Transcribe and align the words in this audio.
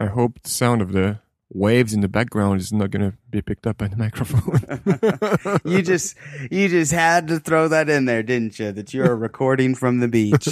I 0.00 0.06
hope 0.06 0.42
the 0.42 0.48
sound 0.50 0.80
of 0.82 0.92
the 0.92 1.20
waves 1.52 1.92
in 1.92 2.00
the 2.00 2.08
background 2.08 2.60
is 2.60 2.72
not 2.72 2.90
going 2.90 3.10
to 3.10 3.16
be 3.28 3.42
picked 3.42 3.66
up 3.66 3.76
by 3.78 3.88
the 3.88 3.96
microphone. 3.96 5.60
you 5.64 5.82
just 5.82 6.16
you 6.50 6.68
just 6.68 6.92
had 6.92 7.28
to 7.28 7.38
throw 7.40 7.68
that 7.68 7.88
in 7.90 8.04
there, 8.06 8.22
didn't 8.22 8.58
you? 8.58 8.72
That 8.72 8.94
you're 8.94 9.14
recording 9.16 9.74
from 9.74 9.98
the 10.00 10.08
beach. 10.08 10.46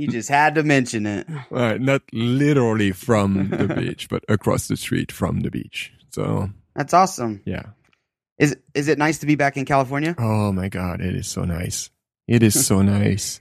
you 0.00 0.06
just 0.08 0.28
had 0.28 0.54
to 0.54 0.62
mention 0.62 1.06
it. 1.06 1.26
Uh, 1.50 1.78
not 1.80 2.02
literally 2.12 2.92
from 2.92 3.48
the 3.50 3.74
beach, 3.76 4.08
but 4.08 4.24
across 4.28 4.68
the 4.68 4.76
street 4.76 5.10
from 5.10 5.40
the 5.40 5.50
beach. 5.50 5.92
So 6.10 6.50
That's 6.76 6.94
awesome. 6.94 7.42
yeah. 7.44 7.62
Is 8.38 8.56
is 8.74 8.88
it 8.88 8.98
nice 8.98 9.18
to 9.18 9.26
be 9.26 9.34
back 9.34 9.56
in 9.56 9.64
California? 9.66 10.14
Oh 10.18 10.52
my 10.52 10.68
God, 10.68 11.00
it 11.00 11.14
is 11.14 11.26
so 11.26 11.44
nice. 11.44 11.90
It 12.28 12.42
is 12.42 12.66
so 12.66 12.82
nice. 12.98 13.40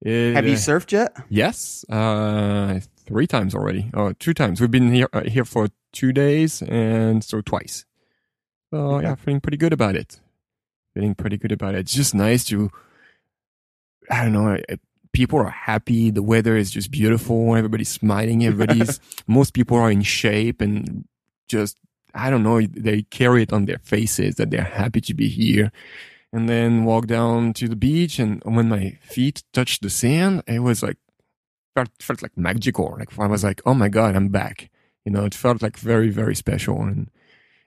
It, 0.00 0.34
Have 0.34 0.46
you 0.46 0.54
uh, 0.54 0.56
surfed 0.56 0.92
yet? 0.92 1.16
Yes, 1.28 1.84
uh, 1.88 2.78
three 3.08 3.26
times 3.26 3.54
already. 3.54 3.90
Oh, 3.94 4.12
two 4.12 4.34
times. 4.34 4.60
We've 4.60 4.70
been 4.70 4.92
here 4.92 5.08
uh, 5.12 5.22
here 5.22 5.44
for 5.44 5.68
two 5.92 6.12
days, 6.12 6.62
and 6.62 7.24
so 7.24 7.40
twice. 7.40 7.84
So 8.70 9.00
yeah, 9.00 9.14
feeling 9.14 9.40
pretty 9.40 9.56
good 9.56 9.72
about 9.72 9.96
it. 9.96 10.20
Feeling 10.94 11.14
pretty 11.14 11.38
good 11.38 11.52
about 11.52 11.74
it. 11.74 11.80
It's 11.80 11.94
just 11.94 12.14
nice 12.14 12.44
to. 12.46 12.70
I 14.10 14.22
don't 14.24 14.32
know. 14.32 14.58
People 15.12 15.40
are 15.40 15.50
happy. 15.50 16.10
The 16.10 16.22
weather 16.22 16.56
is 16.56 16.70
just 16.70 16.90
beautiful. 16.90 17.56
Everybody's 17.56 17.88
smiling. 17.88 18.44
Everybody's. 18.46 19.00
most 19.26 19.54
people 19.54 19.76
are 19.76 19.90
in 19.90 20.02
shape 20.02 20.60
and 20.60 21.04
just. 21.48 21.78
I 22.14 22.30
don't 22.30 22.42
know. 22.42 22.60
They 22.60 23.02
carry 23.02 23.42
it 23.42 23.52
on 23.52 23.66
their 23.66 23.78
faces 23.78 24.36
that 24.36 24.50
they're 24.50 24.62
happy 24.62 25.00
to 25.02 25.14
be 25.14 25.28
here 25.28 25.70
and 26.32 26.48
then 26.48 26.84
walk 26.84 27.06
down 27.06 27.52
to 27.54 27.68
the 27.68 27.76
beach. 27.76 28.18
And 28.18 28.42
when 28.44 28.68
my 28.68 28.98
feet 29.02 29.44
touched 29.52 29.82
the 29.82 29.90
sand, 29.90 30.42
it 30.46 30.60
was 30.60 30.82
like 30.82 30.96
felt 31.78 32.02
felt 32.02 32.22
like 32.22 32.36
magical. 32.36 32.96
Like 32.98 33.18
I 33.18 33.26
was 33.26 33.44
like, 33.44 33.60
oh 33.64 33.74
my 33.74 33.88
god, 33.88 34.16
I'm 34.16 34.28
back. 34.28 34.70
You 35.04 35.12
know, 35.12 35.24
it 35.24 35.34
felt 35.34 35.62
like 35.62 35.76
very 35.76 36.10
very 36.10 36.34
special. 36.34 36.82
And 36.82 37.10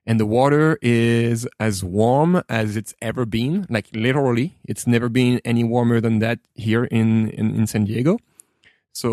and 0.06 0.20
the 0.20 0.26
water 0.26 0.78
is 0.82 1.48
as 1.60 1.84
warm 1.84 2.42
as 2.50 2.76
it's 2.76 2.94
ever 3.02 3.26
been. 3.26 3.66
Like 3.70 3.88
literally, 3.94 4.58
it's 4.66 4.86
never 4.88 5.10
been 5.10 5.40
any 5.46 5.64
warmer 5.64 6.02
than 6.02 6.20
that 6.20 6.40
here 6.56 6.86
in 6.86 7.30
in, 7.30 7.56
in 7.56 7.68
San 7.68 7.86
Diego. 7.86 8.18
So 8.94 9.12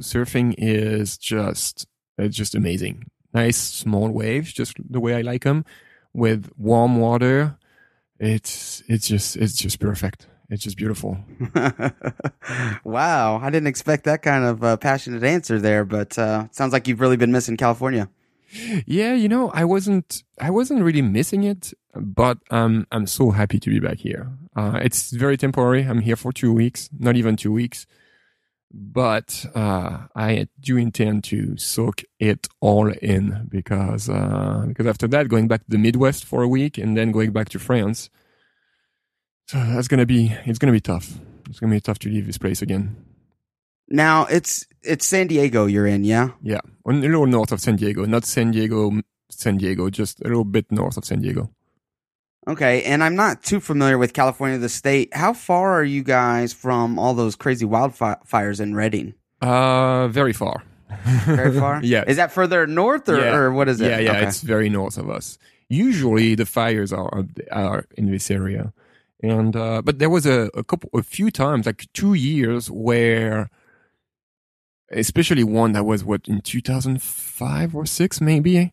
surfing 0.00 0.54
is 0.58 1.18
just 1.18 1.86
it's 2.18 2.36
just 2.36 2.54
amazing. 2.54 3.04
Nice 3.34 3.56
small 3.56 4.10
waves, 4.10 4.52
just 4.52 4.76
the 4.78 5.00
way 5.00 5.14
I 5.14 5.22
like 5.22 5.44
them, 5.44 5.64
with 6.14 6.50
warm 6.56 6.96
water 6.96 7.58
it's 8.18 8.82
it's 8.88 9.08
just 9.08 9.36
it's 9.36 9.56
just 9.56 9.78
perfect. 9.78 10.26
It's 10.48 10.62
just 10.62 10.76
beautiful. 10.76 11.18
wow, 12.84 13.40
I 13.42 13.50
didn't 13.50 13.66
expect 13.66 14.04
that 14.04 14.22
kind 14.22 14.44
of 14.44 14.62
uh, 14.62 14.76
passionate 14.76 15.24
answer 15.24 15.58
there, 15.58 15.84
but 15.84 16.16
uh, 16.18 16.46
sounds 16.52 16.72
like 16.72 16.86
you've 16.86 17.00
really 17.00 17.16
been 17.16 17.32
missing 17.32 17.56
California. 17.56 18.08
Yeah, 18.86 19.14
you 19.14 19.28
know, 19.28 19.50
I 19.50 19.64
wasn't 19.64 20.22
I 20.40 20.50
wasn't 20.50 20.82
really 20.82 21.02
missing 21.02 21.42
it, 21.42 21.72
but 21.94 22.38
um, 22.50 22.86
I'm 22.92 23.06
so 23.06 23.30
happy 23.30 23.58
to 23.58 23.70
be 23.70 23.80
back 23.80 23.98
here. 23.98 24.30
Uh, 24.54 24.78
it's 24.82 25.10
very 25.10 25.36
temporary. 25.36 25.82
I'm 25.82 26.00
here 26.00 26.16
for 26.16 26.32
two 26.32 26.52
weeks, 26.52 26.88
not 26.96 27.16
even 27.16 27.36
two 27.36 27.52
weeks, 27.52 27.86
but 28.72 29.46
uh, 29.54 30.06
I 30.14 30.48
do 30.60 30.76
intend 30.76 31.24
to 31.24 31.56
soak 31.56 32.02
it 32.20 32.48
all 32.60 32.88
in 32.88 33.48
because 33.50 34.08
uh, 34.08 34.64
because 34.68 34.86
after 34.86 35.08
that, 35.08 35.28
going 35.28 35.48
back 35.48 35.64
to 35.64 35.70
the 35.70 35.78
Midwest 35.78 36.24
for 36.24 36.42
a 36.42 36.48
week 36.48 36.78
and 36.78 36.96
then 36.96 37.10
going 37.10 37.32
back 37.32 37.48
to 37.50 37.58
France, 37.58 38.10
that's 39.52 39.88
gonna 39.88 40.06
be 40.06 40.32
it's 40.44 40.58
gonna 40.58 40.72
be 40.72 40.80
tough. 40.80 41.12
It's 41.48 41.60
gonna 41.60 41.74
be 41.74 41.80
tough 41.80 41.98
to 42.00 42.08
leave 42.08 42.26
this 42.26 42.38
place 42.38 42.62
again. 42.62 42.96
Now 43.88 44.26
it's 44.26 44.66
it's 44.82 45.06
San 45.06 45.26
Diego 45.28 45.66
you're 45.66 45.86
in, 45.86 46.04
yeah. 46.04 46.30
Yeah, 46.42 46.60
a 46.86 46.92
little 46.92 47.26
north 47.26 47.52
of 47.52 47.60
San 47.60 47.76
Diego, 47.76 48.04
not 48.04 48.24
San 48.24 48.50
Diego, 48.50 49.00
San 49.30 49.56
Diego, 49.58 49.90
just 49.90 50.20
a 50.20 50.24
little 50.24 50.44
bit 50.44 50.70
north 50.72 50.96
of 50.96 51.04
San 51.04 51.20
Diego. 51.20 51.50
Okay, 52.48 52.84
and 52.84 53.02
I'm 53.02 53.16
not 53.16 53.42
too 53.42 53.58
familiar 53.58 53.98
with 53.98 54.12
California, 54.12 54.58
the 54.58 54.68
state. 54.68 55.12
How 55.14 55.32
far 55.32 55.72
are 55.72 55.84
you 55.84 56.04
guys 56.04 56.52
from 56.52 56.96
all 56.98 57.12
those 57.14 57.34
crazy 57.34 57.66
wildfires 57.66 58.60
in 58.60 58.74
Redding? 58.76 59.14
Uh, 59.40 60.06
very 60.08 60.32
far. 60.32 60.62
Very 61.26 61.58
far. 61.58 61.80
Yeah. 61.84 62.04
Is 62.06 62.16
that 62.18 62.30
further 62.30 62.64
north 62.68 63.08
or, 63.08 63.18
Yeah. 63.18 63.34
or 63.34 63.52
what 63.52 63.68
is 63.68 63.80
it? 63.80 63.90
Yeah, 63.90 63.98
yeah, 63.98 64.10
Okay. 64.12 64.26
it's 64.28 64.42
very 64.42 64.68
north 64.68 64.96
of 64.96 65.10
us. 65.10 65.38
Usually 65.68 66.36
the 66.36 66.46
fires 66.46 66.92
are 66.92 67.24
are 67.50 67.86
in 67.96 68.10
this 68.12 68.30
area, 68.30 68.72
and 69.22 69.56
uh, 69.56 69.82
but 69.82 69.98
there 69.98 70.10
was 70.10 70.26
a, 70.26 70.50
a 70.54 70.62
couple, 70.62 70.90
a 70.92 71.02
few 71.02 71.30
times, 71.30 71.66
like 71.66 71.86
two 71.92 72.14
years, 72.14 72.70
where, 72.70 73.50
especially 74.90 75.44
one 75.44 75.72
that 75.72 75.84
was 75.84 76.04
what 76.04 76.28
in 76.28 76.40
two 76.40 76.60
thousand 76.60 77.02
five 77.02 77.74
or 77.74 77.86
six, 77.86 78.20
maybe, 78.20 78.72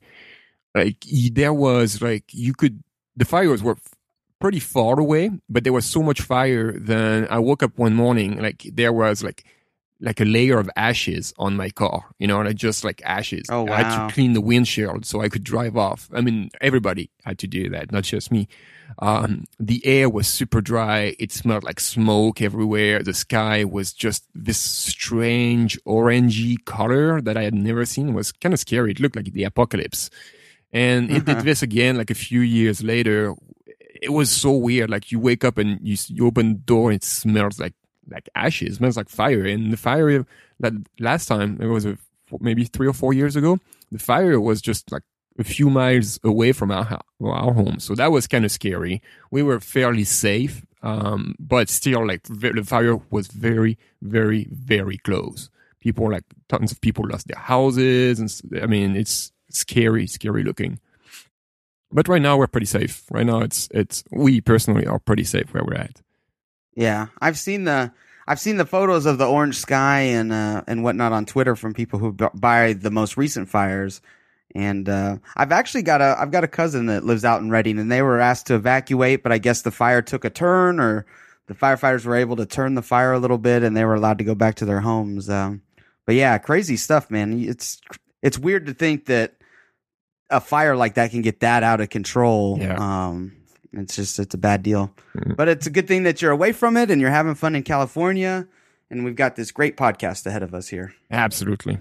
like 0.76 0.98
there 1.32 1.53
was 1.53 2.02
like 2.02 2.26
you 2.32 2.53
could 2.53 2.84
the 3.16 3.26
fires 3.26 3.64
were 3.64 3.78
pretty 4.40 4.59
far 4.59 5.00
away, 5.00 5.32
but 5.48 5.64
there 5.64 5.74
was 5.74 5.86
so 5.86 6.03
much 6.03 6.22
fire. 6.22 6.74
Then 6.74 7.28
I 7.30 7.40
woke 7.40 7.64
up 7.64 7.78
one 7.78 7.94
morning, 7.94 8.42
like 8.42 8.70
there 8.74 8.92
was 8.92 9.24
like 9.24 9.46
like 10.02 10.20
a 10.20 10.26
layer 10.26 10.59
of 10.59 10.70
ashes 10.76 11.34
on 11.38 11.56
my 11.56 11.70
car, 11.70 12.03
you 12.20 12.28
know, 12.28 12.42
like 12.42 12.58
just 12.58 12.84
like 12.84 13.02
ashes. 13.06 13.46
Oh, 13.50 13.68
I 13.70 13.84
had 13.84 14.08
to 14.08 14.14
clean 14.14 14.34
the 14.34 14.42
windshield 14.42 15.06
so 15.06 15.22
I 15.22 15.30
could 15.30 15.46
drive 15.46 15.78
off. 15.78 16.09
I 16.14 16.20
mean, 16.20 16.50
everybody 16.59 17.09
had 17.24 17.40
to 17.40 17.48
do 17.48 17.70
that, 17.70 17.94
not 17.94 18.03
just 18.03 18.30
me. 18.30 18.50
Um, 19.00 19.46
the 19.60 19.86
air 19.86 20.10
was 20.10 20.28
super 20.28 20.62
dry. 20.62 21.16
It 21.20 21.32
smelled 21.32 21.64
like 21.64 21.80
smoke 21.80 22.42
everywhere. 22.42 23.02
The 23.02 23.14
sky 23.14 23.64
was 23.64 23.92
just 23.94 24.26
this 24.36 24.60
strange 24.60 25.82
orangey 25.84 26.64
color 26.66 27.22
that 27.22 27.38
I 27.38 27.44
had 27.44 27.56
never 27.56 27.86
seen. 27.86 28.10
It 28.10 28.14
was 28.14 28.32
kind 28.32 28.54
of 28.54 28.60
scary. 28.60 28.92
It 28.92 29.00
looked 29.00 29.16
like 29.16 29.32
the 29.32 29.44
apocalypse. 29.44 30.10
And 30.72 31.12
it 31.12 31.26
did 31.26 31.40
this 31.40 31.62
again 31.62 31.98
like 31.98 32.10
a 32.10 32.16
few 32.16 32.42
years 32.42 32.84
later. 32.84 33.36
It 34.02 34.12
was 34.12 34.32
so 34.32 34.52
weird. 34.52 34.90
Like 34.90 35.12
you 35.12 35.20
wake 35.20 35.44
up 35.44 35.58
and 35.58 35.80
you, 35.82 35.98
you 36.08 36.26
open 36.28 36.54
the 36.54 36.60
door 36.60 36.90
and 36.92 36.98
it 36.98 37.04
smells 37.04 37.60
like 37.60 37.74
like 38.10 38.28
ashes, 38.36 38.78
smells 38.78 38.98
like 38.98 39.10
fire. 39.10 39.46
And 39.46 39.72
the 39.72 39.78
fire 39.78 40.26
that 40.60 40.74
last 41.00 41.28
time 41.28 41.60
it 41.62 41.68
was 41.68 41.86
a, 41.86 41.98
maybe 42.40 42.66
three 42.66 42.88
or 42.88 42.94
four 42.94 43.14
years 43.14 43.36
ago, 43.36 43.60
the 43.92 44.00
fire 44.00 44.40
was 44.42 44.62
just 44.62 44.92
like 44.92 45.04
a 45.40 45.44
few 45.44 45.70
miles 45.70 46.20
away 46.24 46.52
from 46.52 46.72
our 46.72 47.00
our 47.22 47.54
home. 47.54 47.80
So 47.80 47.96
that 47.96 48.12
was 48.12 48.28
kind 48.28 48.46
of 48.46 48.52
scary. 48.52 49.02
We 49.32 49.44
were 49.44 49.60
fairly 49.60 50.04
safe, 50.04 50.66
um, 50.82 51.36
but 51.40 51.70
still, 51.70 52.06
like 52.06 52.24
the 52.24 52.64
fire 52.66 52.98
was 53.10 53.28
very, 53.28 53.78
very, 54.02 54.48
very 54.52 54.98
close. 54.98 55.50
People 55.80 56.12
like 56.12 56.24
tons 56.50 56.72
of 56.72 56.82
people 56.82 57.08
lost 57.08 57.28
their 57.28 57.40
houses, 57.40 58.20
and 58.20 58.62
I 58.62 58.68
mean, 58.68 58.96
it's 58.96 59.32
scary, 59.50 60.08
scary 60.08 60.44
looking. 60.44 60.80
But 61.92 62.08
right 62.08 62.22
now 62.22 62.38
we're 62.38 62.48
pretty 62.48 62.66
safe. 62.66 63.04
Right 63.12 63.26
now 63.26 63.42
it's 63.42 63.70
it's 63.72 64.04
we 64.12 64.42
personally 64.42 64.86
are 64.86 65.00
pretty 65.00 65.24
safe 65.24 65.54
where 65.54 65.64
we're 65.64 65.76
at. 65.76 66.02
Yeah, 66.76 67.08
I've 67.22 67.38
seen 67.38 67.66
the 67.66 67.92
I've 68.28 68.40
seen 68.40 68.58
the 68.58 68.66
photos 68.66 69.06
of 69.06 69.18
the 69.18 69.28
orange 69.28 69.58
sky 69.58 70.00
and 70.00 70.32
uh, 70.34 70.64
and 70.68 70.84
whatnot 70.84 71.12
on 71.12 71.26
Twitter 71.26 71.56
from 71.56 71.74
people 71.74 72.00
who 72.00 72.14
by 72.14 72.74
the 72.74 72.92
most 72.92 73.18
recent 73.18 73.50
fires. 73.50 74.02
And 74.56 74.88
uh, 74.88 75.18
I've 75.36 75.52
actually 75.52 75.81
got 75.84 76.02
a 76.02 76.16
I've 76.19 76.31
got 76.31 76.44
a 76.44 76.47
cousin 76.47 76.86
that 76.86 77.03
lives 77.03 77.25
out 77.25 77.41
in 77.41 77.50
Redding, 77.50 77.80
and 77.80 77.91
they 77.91 78.02
were 78.02 78.19
asked 78.19 78.47
to 78.47 78.56
evacuate, 78.56 79.24
but 79.24 79.31
I 79.31 79.38
guess 79.40 79.62
the 79.64 79.72
fire 79.72 80.02
took 80.02 80.25
a 80.25 80.30
turn, 80.30 80.80
or 80.80 81.06
the 81.47 81.56
firefighters 81.56 82.06
were 82.06 82.16
able 82.16 82.36
to 82.36 82.46
turn 82.46 82.75
the 82.75 82.81
fire 82.84 83.14
a 83.14 83.19
little 83.19 83.40
bit, 83.40 83.64
and 83.64 83.75
they 83.75 83.84
were 83.84 83.96
allowed 83.96 84.19
to 84.19 84.24
go 84.24 84.36
back 84.36 84.56
to 84.56 84.66
their 84.66 84.81
homes. 84.81 85.30
Um, 85.30 85.62
but 86.06 86.16
yeah, 86.16 86.38
crazy 86.38 86.78
stuff, 86.78 87.09
man. 87.09 87.40
It's 87.40 87.81
it's 88.22 88.38
weird 88.38 88.68
to 88.68 88.74
think 88.74 89.06
that 89.06 89.36
a 90.30 90.40
fire 90.40 90.75
like 90.75 90.96
that 90.96 91.12
can 91.12 91.22
get 91.22 91.40
that 91.40 91.64
out 91.64 91.81
of 91.81 91.90
control. 91.90 92.58
Yeah. 92.59 92.78
Um, 92.78 93.35
it's 93.72 93.96
just 93.96 94.20
it's 94.20 94.35
a 94.35 94.38
bad 94.38 94.62
deal. 94.62 94.94
Mhm. 95.16 95.35
But 95.35 95.47
it's 95.47 95.66
a 95.66 95.72
good 95.72 95.88
thing 95.88 96.03
that 96.03 96.22
you're 96.22 96.31
away 96.31 96.52
from 96.52 96.78
it 96.78 96.91
and 96.91 97.02
you're 97.02 97.09
having 97.09 97.34
fun 97.35 97.56
in 97.56 97.64
California. 97.64 98.47
And 98.91 99.03
we've 99.03 99.16
got 99.16 99.35
this 99.35 99.52
great 99.52 99.78
podcast 99.78 100.28
ahead 100.28 100.44
of 100.44 100.53
us 100.53 100.68
here. 100.68 100.94
Absolutely. 101.09 101.80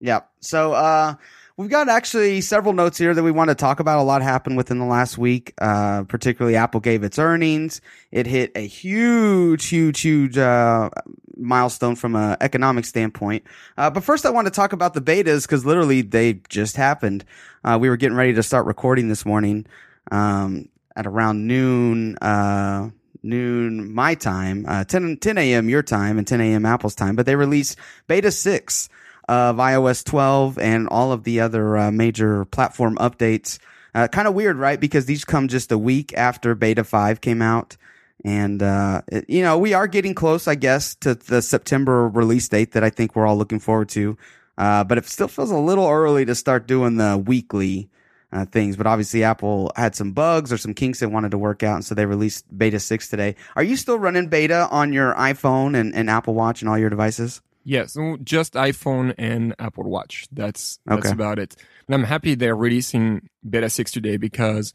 Yeah. 0.00 0.20
So 0.40 0.72
uh 0.72 1.14
we've 1.60 1.68
got 1.68 1.90
actually 1.90 2.40
several 2.40 2.72
notes 2.72 2.96
here 2.96 3.12
that 3.12 3.22
we 3.22 3.30
want 3.30 3.50
to 3.50 3.54
talk 3.54 3.80
about. 3.80 3.98
A 3.98 4.02
lot 4.02 4.22
happened 4.22 4.56
within 4.56 4.78
the 4.78 4.86
last 4.86 5.18
week. 5.18 5.52
Uh 5.60 6.04
particularly 6.04 6.56
Apple 6.56 6.80
gave 6.80 7.04
its 7.04 7.18
earnings. 7.18 7.82
It 8.10 8.26
hit 8.26 8.50
a 8.54 8.66
huge, 8.66 9.66
huge, 9.66 10.00
huge 10.00 10.38
uh 10.38 10.88
milestone 11.36 11.96
from 11.96 12.16
an 12.16 12.38
economic 12.40 12.86
standpoint. 12.86 13.44
Uh 13.76 13.90
but 13.90 14.02
first 14.02 14.24
I 14.24 14.30
want 14.30 14.46
to 14.46 14.50
talk 14.50 14.72
about 14.72 14.94
the 14.94 15.02
betas 15.02 15.42
because 15.42 15.66
literally 15.66 16.00
they 16.00 16.40
just 16.48 16.76
happened. 16.76 17.26
Uh 17.62 17.76
we 17.78 17.90
were 17.90 17.98
getting 17.98 18.16
ready 18.16 18.32
to 18.32 18.42
start 18.42 18.64
recording 18.64 19.08
this 19.08 19.26
morning. 19.26 19.66
Um 20.10 20.70
at 20.96 21.06
around 21.06 21.46
noon 21.46 22.16
uh 22.18 22.88
noon 23.22 23.92
my 23.92 24.14
time, 24.14 24.64
uh, 24.66 24.82
10, 24.82 25.18
10 25.18 25.36
a.m. 25.36 25.68
your 25.68 25.82
time 25.82 26.16
and 26.16 26.26
10 26.26 26.40
a.m. 26.40 26.64
Apple's 26.64 26.94
time, 26.94 27.16
but 27.16 27.26
they 27.26 27.36
released 27.36 27.76
beta 28.06 28.32
6 28.32 28.88
of 29.30 29.58
iOS 29.58 30.04
12 30.04 30.58
and 30.58 30.88
all 30.88 31.12
of 31.12 31.22
the 31.22 31.38
other 31.38 31.78
uh, 31.78 31.92
major 31.92 32.44
platform 32.46 32.96
updates. 32.96 33.60
Uh, 33.94 34.08
kind 34.08 34.26
of 34.26 34.34
weird, 34.34 34.56
right? 34.56 34.80
Because 34.80 35.06
these 35.06 35.24
come 35.24 35.46
just 35.46 35.70
a 35.70 35.78
week 35.78 36.12
after 36.14 36.56
beta 36.56 36.82
5 36.82 37.20
came 37.20 37.40
out. 37.40 37.76
And, 38.24 38.60
uh, 38.60 39.02
you 39.28 39.42
know, 39.42 39.56
we 39.56 39.72
are 39.72 39.86
getting 39.86 40.14
close, 40.14 40.48
I 40.48 40.56
guess, 40.56 40.96
to 40.96 41.14
the 41.14 41.42
September 41.42 42.08
release 42.08 42.48
date 42.48 42.72
that 42.72 42.82
I 42.82 42.90
think 42.90 43.14
we're 43.14 43.24
all 43.24 43.38
looking 43.38 43.60
forward 43.60 43.88
to. 43.90 44.18
Uh, 44.58 44.82
but 44.82 44.98
it 44.98 45.06
still 45.06 45.28
feels 45.28 45.52
a 45.52 45.56
little 45.56 45.88
early 45.88 46.24
to 46.24 46.34
start 46.34 46.66
doing 46.66 46.96
the 46.96 47.16
weekly 47.16 47.88
uh, 48.32 48.46
things. 48.46 48.76
But 48.76 48.88
obviously, 48.88 49.22
Apple 49.22 49.70
had 49.76 49.94
some 49.94 50.10
bugs 50.10 50.52
or 50.52 50.58
some 50.58 50.74
kinks 50.74 50.98
they 50.98 51.06
wanted 51.06 51.30
to 51.30 51.38
work 51.38 51.62
out, 51.62 51.76
and 51.76 51.84
so 51.84 51.94
they 51.94 52.04
released 52.04 52.44
Beta 52.56 52.80
Six 52.80 53.08
today. 53.08 53.36
Are 53.54 53.62
you 53.62 53.76
still 53.76 53.98
running 53.98 54.26
beta 54.28 54.68
on 54.70 54.92
your 54.92 55.14
iPhone 55.14 55.78
and, 55.78 55.94
and 55.94 56.10
Apple 56.10 56.34
Watch 56.34 56.60
and 56.62 56.68
all 56.68 56.76
your 56.76 56.90
devices? 56.90 57.40
Yeah, 57.70 57.86
so 57.86 58.16
just 58.24 58.54
iPhone 58.54 59.14
and 59.16 59.54
Apple 59.60 59.84
Watch. 59.84 60.26
That's 60.32 60.80
that's 60.86 61.06
Okay. 61.06 61.12
about 61.18 61.38
it. 61.38 61.54
And 61.86 61.94
I'm 61.94 62.02
happy 62.14 62.34
they're 62.34 62.56
releasing 62.56 63.28
Beta 63.48 63.70
6 63.70 63.92
today 63.92 64.16
because 64.16 64.72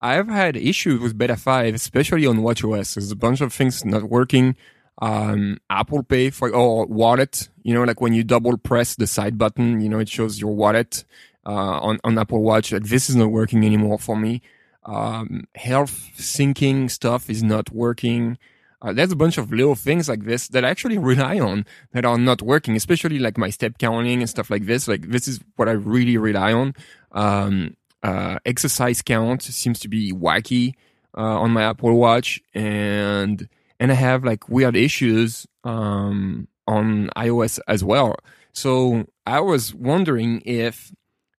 I've 0.00 0.26
had 0.28 0.56
issues 0.56 0.98
with 1.00 1.16
Beta 1.16 1.36
5, 1.36 1.72
especially 1.72 2.26
on 2.26 2.38
WatchOS. 2.38 2.94
There's 2.94 3.12
a 3.12 3.16
bunch 3.26 3.40
of 3.42 3.52
things 3.52 3.84
not 3.84 4.04
working. 4.18 4.56
Um, 5.00 5.58
Apple 5.70 6.02
Pay 6.02 6.30
for 6.30 6.48
or 6.52 6.86
wallet, 6.86 7.48
you 7.62 7.72
know, 7.74 7.84
like 7.84 8.00
when 8.00 8.12
you 8.12 8.24
double 8.24 8.56
press 8.58 8.96
the 8.96 9.06
side 9.06 9.38
button, 9.38 9.80
you 9.80 9.88
know, 9.88 10.00
it 10.00 10.08
shows 10.08 10.40
your 10.40 10.54
wallet 10.62 11.04
uh, 11.46 11.78
on 11.88 12.00
on 12.02 12.18
Apple 12.18 12.42
Watch. 12.42 12.72
Like 12.72 12.88
this 12.94 13.08
is 13.08 13.14
not 13.14 13.30
working 13.30 13.64
anymore 13.64 13.98
for 14.00 14.16
me. 14.16 14.42
Um, 14.84 15.44
health 15.54 15.94
syncing 16.18 16.90
stuff 16.90 17.30
is 17.30 17.42
not 17.44 17.70
working. 17.70 18.36
Uh, 18.82 18.92
there's 18.92 19.12
a 19.12 19.16
bunch 19.16 19.38
of 19.38 19.52
little 19.52 19.76
things 19.76 20.08
like 20.08 20.24
this 20.24 20.48
that 20.48 20.64
I 20.64 20.68
actually 20.68 20.98
rely 20.98 21.38
on 21.38 21.64
that 21.92 22.04
are 22.04 22.18
not 22.18 22.42
working, 22.42 22.74
especially 22.76 23.20
like 23.20 23.38
my 23.38 23.48
step 23.50 23.78
counting 23.78 24.20
and 24.20 24.28
stuff 24.28 24.50
like 24.50 24.66
this. 24.66 24.88
Like 24.88 25.08
this 25.08 25.28
is 25.28 25.40
what 25.56 25.68
I 25.68 25.72
really 25.72 26.18
rely 26.18 26.52
on. 26.52 26.74
Um, 27.12 27.76
uh, 28.02 28.38
exercise 28.44 29.00
count 29.00 29.42
seems 29.42 29.78
to 29.80 29.88
be 29.88 30.12
wacky 30.12 30.74
uh, 31.16 31.40
on 31.40 31.52
my 31.52 31.62
Apple 31.62 31.96
Watch, 31.96 32.40
and 32.52 33.48
and 33.78 33.92
I 33.92 33.94
have 33.94 34.24
like 34.24 34.48
weird 34.48 34.74
issues 34.74 35.46
um, 35.62 36.48
on 36.66 37.10
iOS 37.16 37.60
as 37.68 37.84
well. 37.84 38.16
So 38.52 39.06
I 39.24 39.40
was 39.40 39.72
wondering 39.72 40.42
if 40.44 40.92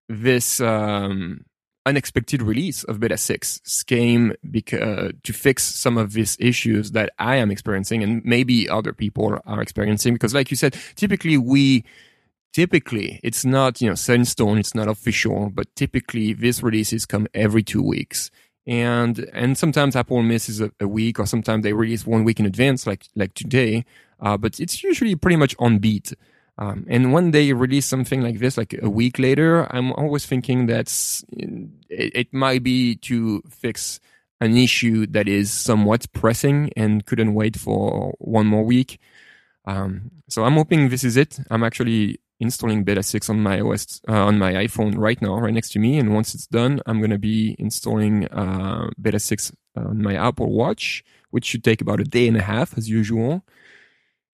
this 0.08 0.62
um, 0.62 1.46
unexpected 1.86 2.42
release 2.42 2.84
of 2.86 3.00
beta 3.00 3.18
6 3.18 3.84
came 3.84 4.34
because, 4.50 5.12
to 5.24 5.34
fix 5.34 5.64
some 5.64 5.98
of 5.98 6.14
these 6.14 6.38
issues 6.40 6.92
that 6.92 7.12
I 7.20 7.36
am 7.36 7.52
experiencing 7.52 8.04
and 8.04 8.24
maybe 8.24 8.70
other 8.70 8.94
people 8.94 9.40
are 9.46 9.62
experiencing. 9.62 10.14
Because, 10.14 10.34
like 10.34 10.52
you 10.52 10.58
said, 10.58 10.78
typically 10.96 11.38
we 11.38 11.84
typically 12.54 13.20
it's 13.24 13.44
not 13.44 13.82
you 13.82 13.90
know 13.90 13.96
set 13.96 14.16
in 14.16 14.26
stone 14.26 14.60
it's 14.60 14.76
not 14.76 14.88
official 14.88 15.50
but 15.50 15.76
typically 15.76 16.34
these 16.34 16.62
releases 16.62 17.04
come 17.04 17.28
every 17.34 17.64
two 17.64 17.82
weeks 17.82 18.30
and 18.68 19.28
and 19.34 19.58
sometimes 19.58 19.96
apple 19.96 20.22
misses 20.22 20.62
a, 20.62 20.72
a 20.80 20.88
week 20.88 21.20
or 21.20 21.26
sometimes 21.26 21.64
they 21.64 21.74
release 21.74 22.06
one 22.06 22.24
week 22.24 22.40
in 22.40 22.46
advance 22.46 22.86
like 22.86 23.08
like 23.16 23.34
today 23.34 23.84
uh, 24.20 24.38
but 24.38 24.60
it's 24.60 24.84
usually 24.84 25.16
pretty 25.16 25.36
much 25.36 25.56
on 25.58 25.80
beat 25.80 26.14
um, 26.58 26.86
and 26.88 27.12
when 27.14 27.32
they 27.32 27.52
release 27.54 27.86
something 27.86 28.22
like 28.22 28.40
this 28.40 28.58
like 28.58 28.76
a 28.82 28.90
week 28.90 29.20
later 29.20 29.68
i'm 29.76 29.92
always 29.94 30.26
thinking 30.26 30.68
that 30.68 30.88
it, 31.90 32.12
it 32.16 32.34
might 32.34 32.64
be 32.64 32.96
to 32.96 33.42
fix 33.50 34.00
an 34.42 34.58
issue 34.58 35.06
that 35.08 35.28
is 35.28 35.52
somewhat 35.52 36.12
pressing 36.14 36.70
and 36.76 37.06
couldn't 37.06 37.34
wait 37.34 37.58
for 37.58 38.14
one 38.20 38.46
more 38.46 38.64
week 38.64 39.00
um, 39.66 40.12
so 40.30 40.44
I'm 40.44 40.54
hoping 40.54 40.90
this 40.90 41.04
is 41.04 41.18
it. 41.18 41.40
I'm 41.50 41.64
actually 41.64 42.20
installing 42.40 42.84
Beta 42.84 43.04
6 43.04 43.30
on 43.30 43.42
my 43.42 43.62
OS 43.62 44.02
uh, 44.10 44.26
on 44.26 44.38
my 44.38 44.54
iPhone 44.54 44.98
right 44.98 45.22
now, 45.22 45.40
right 45.40 45.54
next 45.54 45.72
to 45.74 45.80
me. 45.80 45.98
And 45.98 46.14
once 46.14 46.36
it's 46.36 46.48
done, 46.48 46.82
I'm 46.86 47.00
gonna 47.00 47.20
be 47.20 47.56
installing 47.58 48.28
uh, 48.28 48.90
Beta 49.02 49.20
6 49.20 49.52
on 49.76 50.02
my 50.02 50.16
Apple 50.16 50.52
Watch, 50.52 51.04
which 51.32 51.46
should 51.46 51.64
take 51.64 51.82
about 51.82 52.00
a 52.00 52.04
day 52.04 52.28
and 52.28 52.38
a 52.38 52.42
half 52.42 52.78
as 52.78 52.90
usual. 52.90 53.46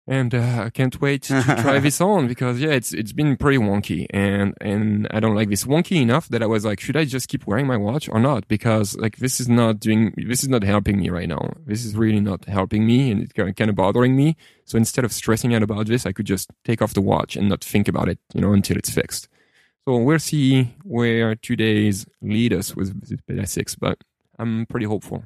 And 0.06 0.34
uh, 0.34 0.64
I 0.66 0.70
can't 0.70 1.00
wait 1.00 1.22
to 1.22 1.42
try 1.42 1.78
this 1.78 1.98
on 2.00 2.28
because 2.28 2.60
yeah, 2.60 2.72
it's 2.72 2.92
it's 2.92 3.12
been 3.12 3.38
pretty 3.38 3.56
wonky, 3.56 4.06
and 4.10 4.52
and 4.60 5.08
I 5.10 5.18
don't 5.18 5.34
like 5.34 5.48
this 5.48 5.64
wonky 5.64 6.02
enough 6.02 6.28
that 6.28 6.42
I 6.42 6.46
was 6.46 6.62
like, 6.62 6.78
should 6.78 6.96
I 6.96 7.06
just 7.06 7.28
keep 7.28 7.46
wearing 7.46 7.66
my 7.66 7.78
watch 7.78 8.10
or 8.10 8.20
not? 8.20 8.46
Because 8.46 8.94
like 8.98 9.16
this 9.16 9.40
is 9.40 9.48
not 9.48 9.80
doing, 9.80 10.12
this 10.28 10.42
is 10.42 10.50
not 10.50 10.62
helping 10.62 10.98
me 10.98 11.08
right 11.08 11.28
now. 11.28 11.54
This 11.64 11.86
is 11.86 11.96
really 11.96 12.20
not 12.20 12.44
helping 12.44 12.84
me, 12.84 13.10
and 13.10 13.22
it's 13.22 13.32
kind 13.32 13.70
of 13.70 13.76
bothering 13.76 14.14
me. 14.14 14.36
So 14.66 14.76
instead 14.76 15.06
of 15.06 15.12
stressing 15.12 15.54
out 15.54 15.62
about 15.62 15.86
this, 15.86 16.04
I 16.04 16.12
could 16.12 16.26
just 16.26 16.50
take 16.66 16.82
off 16.82 16.92
the 16.92 17.00
watch 17.00 17.34
and 17.34 17.48
not 17.48 17.64
think 17.64 17.88
about 17.88 18.10
it, 18.10 18.18
you 18.34 18.42
know, 18.42 18.52
until 18.52 18.76
it's 18.76 18.90
fixed. 18.90 19.28
So 19.88 19.96
we'll 19.96 20.18
see 20.18 20.74
where 20.82 21.34
two 21.34 21.56
days 21.56 22.06
lead 22.20 22.52
us 22.52 22.76
with 22.76 22.94
with 23.08 23.24
beta 23.26 23.46
six, 23.46 23.74
but 23.74 24.04
I'm 24.38 24.66
pretty 24.66 24.84
hopeful. 24.84 25.24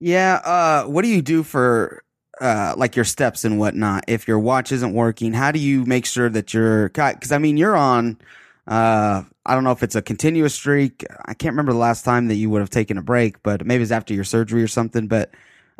Yeah. 0.00 0.40
Uh, 0.44 0.84
what 0.84 1.02
do 1.02 1.08
you 1.08 1.22
do 1.22 1.44
for 1.44 2.02
uh, 2.40 2.74
like 2.76 2.96
your 2.96 3.04
steps 3.04 3.44
and 3.44 3.58
whatnot 3.58 4.04
if 4.08 4.26
your 4.26 4.38
watch 4.38 4.72
isn't 4.72 4.94
working? 4.94 5.32
How 5.32 5.52
do 5.52 5.58
you 5.58 5.84
make 5.84 6.06
sure 6.06 6.28
that 6.30 6.54
you're? 6.54 6.88
Because 6.88 7.32
I 7.32 7.38
mean, 7.38 7.56
you're 7.56 7.76
on. 7.76 8.18
Uh, 8.66 9.24
I 9.46 9.54
don't 9.54 9.64
know 9.64 9.72
if 9.72 9.82
it's 9.82 9.96
a 9.96 10.02
continuous 10.02 10.54
streak. 10.54 11.04
I 11.26 11.34
can't 11.34 11.52
remember 11.52 11.72
the 11.72 11.78
last 11.78 12.04
time 12.04 12.28
that 12.28 12.36
you 12.36 12.50
would 12.50 12.60
have 12.60 12.70
taken 12.70 12.98
a 12.98 13.02
break, 13.02 13.42
but 13.42 13.64
maybe 13.66 13.82
it's 13.82 13.92
after 13.92 14.14
your 14.14 14.24
surgery 14.24 14.62
or 14.62 14.68
something. 14.68 15.08
But 15.08 15.30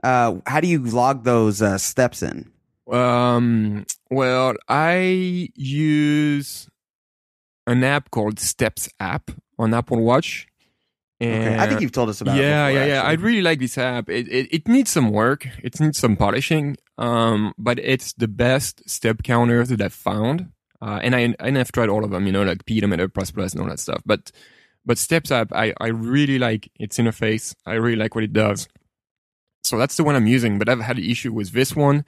uh, 0.02 0.36
how 0.46 0.60
do 0.60 0.68
you 0.68 0.82
log 0.82 1.24
those 1.24 1.62
uh, 1.62 1.78
steps 1.78 2.22
in? 2.22 2.50
Um, 2.90 3.86
well, 4.10 4.54
I 4.68 5.50
use 5.54 6.68
an 7.66 7.84
app 7.84 8.10
called 8.10 8.40
Steps 8.40 8.88
app 8.98 9.30
on 9.58 9.72
Apple 9.72 10.00
Watch. 10.00 10.48
Okay. 11.22 11.58
I 11.58 11.66
think 11.66 11.80
you've 11.82 11.92
told 11.92 12.08
us 12.08 12.20
about. 12.20 12.36
yeah, 12.36 12.66
it 12.66 12.72
before, 12.72 12.86
yeah, 12.86 12.94
yeah. 12.94 13.02
I 13.02 13.12
really 13.12 13.42
like 13.42 13.58
this 13.58 13.76
app. 13.76 14.08
It, 14.08 14.26
it 14.28 14.48
it 14.50 14.68
needs 14.68 14.90
some 14.90 15.10
work. 15.10 15.46
It 15.62 15.78
needs 15.78 15.98
some 15.98 16.16
polishing. 16.16 16.76
Um, 16.96 17.52
but 17.58 17.78
it's 17.78 18.12
the 18.14 18.28
best 18.28 18.88
step 18.88 19.22
counter 19.22 19.64
that 19.64 19.80
I've 19.80 19.92
found. 19.92 20.50
Uh, 20.80 20.98
and 21.02 21.14
I 21.14 21.34
and 21.38 21.58
I've 21.58 21.72
tried 21.72 21.90
all 21.90 22.04
of 22.04 22.10
them. 22.10 22.26
You 22.26 22.32
know, 22.32 22.42
like 22.42 22.64
pedometer, 22.64 23.08
plus 23.08 23.30
plus, 23.30 23.52
and 23.52 23.60
all 23.62 23.68
that 23.68 23.80
stuff. 23.80 24.02
But 24.06 24.32
but 24.86 24.96
Steps 24.96 25.30
app, 25.30 25.52
I 25.52 25.74
I 25.78 25.88
really 25.88 26.38
like 26.38 26.70
its 26.76 26.96
interface. 26.96 27.54
I 27.66 27.74
really 27.74 27.96
like 27.96 28.14
what 28.14 28.24
it 28.24 28.32
does. 28.32 28.66
So 29.62 29.76
that's 29.76 29.96
the 29.96 30.04
one 30.04 30.16
I'm 30.16 30.26
using. 30.26 30.58
But 30.58 30.70
I've 30.70 30.80
had 30.80 30.96
an 30.96 31.04
issue 31.04 31.32
with 31.34 31.52
this 31.52 31.76
one. 31.76 32.06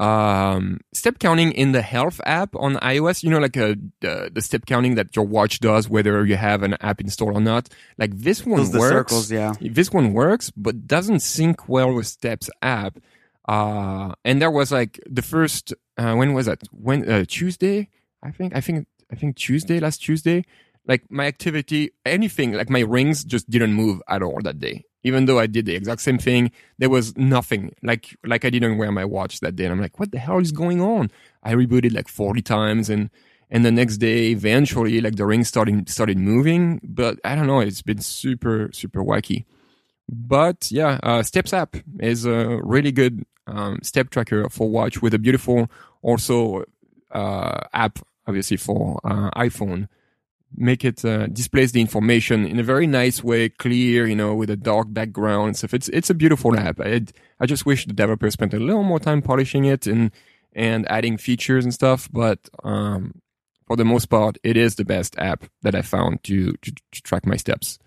Um, 0.00 0.80
step 0.92 1.20
counting 1.20 1.52
in 1.52 1.70
the 1.70 1.80
health 1.82 2.20
app 2.24 2.56
on 2.56 2.74
iOS, 2.76 3.22
you 3.22 3.30
know, 3.30 3.38
like 3.38 3.56
uh 3.56 3.76
the, 4.00 4.28
the 4.32 4.42
step 4.42 4.66
counting 4.66 4.96
that 4.96 5.14
your 5.14 5.24
watch 5.24 5.60
does, 5.60 5.88
whether 5.88 6.24
you 6.26 6.36
have 6.36 6.64
an 6.64 6.74
app 6.80 7.00
installed 7.00 7.36
or 7.36 7.40
not. 7.40 7.68
Like 7.96 8.10
this 8.18 8.44
one 8.44 8.58
Those 8.58 8.72
works. 8.74 9.12
circles, 9.12 9.30
yeah. 9.30 9.52
This 9.60 9.92
one 9.92 10.12
works, 10.12 10.50
but 10.50 10.88
doesn't 10.88 11.20
sync 11.20 11.68
well 11.68 11.94
with 11.94 12.08
Steps 12.08 12.50
app. 12.60 12.98
Uh, 13.46 14.14
and 14.24 14.42
there 14.42 14.50
was 14.50 14.72
like 14.72 14.98
the 15.08 15.22
first, 15.22 15.72
uh, 15.96 16.14
when 16.14 16.34
was 16.34 16.46
that? 16.46 16.62
When, 16.72 17.08
uh, 17.08 17.24
Tuesday? 17.28 17.88
I 18.22 18.30
think, 18.32 18.56
I 18.56 18.60
think, 18.60 18.88
I 19.12 19.14
think 19.14 19.36
Tuesday, 19.36 19.78
last 19.78 20.02
Tuesday. 20.02 20.44
Like 20.86 21.04
my 21.10 21.26
activity, 21.26 21.92
anything, 22.04 22.52
like 22.52 22.68
my 22.68 22.80
rings 22.80 23.22
just 23.24 23.48
didn't 23.48 23.74
move 23.74 24.02
at 24.08 24.22
all 24.22 24.40
that 24.42 24.58
day. 24.58 24.84
Even 25.04 25.26
though 25.26 25.38
I 25.38 25.46
did 25.46 25.66
the 25.66 25.74
exact 25.74 26.00
same 26.00 26.18
thing, 26.18 26.50
there 26.78 26.90
was 26.90 27.16
nothing. 27.16 27.74
Like, 27.82 28.16
like 28.24 28.44
I 28.44 28.50
didn't 28.50 28.78
wear 28.78 28.90
my 28.90 29.04
watch 29.04 29.40
that 29.40 29.54
day. 29.54 29.64
And 29.64 29.72
I'm 29.72 29.80
like, 29.80 30.00
what 30.00 30.10
the 30.10 30.18
hell 30.18 30.38
is 30.38 30.50
going 30.50 30.80
on? 30.80 31.10
I 31.42 31.52
rebooted 31.54 31.94
like 31.94 32.08
40 32.08 32.42
times 32.42 32.90
and, 32.90 33.10
and 33.50 33.64
the 33.64 33.70
next 33.70 33.98
day, 33.98 34.28
eventually, 34.28 35.00
like 35.00 35.16
the 35.16 35.26
ring 35.26 35.44
started, 35.44 35.88
started 35.88 36.18
moving. 36.18 36.80
But 36.82 37.20
I 37.24 37.36
don't 37.36 37.46
know. 37.46 37.60
It's 37.60 37.82
been 37.82 38.00
super, 38.00 38.70
super 38.72 39.04
wacky. 39.04 39.44
But 40.08 40.70
yeah, 40.70 40.98
uh, 41.02 41.22
Steps 41.22 41.52
app 41.52 41.76
is 42.00 42.24
a 42.24 42.60
really 42.62 42.92
good 42.92 43.24
um, 43.46 43.78
step 43.82 44.10
tracker 44.10 44.48
for 44.50 44.68
watch 44.68 45.02
with 45.02 45.14
a 45.14 45.18
beautiful 45.18 45.70
also 46.02 46.64
uh, 47.10 47.60
app, 47.72 47.98
obviously 48.26 48.56
for 48.56 49.00
uh, 49.04 49.30
iPhone. 49.30 49.88
Make 50.56 50.84
it 50.84 51.04
uh, 51.04 51.26
displays 51.26 51.72
the 51.72 51.80
information 51.80 52.46
in 52.46 52.58
a 52.60 52.62
very 52.62 52.86
nice 52.86 53.24
way, 53.24 53.48
clear, 53.48 54.06
you 54.06 54.14
know, 54.14 54.34
with 54.34 54.50
a 54.50 54.56
dark 54.56 54.92
background 54.92 55.48
and 55.48 55.56
stuff. 55.56 55.74
It's 55.74 55.88
it's 55.88 56.10
a 56.10 56.14
beautiful 56.14 56.56
app. 56.56 56.80
I 56.80 57.02
I 57.40 57.46
just 57.46 57.66
wish 57.66 57.86
the 57.86 57.92
developer 57.92 58.30
spent 58.30 58.54
a 58.54 58.58
little 58.60 58.84
more 58.84 59.00
time 59.00 59.20
polishing 59.22 59.64
it 59.64 59.86
and 59.86 60.10
and 60.52 60.88
adding 60.88 61.16
features 61.18 61.64
and 61.64 61.74
stuff. 61.74 62.08
But 62.12 62.38
um, 62.62 63.20
for 63.66 63.76
the 63.76 63.84
most 63.84 64.06
part, 64.06 64.38
it 64.44 64.56
is 64.56 64.76
the 64.76 64.84
best 64.84 65.16
app 65.18 65.44
that 65.62 65.74
I 65.74 65.82
found 65.82 66.22
to 66.24 66.52
to, 66.52 66.72
to 66.92 67.02
track 67.02 67.26
my 67.26 67.36
steps. 67.36 67.78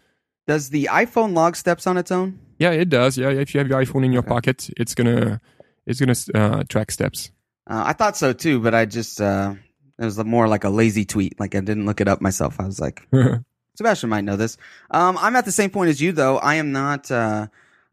Does 0.45 0.69
the 0.69 0.89
iPhone 0.91 1.33
log 1.33 1.55
steps 1.55 1.87
on 1.87 1.97
its 1.97 2.11
own? 2.11 2.39
Yeah, 2.59 2.71
it 2.71 2.89
does. 2.89 3.17
Yeah, 3.17 3.29
if 3.29 3.53
you 3.53 3.59
have 3.59 3.67
your 3.69 3.81
iPhone 3.81 4.03
in 4.03 4.11
your 4.11 4.23
Okay. 4.23 4.29
pocket, 4.29 4.69
it's 4.75 4.93
gonna 4.95 5.39
it's 5.85 5.99
gonna 6.01 6.15
uh, 6.35 6.63
track 6.67 6.91
steps. 6.91 7.31
Uh, 7.69 7.83
I 7.87 7.93
thought 7.93 8.17
so 8.17 8.33
too, 8.33 8.59
but 8.59 8.73
I 8.73 8.85
just 8.85 9.21
uh, 9.21 9.55
it 9.99 10.05
was 10.05 10.23
more 10.23 10.47
like 10.47 10.63
a 10.63 10.69
lazy 10.69 11.05
tweet. 11.05 11.39
Like 11.39 11.55
I 11.55 11.59
didn't 11.59 11.85
look 11.85 12.01
it 12.01 12.07
up 12.07 12.21
myself. 12.21 12.59
I 12.59 12.65
was 12.65 12.79
like, 12.79 13.07
Sebastien 13.75 14.09
might 14.09 14.23
know 14.23 14.35
this. 14.35 14.57
Um, 14.91 15.17
I'm 15.19 15.35
at 15.35 15.45
the 15.45 15.51
same 15.51 15.69
point 15.69 15.89
as 15.89 16.01
you 16.01 16.11
though. 16.11 16.37
I 16.37 16.55
am 16.55 16.71
not 16.71 17.11
uh, 17.11 17.47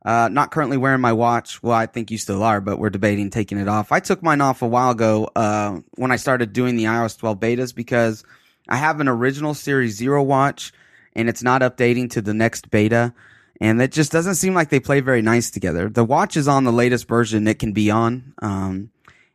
uh, 0.05 0.29
not 0.31 0.51
currently 0.51 0.77
wearing 0.77 1.01
my 1.01 1.13
watch. 1.13 1.63
Well, 1.63 1.77
I 1.77 1.87
think 1.87 2.11
you 2.11 2.19
still 2.19 2.43
are, 2.43 2.61
but 2.61 2.79
we're 2.79 2.91
debating 2.91 3.31
taking 3.31 3.59
it 3.59 3.69
off. 3.69 3.93
I 3.93 4.01
took 4.01 4.23
mine 4.23 4.41
off 4.41 4.63
a 4.63 4.67
while 4.67 4.91
ago 4.91 5.31
uh, 5.35 5.81
when 5.97 6.13
I 6.13 6.17
started 6.17 6.53
doing 6.53 6.77
the 6.77 6.85
iOS 6.85 7.19
12 7.19 7.41
betas 7.41 7.75
because 7.75 8.25
I 8.69 8.77
have 8.77 9.01
an 9.01 9.09
original 9.09 9.55
Series 9.55 9.97
Zero 9.97 10.23
watch 10.23 10.73
and 11.15 11.29
it's 11.29 11.43
not 11.43 11.63
updating 11.63 12.11
to 12.11 12.23
the 12.23 12.35
next 12.35 12.71
beta. 12.71 13.15
And 13.61 13.81
it 13.81 13.93
just 13.93 14.11
doesn't 14.11 14.35
seem 14.35 14.53
like 14.53 14.69
they 14.69 14.81
play 14.81 15.01
very 15.01 15.23
nice 15.23 15.51
together. 15.51 15.89
The 15.89 16.05
watch 16.05 16.37
is 16.37 16.49
on 16.49 16.65
the 16.65 16.73
latest 16.73 17.07
version 17.09 17.47
it 17.47 17.59
can 17.59 17.73
be 17.73 17.91
on. 17.91 18.35
Um, 18.43 18.91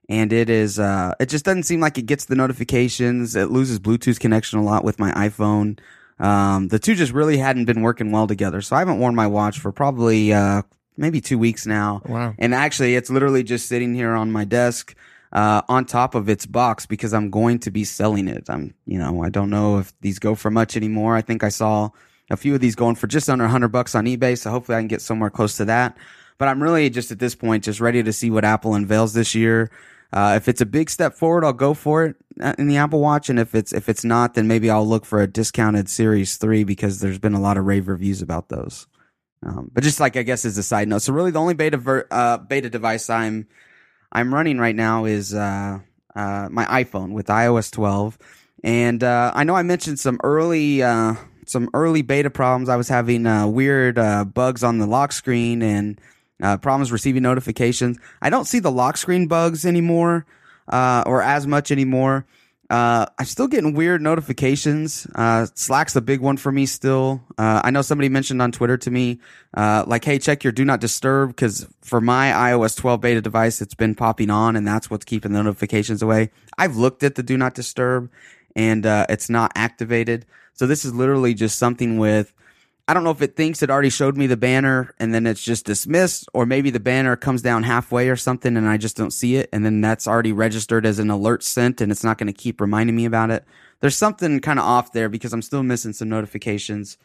and 0.10 0.34
it 0.34 0.50
is 0.50 0.80
uh, 0.80 1.13
it 1.20 1.30
just 1.30 1.46
doesn't 1.46 1.63
seem 1.63 1.80
like 1.80 1.98
it 1.98 2.08
gets 2.08 2.25
the 2.25 2.36
notifications. 2.36 3.36
It 3.36 3.51
loses 3.51 3.80
Bluetooth 3.80 4.20
connection 4.20 4.60
a 4.60 4.63
lot 4.63 4.84
with 4.84 5.00
my 5.00 5.12
iPhone. 5.12 5.80
Um, 6.20 6.68
the 6.68 6.80
two 6.80 6.96
just 6.96 7.13
really 7.13 7.38
hadn't 7.38 7.66
been 7.66 7.82
working 7.82 8.12
well 8.12 8.28
together. 8.28 8.62
So 8.62 8.75
I 8.75 8.80
haven't 8.80 9.00
worn 9.00 9.16
my 9.16 9.28
watch 9.28 9.60
for 9.60 9.72
probably 9.72 10.34
uh, 10.34 10.63
maybe 10.98 11.22
two 11.22 11.38
weeks 11.38 11.66
now. 11.66 12.01
Wow. 12.06 12.34
And 12.39 12.54
actually, 12.54 12.96
it's 12.96 13.10
literally 13.10 13.44
just 13.44 13.70
sitting 13.70 13.94
here 13.94 14.13
on 14.16 14.32
my 14.32 14.44
desk 14.44 14.96
uh, 15.32 15.62
on 15.70 15.86
top 15.86 16.16
of 16.16 16.28
its 16.28 16.46
box 16.46 16.88
because 16.88 17.13
I'm 17.13 17.30
going 17.30 17.60
to 17.60 17.72
be 17.72 17.84
selling 17.84 18.28
it. 18.28 18.50
I'm, 18.50 18.74
you 18.86 18.98
know, 18.98 19.24
I 19.24 19.30
don't 19.30 19.51
know 19.51 19.78
if 19.78 19.94
these 20.01 20.20
go 20.20 20.34
for 20.34 20.50
much 20.50 20.75
anymore. 20.75 21.16
I 21.16 21.22
think 21.22 21.44
I 21.44 21.50
saw 21.50 21.92
a 22.32 22.36
few 22.36 22.56
of 22.56 22.62
these 22.62 22.75
going 22.75 22.96
for 22.96 23.08
just 23.08 23.30
under 23.30 23.46
100 23.46 23.70
bucks 23.70 23.96
on 23.96 24.06
eBay. 24.06 24.38
So 24.38 24.50
hopefully 24.50 24.78
I 24.78 24.82
can 24.82 24.88
get 24.88 25.01
somewhere 25.01 25.30
close 25.30 25.56
to 25.58 25.66
that. 25.66 25.96
But 26.39 26.48
I'm 26.48 26.63
really 26.63 26.89
just 26.89 27.12
at 27.12 27.20
this 27.20 27.36
point 27.36 27.63
just 27.63 27.80
ready 27.80 28.01
to 28.01 28.13
see 28.13 28.32
what 28.32 28.44
Apple 28.44 28.74
unveils 28.74 29.13
this 29.13 29.36
year. 29.36 29.70
Uh, 30.12 30.34
if 30.36 30.48
it's 30.48 30.62
a 30.62 30.66
big 30.66 30.89
step 30.89 31.13
forward, 31.13 31.44
I'll 31.44 31.54
go 31.54 31.74
for 31.74 32.06
it 32.06 32.16
uh, 32.42 32.56
in 32.58 32.68
the 32.68 32.78
Apple 32.78 33.00
Watch, 33.00 33.30
and 33.30 33.38
if 33.39 33.54
it's 33.54 33.72
if 33.72 33.88
it's 33.89 34.04
not, 34.04 34.34
then 34.34 34.48
maybe 34.48 34.70
I'll 34.70 34.88
look 34.88 35.06
for 35.06 35.22
a 35.22 35.28
discounted 35.28 35.88
Series 35.88 36.38
Three 36.38 36.63
because 36.63 37.00
there's 37.00 37.20
been 37.20 37.36
a 37.36 37.39
lot 37.39 37.58
of 37.58 37.66
rave 37.66 37.88
reviews 37.88 38.22
about 38.22 38.50
those. 38.50 38.88
Um, 39.46 39.70
but 39.72 39.84
just 39.84 40.00
like 40.00 40.18
I 40.18 40.24
guess 40.24 40.46
as 40.46 40.58
a 40.58 40.63
side 40.63 40.88
note, 40.88 41.04
so 41.04 41.13
really 41.13 41.32
the 41.32 41.39
only 41.39 41.54
beta 41.54 41.78
ver- 41.78 42.08
uh, 42.10 42.38
beta 42.39 42.70
device 42.70 43.10
I'm 43.10 43.48
I'm 44.12 44.34
running 44.34 44.58
right 44.58 44.75
now 44.75 45.06
is 45.06 45.34
uh, 45.34 45.80
uh, 46.16 46.48
my 46.50 46.66
iPhone 46.66 47.12
with 47.12 47.28
iOS 47.28 47.72
12, 47.72 48.18
and 48.63 49.04
uh, 49.04 49.32
I 49.36 49.44
know 49.44 49.56
I 49.56 49.62
mentioned 49.62 50.00
some 50.00 50.20
early 50.24 50.82
uh, 50.82 51.16
some 51.46 51.70
early 51.75 52.01
beta 52.01 52.32
problems. 52.32 52.68
I 52.68 52.78
was 52.78 52.89
having 52.89 53.25
weird 53.54 54.00
uh, 54.00 54.25
bugs 54.25 54.63
on 54.63 54.80
the 54.80 54.88
lock 54.88 55.12
screen 55.12 55.62
and 55.62 56.01
uh, 56.41 56.58
problems 56.58 56.91
receiving 56.91 57.24
notifications. 57.24 57.98
I 58.22 58.29
don't 58.29 58.46
see 58.46 58.60
the 58.60 58.72
lock 58.72 58.98
screen 58.98 59.27
bugs 59.27 59.65
anymore, 59.65 60.25
uh, 60.67 61.03
or 61.05 61.22
as 61.22 61.48
much 61.48 61.72
anymore. 61.72 62.25
Uh, 62.69 63.08
I'm 63.17 63.25
still 63.25 63.48
getting 63.48 63.74
weird 63.74 64.00
notifications. 64.00 65.08
Uh, 65.15 65.48
Slack's 65.55 65.96
a 65.96 66.01
big 66.01 66.22
one 66.22 66.38
for 66.38 66.51
me 66.51 66.67
still. 66.67 67.24
Uh, 67.36 67.62
I 67.63 67.72
know 67.72 67.81
somebody 67.81 68.10
mentioned 68.10 68.43
on 68.43 68.51
Twitter 68.51 68.77
to 68.77 68.91
me, 68.91 69.19
uh, 69.55 69.86
like, 69.88 70.05
hey, 70.05 70.19
check 70.19 70.43
your 70.43 70.53
do 70.53 70.63
not 70.63 70.79
disturb, 70.79 71.29
because 71.29 71.67
for 71.81 72.00
my 72.00 72.29
iOS 72.29 72.77
12 72.77 73.01
beta 73.01 73.22
device, 73.22 73.60
it's 73.60 73.74
been 73.74 73.96
popping 73.96 74.29
on, 74.29 74.55
and 74.55 74.67
that's 74.67 74.88
what's 74.88 75.03
keeping 75.03 75.34
the 75.34 75.41
notifications 75.41 76.03
away. 76.03 76.29
I've 76.60 76.75
looked 76.75 77.01
at 77.01 77.15
the 77.15 77.24
do 77.24 77.38
not 77.38 77.55
disturb, 77.55 78.12
and 78.55 78.86
uh, 78.86 79.08
it's 79.10 79.31
not 79.31 79.51
activated. 79.55 80.27
So 80.53 80.67
this 80.67 80.86
is 80.86 80.93
literally 80.93 81.34
just 81.34 81.58
something 81.58 81.98
with 81.98 82.34
I 82.89 82.93
don't 82.96 83.03
know 83.03 83.12
if 83.12 83.22
it 83.22 83.36
thinks 83.36 83.62
it 83.62 83.69
already 83.69 83.91
showed 83.91 84.17
me 84.17 84.25
the 84.25 84.36
banner 84.36 84.96
and 84.98 85.13
then 85.13 85.27
it's 85.27 85.43
just 85.43 85.63
dismissed, 85.63 86.27
or 86.34 86.48
maybe 86.48 86.72
the 86.72 86.79
banner 86.79 87.15
comes 87.15 87.43
down 87.43 87.62
halfway 87.62 88.10
or 88.10 88.15
something 88.15 88.58
and 88.58 88.67
I 88.67 88.77
just 88.77 88.98
don't 88.98 89.13
see 89.13 89.36
it. 89.36 89.48
And 89.53 89.63
then 89.63 89.79
that's 89.79 90.08
already 90.08 90.31
registered 90.31 90.88
as 90.88 90.98
an 90.98 91.12
alert 91.12 91.43
sent 91.43 91.81
and 91.81 91.91
it's 91.91 92.03
not 92.03 92.17
going 92.17 92.25
to 92.25 92.34
keep 92.34 92.60
reminding 92.60 92.96
me 92.96 93.05
about 93.05 93.29
it. 93.29 93.46
There's 93.79 93.96
something 93.96 94.39
kind 94.39 94.58
of 94.58 94.65
off 94.65 94.91
there 94.91 95.08
because 95.08 95.34
I'm 95.34 95.43
still 95.43 95.62
missing 95.62 95.93
some 95.93 96.10
notifications. 96.10 96.98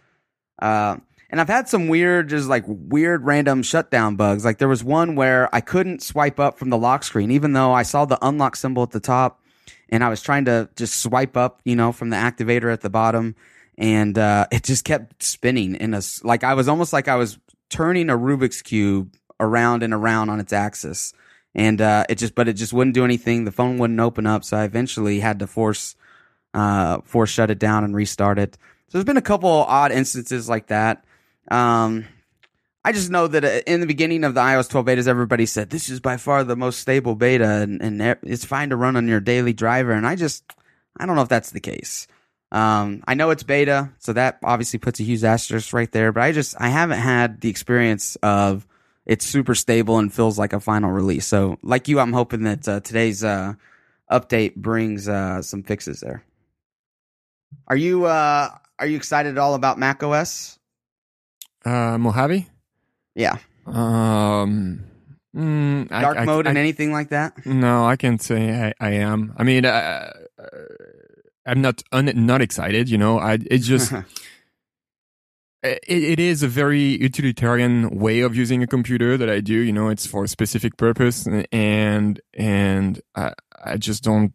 Uh, 0.59 0.97
and 1.29 1.39
I've 1.39 1.49
had 1.49 1.69
some 1.69 1.89
weird, 1.89 2.31
just 2.31 2.49
like 2.49 2.65
weird 2.67 3.27
random 3.27 3.63
shutdown 3.63 4.17
bugs. 4.17 4.43
Like 4.43 4.57
there 4.57 4.69
was 4.69 4.83
one 4.83 5.17
where 5.17 5.55
I 5.55 5.61
couldn't 5.61 6.03
swipe 6.03 6.41
up 6.41 6.59
from 6.59 6.71
the 6.71 6.79
lock 6.79 7.05
screen, 7.05 7.31
even 7.31 7.53
though 7.53 7.75
I 7.75 7.83
saw 7.83 8.07
the 8.07 8.19
unlock 8.27 8.57
symbol 8.57 8.85
at 8.85 8.93
the 8.93 9.01
top 9.01 9.43
and 9.91 10.03
I 10.03 10.09
was 10.09 10.23
trying 10.23 10.47
to 10.47 10.71
just 10.77 11.03
swipe 11.03 11.37
up, 11.37 11.61
you 11.67 11.77
know, 11.77 11.93
from 11.93 12.09
the 12.09 12.17
activator 12.17 12.73
at 12.73 12.81
the 12.81 12.89
bottom 12.89 13.37
and 13.77 14.17
uh, 14.19 14.47
it 14.53 14.63
just 14.63 14.85
kept 14.85 15.23
spinning 15.23 15.75
in 15.75 15.95
a 15.95 16.03
like 16.23 16.45
I 16.45 16.55
was 16.55 16.69
almost 16.69 16.93
like 16.93 17.09
I 17.09 17.17
was 17.17 17.39
turning 17.71 18.11
a 18.11 18.17
Rubik's 18.17 18.63
cube 18.63 19.15
around 19.41 19.83
and 19.83 19.93
around 19.93 20.31
on 20.31 20.41
its 20.41 20.53
axis, 20.53 21.13
and 21.55 21.81
uh, 21.81 22.05
it 22.09 22.17
just 22.17 22.35
but 22.35 22.49
it 22.49 22.55
just 22.55 22.73
wouldn't 22.73 22.95
do 22.95 23.05
anything. 23.05 23.45
The 23.45 23.53
phone 23.53 23.79
wouldn't 23.79 24.01
open 24.01 24.27
up, 24.27 24.45
so 24.45 24.57
I 24.57 24.65
eventually 24.65 25.21
had 25.21 25.39
to 25.41 25.47
force 25.47 25.97
uh, 26.53 27.01
force 27.03 27.31
shut 27.31 27.51
it 27.51 27.59
down 27.59 27.85
and 27.85 27.95
restart 27.95 28.39
it. 28.39 28.57
So 28.89 28.99
there's 28.99 29.05
been 29.05 29.17
a 29.17 29.23
couple 29.23 29.51
odd 29.51 29.91
instances 29.93 30.49
like 30.49 30.69
that. 30.69 31.05
Um, 31.51 32.07
I 32.85 32.93
just 32.93 33.11
know 33.11 33.27
that 33.27 33.45
uh, 33.45 33.61
in 33.67 33.81
the 33.81 33.87
beginning 33.87 34.25
of 34.25 34.35
the 34.35 34.41
iOS 34.41 34.69
12 34.69 34.87
betas, 34.87 35.09
everybody 35.09 35.47
said 35.47 35.71
this 35.71 35.89
is 35.89 36.01
by 36.01 36.17
far 36.17 36.45
the 36.45 36.57
most 36.57 36.81
stable 36.81 37.15
beta, 37.15 37.63
and, 37.63 37.83
and 37.83 38.19
it's 38.23 38.45
fine 38.45 38.71
to 38.71 38.77
run 38.77 38.97
on 38.97 39.09
your 39.09 39.21
daily 39.21 39.53
driver. 39.53 39.93
And 39.93 40.07
I 40.07 40.17
just 40.17 40.45
I 40.97 41.07
don't 41.07 41.17
know 41.17 41.23
if 41.23 41.29
that's 41.29 41.51
the 41.51 41.61
case. 41.61 42.07
Um, 42.55 43.03
I 43.09 43.15
know 43.15 43.31
it's 43.31 43.43
beta, 43.43 43.91
so 43.99 44.13
that 44.13 44.39
obviously 44.45 44.79
puts 44.79 45.01
a 45.01 45.03
huge 45.03 45.25
asterisk 45.25 45.73
right 45.73 45.91
there. 45.91 46.13
But 46.13 46.23
I 46.23 46.31
just 46.31 46.55
I 46.61 46.69
haven't 46.69 47.01
had 47.01 47.41
the 47.41 47.49
experience 47.51 48.17
of 48.23 48.65
it's 49.07 49.27
super 49.27 49.57
stable 49.57 49.99
and 49.99 50.15
feels 50.15 50.39
like 50.39 50.53
a 50.53 50.61
final 50.61 50.93
release. 50.93 51.27
So, 51.27 51.59
like 51.63 51.89
you, 51.89 51.99
I'm 51.99 52.13
hoping 52.13 52.45
that 52.45 52.69
uh, 52.69 52.79
today's 52.79 53.25
uh, 53.25 53.55
update 54.09 54.55
brings 54.55 55.09
uh, 55.09 55.43
some 55.43 55.65
fixes 55.65 55.99
there. 55.99 56.23
Are 57.67 57.77
you 57.77 58.05
uh, 58.05 58.51
are 58.79 58.87
you 58.87 58.97
excited 58.97 59.31
at 59.33 59.39
all 59.39 59.55
about 59.55 59.77
Mac 59.77 60.05
OS? 60.05 60.57
Uh, 61.65 61.99
Mojave. 61.99 62.49
Yeah. 63.17 63.39
Um. 63.67 64.85
Mm, 65.35 65.89
Dark 65.89 66.19
I, 66.19 66.25
mode 66.25 66.47
I, 66.47 66.51
and 66.51 66.59
anything 66.59 66.93
like 66.93 67.09
that? 67.09 67.45
No, 67.45 67.85
I 67.85 67.97
can't 67.97 68.23
say 68.23 68.73
I, 68.81 68.87
I 68.87 68.91
am. 68.93 69.35
I 69.37 69.43
mean, 69.43 69.65
uh, 69.65 70.13
I'm 71.47 71.61
not 71.61 71.83
un, 71.93 72.11
not 72.15 72.41
excited. 72.41 72.89
You 72.89 72.99
know, 72.99 73.19
I 73.19 73.39
it's 73.51 73.67
just 73.67 73.93
it, 75.65 75.81
it 75.89 76.21
is 76.21 76.43
a 76.43 76.49
very 76.49 76.81
utilitarian 76.81 77.91
way 77.91 78.21
of 78.21 78.37
using 78.37 78.63
a 78.63 78.67
computer 78.67 79.17
that 79.17 79.31
I 79.31 79.41
do. 79.41 79.55
You 79.55 79.73
know, 79.73 79.89
it's 79.89 80.07
for 80.07 80.25
a 80.25 80.29
specific 80.29 80.77
purpose, 80.77 81.27
and 81.51 82.21
and 82.35 83.01
I, 83.15 83.33
I 83.65 83.77
just 83.77 84.05
don't. 84.05 84.35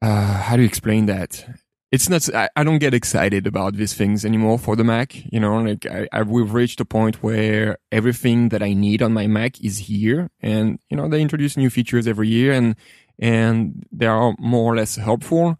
Uh, 0.00 0.34
how 0.34 0.56
do 0.56 0.62
you 0.62 0.68
explain 0.68 1.06
that? 1.06 1.44
It's 1.90 2.08
not. 2.08 2.32
I, 2.34 2.48
I 2.54 2.64
don't 2.64 2.78
get 2.78 2.94
excited 2.94 3.46
about 3.46 3.74
these 3.74 3.94
things 3.94 4.24
anymore 4.24 4.58
for 4.58 4.76
the 4.76 4.84
Mac. 4.84 5.14
You 5.32 5.40
know, 5.40 5.56
like 5.58 5.86
I, 5.86 6.06
I 6.12 6.22
we've 6.22 6.52
reached 6.52 6.80
a 6.80 6.84
point 6.84 7.22
where 7.22 7.78
everything 7.90 8.50
that 8.50 8.62
I 8.62 8.74
need 8.74 9.02
on 9.02 9.12
my 9.12 9.26
Mac 9.26 9.60
is 9.64 9.78
here, 9.78 10.30
and 10.40 10.78
you 10.90 10.96
know 10.96 11.08
they 11.08 11.20
introduce 11.20 11.56
new 11.56 11.70
features 11.70 12.06
every 12.06 12.28
year, 12.28 12.52
and 12.52 12.76
and 13.18 13.86
they 13.92 14.06
are 14.06 14.34
more 14.38 14.72
or 14.72 14.76
less 14.76 14.96
helpful. 14.96 15.58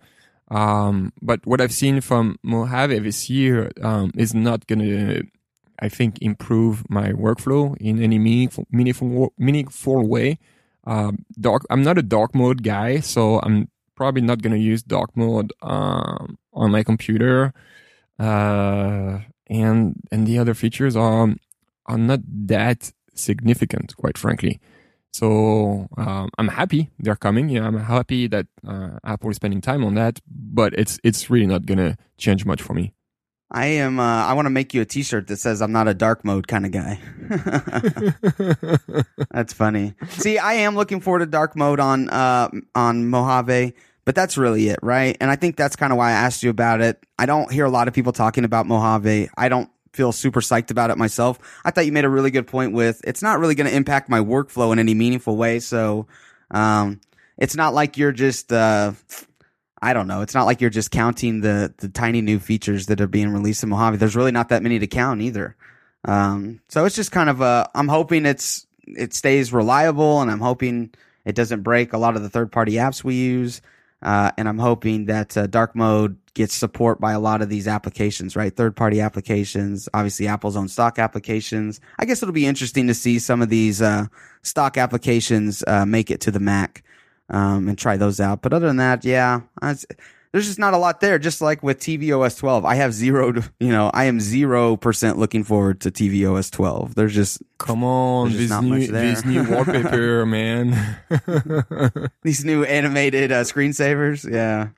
Um, 0.51 1.13
but 1.21 1.47
what 1.47 1.61
I've 1.61 1.73
seen 1.73 2.01
from 2.01 2.39
Mojave 2.43 3.01
this 3.01 3.29
year 3.29 3.71
um, 3.83 4.13
is 4.17 4.35
not 4.35 4.67
going 4.67 4.81
to, 4.81 5.25
I 5.79 5.89
think, 5.89 6.19
improve 6.23 6.89
my 6.89 7.13
workflow 7.13 7.77
in 7.79 8.03
any 8.03 8.19
meaningful, 8.19 8.67
meaningful, 8.71 9.35
meaningful 9.39 10.07
way. 10.07 10.39
Um, 10.85 11.27
dark. 11.39 11.67
I'm 11.69 11.83
not 11.83 11.99
a 11.99 12.03
dark 12.03 12.35
mode 12.35 12.63
guy, 12.63 13.01
so 13.01 13.41
I'm 13.41 13.69
probably 13.95 14.23
not 14.23 14.41
going 14.41 14.55
to 14.55 14.59
use 14.59 14.83
dark 14.83 15.15
mode 15.17 15.53
um, 15.61 16.39
on 16.55 16.71
my 16.71 16.83
computer. 16.83 17.53
Uh, 18.19 19.21
and 19.49 19.97
and 20.11 20.27
the 20.27 20.39
other 20.39 20.55
features 20.55 20.97
are 20.97 21.35
are 21.87 21.99
not 21.99 22.21
that 22.25 22.93
significant, 23.15 23.97
quite 23.97 24.17
frankly. 24.17 24.61
So 25.13 25.89
um, 25.97 26.31
I'm 26.39 26.49
happy 26.49 26.91
they're 26.99 27.17
coming. 27.17 27.49
Yeah, 27.49 27.67
I'm 27.67 27.79
happy 27.79 28.29
that 28.29 28.47
uh, 28.67 28.99
Apple 29.05 29.31
is 29.31 29.37
spending 29.37 29.61
time 29.61 29.85
on 29.85 29.95
that, 29.95 30.21
but 30.29 30.75
it's 30.75 30.99
it's 31.03 31.31
really 31.31 31.47
not 31.47 31.67
gonna 31.67 31.97
change 32.19 32.45
much 32.45 32.63
for 32.63 32.75
me. 32.75 32.95
I 33.51 33.67
am. 33.67 33.99
Uh, 33.99 34.27
I 34.27 34.35
want 34.35 34.47
to 34.47 34.51
make 34.51 34.75
you 34.75 34.83
a 34.83 34.85
T-shirt 34.85 35.27
that 35.29 35.39
says 35.39 35.63
"I'm 35.63 35.73
not 35.73 35.89
a 35.89 35.95
dark 35.95 36.25
mode 36.25 36.47
kind 36.47 36.67
of 36.67 36.73
guy." 36.73 37.01
that's 39.31 39.55
funny. 39.55 39.95
See, 40.09 40.39
I 40.39 40.53
am 40.55 40.77
looking 40.77 41.01
forward 41.01 41.21
to 41.21 41.27
dark 41.27 41.57
mode 41.57 41.81
on 41.81 42.11
uh, 42.11 42.51
on 42.75 43.09
Mojave, 43.09 43.73
but 44.05 44.15
that's 44.15 44.37
really 44.37 44.69
it, 44.69 44.79
right? 44.83 45.17
And 45.21 45.31
I 45.31 45.37
think 45.37 45.57
that's 45.57 45.77
kind 45.77 45.93
of 45.93 45.97
why 45.97 46.11
I 46.11 46.13
asked 46.13 46.43
you 46.43 46.51
about 46.51 46.83
it. 46.83 47.03
I 47.19 47.25
don't 47.25 47.51
hear 47.51 47.65
a 47.65 47.71
lot 47.71 47.89
of 47.89 47.95
people 47.95 48.13
talking 48.13 48.45
about 48.45 48.67
Mojave. 48.67 49.31
I 49.37 49.49
don't 49.49 49.71
feel 49.93 50.13
super 50.13 50.41
psyched 50.41 50.71
about 50.71 50.91
it 50.91 50.99
myself. 50.99 51.39
I 51.65 51.71
thought 51.71 51.87
you 51.87 51.93
made 51.93 52.05
a 52.05 52.11
really 52.11 52.31
good 52.31 52.47
point 52.47 52.73
with 52.73 53.01
it's 53.05 53.23
not 53.23 53.39
really 53.39 53.55
going 53.55 53.69
to 53.69 53.77
impact 53.77 54.09
my 54.09 54.21
workflow 54.21 54.73
in 54.73 54.79
any 54.79 54.95
meaningful 54.95 55.37
way. 55.37 55.61
So, 55.61 56.07
um, 56.51 57.01
it's 57.39 57.57
not 57.57 57.73
like 57.73 57.97
you're 57.97 58.13
just, 58.13 58.53
uh, 58.53 58.93
I 59.81 59.93
don't 59.93 60.09
know. 60.09 60.23
It's 60.23 60.35
not 60.35 60.45
like 60.45 60.61
you're 60.61 60.71
just 60.71 60.91
counting 60.91 61.41
the, 61.41 61.73
the 61.79 61.89
tiny 61.89 62.21
new 62.21 62.41
features 62.41 62.87
that 62.87 63.01
are 63.01 63.07
being 63.07 63.33
released 63.33 63.63
in 63.63 63.69
Mojave. 63.69 63.97
There's 63.97 64.17
really 64.17 64.33
not 64.33 64.49
that 64.49 64.63
many 64.63 64.79
to 64.81 64.87
count 64.89 65.23
either. 65.23 65.57
Um, 66.05 66.61
so 66.69 66.85
it's 66.85 66.97
just 66.97 67.13
kind 67.13 67.31
of 67.31 67.41
a, 67.41 67.71
I'm 67.75 67.89
hoping 67.89 68.27
it's, 68.27 68.67
it 68.87 69.15
stays 69.15 69.53
reliable 69.53 70.21
and 70.21 70.31
I'm 70.31 70.41
hoping 70.41 70.93
it 71.25 71.35
doesn't 71.35 71.63
break 71.63 71.93
a 71.93 71.99
lot 71.99 72.17
of 72.17 72.23
the 72.23 72.29
third 72.29 72.51
party 72.51 72.73
apps 72.73 73.05
we 73.05 73.15
use. 73.15 73.63
Uh, 74.03 74.31
and 74.37 74.49
I'm 74.49 74.59
hoping 74.59 75.07
that 75.07 75.37
uh, 75.37 75.47
dark 75.47 75.77
mode 75.77 76.19
gets 76.39 76.55
support 76.55 77.01
by 77.01 77.13
a 77.13 77.19
lot 77.19 77.43
of 77.43 77.49
these 77.49 77.67
applications, 77.67 78.37
right? 78.37 78.55
Third 78.55 78.77
party 78.77 79.01
applications, 79.01 79.89
obviously 79.93 80.29
Apple's 80.29 80.57
own 80.57 80.69
stock 80.69 80.97
applications. 81.01 81.81
I 81.99 82.05
guess 82.05 82.23
it'll 82.23 82.33
be 82.33 82.47
interesting 82.47 82.87
to 82.87 82.95
see 82.95 83.19
some 83.19 83.43
of 83.43 83.49
these 83.49 83.83
uh, 83.83 84.07
stock 84.43 84.77
applications 84.77 85.65
uh, 85.67 85.85
make 85.85 86.13
it 86.13 86.21
to 86.23 86.31
the 86.31 86.39
Mac 86.39 86.85
um, 87.29 87.69
and 87.69 87.77
try 87.77 87.97
those 87.97 88.21
out. 88.21 88.41
But 88.41 88.55
other 88.55 88.69
than 88.69 88.77
that, 88.77 89.05
yeah, 89.05 89.41
there's 89.61 90.47
just 90.47 90.61
not 90.61 90.75
a 90.75 90.79
lot 90.79 91.01
there. 91.01 91.19
Just 91.19 91.41
like 91.41 91.61
with 91.65 91.81
tvOS 91.81 92.39
12, 92.39 92.65
I 92.65 92.77
have 92.77 92.95
zero. 92.95 93.33
To, 93.33 93.43
you 93.59 93.71
know, 93.71 93.91
I 93.93 94.05
am 94.05 94.21
zero 94.21 94.77
percent 94.77 95.19
looking 95.19 95.43
forward 95.43 95.81
to 95.81 95.91
tvOS 95.91 96.53
12. 96.53 96.95
There's 96.95 97.17
just 97.17 97.43
come 97.59 97.83
on, 97.83 98.29
just 98.29 98.39
this 98.39 98.51
not 98.51 98.63
new 98.63 98.79
much 98.79 98.89
there. 98.91 99.03
this 99.03 99.25
new 99.25 99.43
wallpaper, 99.51 100.25
man. 100.25 101.01
these 102.23 102.45
new 102.45 102.63
animated 102.63 103.33
uh, 103.33 103.43
screensavers. 103.43 104.31
Yeah. 104.31 104.69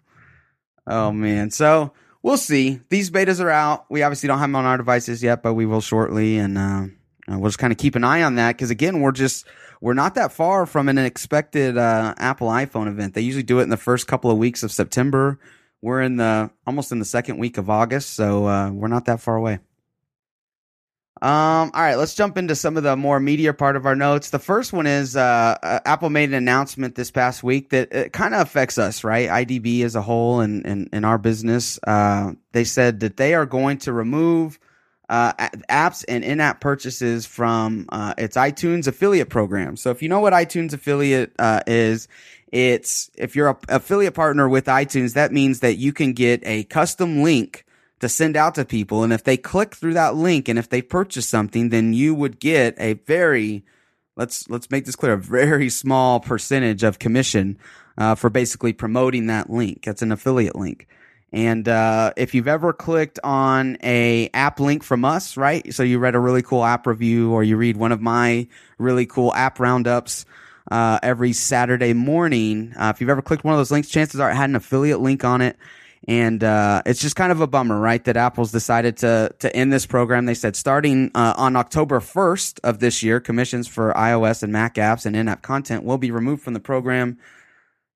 Oh 0.90 1.12
man. 1.12 1.50
So 1.50 1.92
we'll 2.22 2.36
see. 2.36 2.80
These 2.88 3.10
betas 3.10 3.40
are 3.40 3.50
out. 3.50 3.86
We 3.88 4.02
obviously 4.02 4.26
don't 4.26 4.38
have 4.38 4.48
them 4.48 4.56
on 4.56 4.64
our 4.64 4.76
devices 4.76 5.22
yet, 5.22 5.42
but 5.42 5.54
we 5.54 5.66
will 5.66 5.80
shortly, 5.80 6.36
and 6.36 6.58
uh, 6.58 6.86
uh, 7.30 7.38
we'll 7.38 7.48
just 7.48 7.58
kind 7.58 7.72
of 7.72 7.78
keep 7.78 7.94
an 7.94 8.04
eye 8.04 8.22
on 8.22 8.34
that 8.34 8.56
because 8.56 8.70
again, 8.70 9.00
we're 9.00 9.12
just 9.12 9.46
we're 9.80 9.94
not 9.94 10.16
that 10.16 10.32
far 10.32 10.66
from 10.66 10.88
an 10.88 10.98
expected 10.98 11.78
uh, 11.78 12.14
Apple 12.18 12.48
iPhone 12.48 12.88
event. 12.88 13.14
They 13.14 13.22
usually 13.22 13.44
do 13.44 13.60
it 13.60 13.62
in 13.62 13.70
the 13.70 13.76
first 13.76 14.06
couple 14.06 14.30
of 14.30 14.38
weeks 14.38 14.62
of 14.62 14.72
September. 14.72 15.38
We're 15.80 16.02
in 16.02 16.16
the 16.16 16.50
almost 16.66 16.92
in 16.92 16.98
the 16.98 17.04
second 17.04 17.38
week 17.38 17.56
of 17.56 17.70
August, 17.70 18.14
so 18.14 18.46
uh, 18.46 18.70
we're 18.70 18.88
not 18.88 19.06
that 19.06 19.20
far 19.20 19.36
away. 19.36 19.60
Um, 21.22 21.70
all 21.74 21.82
right, 21.82 21.96
let's 21.96 22.14
jump 22.14 22.38
into 22.38 22.56
some 22.56 22.78
of 22.78 22.82
the 22.82 22.96
more 22.96 23.20
media 23.20 23.52
part 23.52 23.76
of 23.76 23.84
our 23.84 23.94
notes. 23.94 24.30
The 24.30 24.38
first 24.38 24.72
one 24.72 24.86
is 24.86 25.16
uh, 25.16 25.58
uh, 25.62 25.80
Apple 25.84 26.08
made 26.08 26.30
an 26.30 26.34
announcement 26.34 26.94
this 26.94 27.10
past 27.10 27.42
week 27.42 27.70
that 27.70 27.92
it 27.92 28.12
kind 28.14 28.34
of 28.34 28.40
affects 28.40 28.78
us, 28.78 29.04
right? 29.04 29.28
IDB 29.28 29.84
as 29.84 29.94
a 29.94 30.00
whole 30.00 30.40
and 30.40 30.64
in, 30.64 31.04
our 31.04 31.18
business. 31.18 31.78
Uh, 31.86 32.32
they 32.52 32.64
said 32.64 33.00
that 33.00 33.18
they 33.18 33.34
are 33.34 33.44
going 33.44 33.76
to 33.78 33.92
remove 33.92 34.58
uh, 35.10 35.32
apps 35.68 36.06
and 36.08 36.24
in-app 36.24 36.60
purchases 36.60 37.26
from 37.26 37.84
uh, 37.90 38.14
its 38.16 38.38
iTunes 38.38 38.86
affiliate 38.86 39.28
program. 39.28 39.76
So 39.76 39.90
if 39.90 40.00
you 40.02 40.08
know 40.08 40.20
what 40.20 40.32
iTunes 40.32 40.72
affiliate 40.72 41.32
uh, 41.38 41.60
is, 41.66 42.08
it's 42.50 43.10
if 43.14 43.36
you're 43.36 43.50
a 43.50 43.58
affiliate 43.68 44.14
partner 44.14 44.48
with 44.48 44.66
iTunes, 44.66 45.14
that 45.14 45.32
means 45.32 45.60
that 45.60 45.76
you 45.76 45.92
can 45.92 46.14
get 46.14 46.40
a 46.46 46.64
custom 46.64 47.22
link 47.22 47.66
to 48.00 48.08
send 48.08 48.36
out 48.36 48.54
to 48.56 48.64
people. 48.64 49.04
And 49.04 49.12
if 49.12 49.24
they 49.24 49.36
click 49.36 49.74
through 49.74 49.94
that 49.94 50.16
link 50.16 50.48
and 50.48 50.58
if 50.58 50.68
they 50.68 50.82
purchase 50.82 51.28
something, 51.28 51.68
then 51.68 51.92
you 51.92 52.14
would 52.14 52.40
get 52.40 52.74
a 52.78 52.94
very, 52.94 53.64
let's, 54.16 54.48
let's 54.50 54.70
make 54.70 54.86
this 54.86 54.96
clear, 54.96 55.12
a 55.12 55.18
very 55.18 55.68
small 55.68 56.18
percentage 56.18 56.82
of 56.82 56.98
commission, 56.98 57.58
uh, 57.98 58.14
for 58.14 58.30
basically 58.30 58.72
promoting 58.72 59.26
that 59.26 59.50
link. 59.50 59.84
That's 59.84 60.02
an 60.02 60.12
affiliate 60.12 60.56
link. 60.56 60.88
And, 61.32 61.68
uh, 61.68 62.12
if 62.16 62.34
you've 62.34 62.48
ever 62.48 62.72
clicked 62.72 63.20
on 63.22 63.76
a 63.84 64.30
app 64.34 64.58
link 64.58 64.82
from 64.82 65.04
us, 65.04 65.36
right? 65.36 65.72
So 65.72 65.82
you 65.82 65.98
read 65.98 66.14
a 66.14 66.18
really 66.18 66.42
cool 66.42 66.64
app 66.64 66.86
review 66.86 67.30
or 67.32 67.44
you 67.44 67.56
read 67.56 67.76
one 67.76 67.92
of 67.92 68.00
my 68.00 68.48
really 68.78 69.06
cool 69.06 69.32
app 69.34 69.60
roundups, 69.60 70.24
uh, 70.70 70.98
every 71.02 71.32
Saturday 71.32 71.92
morning. 71.92 72.72
Uh, 72.76 72.92
if 72.94 73.00
you've 73.00 73.10
ever 73.10 73.22
clicked 73.22 73.44
one 73.44 73.54
of 73.54 73.58
those 73.58 73.70
links, 73.70 73.88
chances 73.88 74.20
are 74.20 74.30
it 74.30 74.34
had 74.34 74.50
an 74.50 74.56
affiliate 74.56 75.00
link 75.00 75.24
on 75.24 75.40
it. 75.40 75.56
And 76.08 76.42
uh, 76.42 76.82
it's 76.86 77.00
just 77.00 77.14
kind 77.14 77.30
of 77.30 77.40
a 77.40 77.46
bummer, 77.46 77.78
right? 77.78 78.02
That 78.04 78.16
Apple's 78.16 78.52
decided 78.52 78.96
to 78.98 79.34
to 79.40 79.54
end 79.54 79.72
this 79.72 79.84
program. 79.84 80.24
They 80.24 80.34
said 80.34 80.56
starting 80.56 81.10
uh, 81.14 81.34
on 81.36 81.56
October 81.56 82.00
1st 82.00 82.60
of 82.64 82.78
this 82.78 83.02
year, 83.02 83.20
commissions 83.20 83.68
for 83.68 83.92
iOS 83.92 84.42
and 84.42 84.52
Mac 84.52 84.76
apps 84.76 85.04
and 85.04 85.14
in-app 85.14 85.42
content 85.42 85.84
will 85.84 85.98
be 85.98 86.10
removed 86.10 86.42
from 86.42 86.54
the 86.54 86.60
program. 86.60 87.18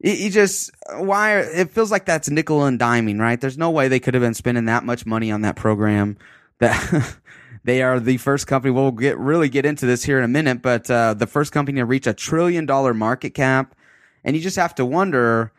You 0.01 0.29
just 0.29 0.71
why 0.97 1.39
it 1.39 1.71
feels 1.71 1.91
like 1.91 2.05
that's 2.05 2.29
nickel 2.29 2.65
and 2.65 2.79
diming, 2.79 3.19
right? 3.19 3.41
There's 3.41 3.57
no 3.57 3.71
way 3.71 3.89
they 3.89 4.01
could 4.01 4.13
have 4.13 4.23
been 4.23 4.35
spending 4.35 4.67
that 4.67 4.85
much 4.85 5.07
money 5.07 5.33
on 5.33 5.41
that 5.41 5.57
program. 5.57 6.19
That 6.59 7.17
they 7.65 7.81
are 7.81 7.99
the 7.99 8.19
first 8.19 8.47
company. 8.47 8.71
We'll 8.71 8.91
get 8.91 9.19
really 9.19 9.49
get 9.49 9.65
into 9.65 9.87
this 9.87 10.05
here 10.05 10.19
in 10.19 10.25
a 10.25 10.29
minute, 10.29 10.61
but 10.61 10.91
uh, 10.91 11.15
the 11.15 11.27
first 11.27 11.53
company 11.53 11.81
to 11.81 11.87
reach 11.87 12.07
a 12.07 12.13
trillion 12.13 12.67
dollar 12.67 12.93
market 12.93 13.31
cap, 13.31 13.75
and 14.23 14.37
you 14.37 14.43
just 14.43 14.57
have 14.57 14.75
to 14.75 14.85
wonder. 14.85 15.53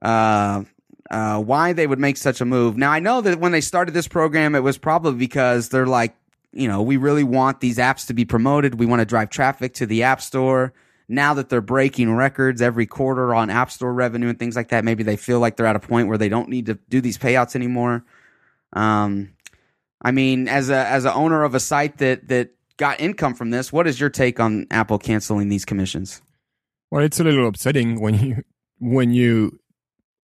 Uh, 0.00 0.62
uh, 1.10 1.40
why 1.40 1.72
they 1.72 1.86
would 1.86 1.98
make 1.98 2.16
such 2.16 2.40
a 2.40 2.44
move. 2.44 2.76
Now, 2.76 2.90
I 2.90 2.98
know 2.98 3.20
that 3.20 3.40
when 3.40 3.52
they 3.52 3.60
started 3.60 3.92
this 3.94 4.08
program, 4.08 4.54
it 4.54 4.62
was 4.62 4.78
probably 4.78 5.18
because 5.18 5.70
they're 5.70 5.86
like, 5.86 6.14
you 6.52 6.68
know, 6.68 6.82
we 6.82 6.96
really 6.96 7.24
want 7.24 7.60
these 7.60 7.78
apps 7.78 8.06
to 8.06 8.14
be 8.14 8.24
promoted. 8.24 8.78
We 8.78 8.86
want 8.86 9.00
to 9.00 9.06
drive 9.06 9.30
traffic 9.30 9.74
to 9.74 9.86
the 9.86 10.02
App 10.02 10.20
Store. 10.20 10.72
Now 11.08 11.32
that 11.34 11.48
they're 11.48 11.62
breaking 11.62 12.14
records 12.14 12.60
every 12.60 12.86
quarter 12.86 13.34
on 13.34 13.48
App 13.48 13.70
Store 13.70 13.92
revenue 13.92 14.28
and 14.28 14.38
things 14.38 14.56
like 14.56 14.68
that, 14.68 14.84
maybe 14.84 15.02
they 15.02 15.16
feel 15.16 15.40
like 15.40 15.56
they're 15.56 15.66
at 15.66 15.76
a 15.76 15.80
point 15.80 16.08
where 16.08 16.18
they 16.18 16.28
don't 16.28 16.50
need 16.50 16.66
to 16.66 16.74
do 16.90 17.00
these 17.00 17.16
payouts 17.16 17.56
anymore. 17.56 18.04
Um, 18.74 19.34
I 20.02 20.10
mean, 20.10 20.48
as 20.48 20.68
a 20.68 20.86
as 20.86 21.06
a 21.06 21.14
owner 21.14 21.44
of 21.44 21.54
a 21.54 21.60
site 21.60 21.98
that 21.98 22.28
that 22.28 22.50
got 22.76 23.00
income 23.00 23.34
from 23.34 23.50
this, 23.50 23.72
what 23.72 23.86
is 23.86 23.98
your 23.98 24.10
take 24.10 24.38
on 24.38 24.66
Apple 24.70 24.98
canceling 24.98 25.48
these 25.48 25.64
commissions? 25.64 26.20
Well, 26.90 27.02
it's 27.02 27.20
a 27.20 27.24
little 27.24 27.46
upsetting 27.46 28.00
when 28.00 28.14
you 28.14 28.44
when 28.78 29.12
you 29.12 29.58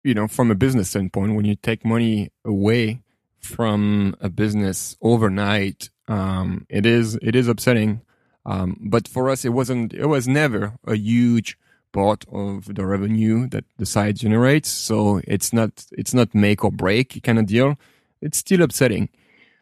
you 0.09 0.15
know, 0.15 0.27
from 0.27 0.49
a 0.49 0.55
business 0.55 0.89
standpoint, 0.89 1.35
when 1.35 1.45
you 1.45 1.55
take 1.55 1.85
money 1.85 2.31
away 2.43 3.03
from 3.39 4.15
a 4.19 4.27
business 4.27 4.97
overnight, 5.03 5.91
um, 6.07 6.65
it 6.67 6.83
is 6.87 7.19
it 7.21 7.35
is 7.35 7.47
upsetting. 7.47 8.01
Um, 8.43 8.77
but 8.81 9.07
for 9.07 9.29
us, 9.29 9.45
it 9.45 9.49
wasn't. 9.49 9.93
It 9.93 10.07
was 10.07 10.27
never 10.27 10.73
a 10.83 10.95
huge 10.95 11.59
part 11.91 12.25
of 12.31 12.73
the 12.73 12.87
revenue 12.87 13.47
that 13.49 13.65
the 13.77 13.85
site 13.85 14.15
generates. 14.15 14.69
So 14.69 15.21
it's 15.25 15.53
not 15.53 15.85
it's 15.91 16.15
not 16.15 16.33
make 16.33 16.65
or 16.65 16.71
break 16.71 17.21
kind 17.21 17.37
of 17.37 17.45
deal. 17.45 17.77
It's 18.19 18.39
still 18.39 18.63
upsetting. 18.63 19.09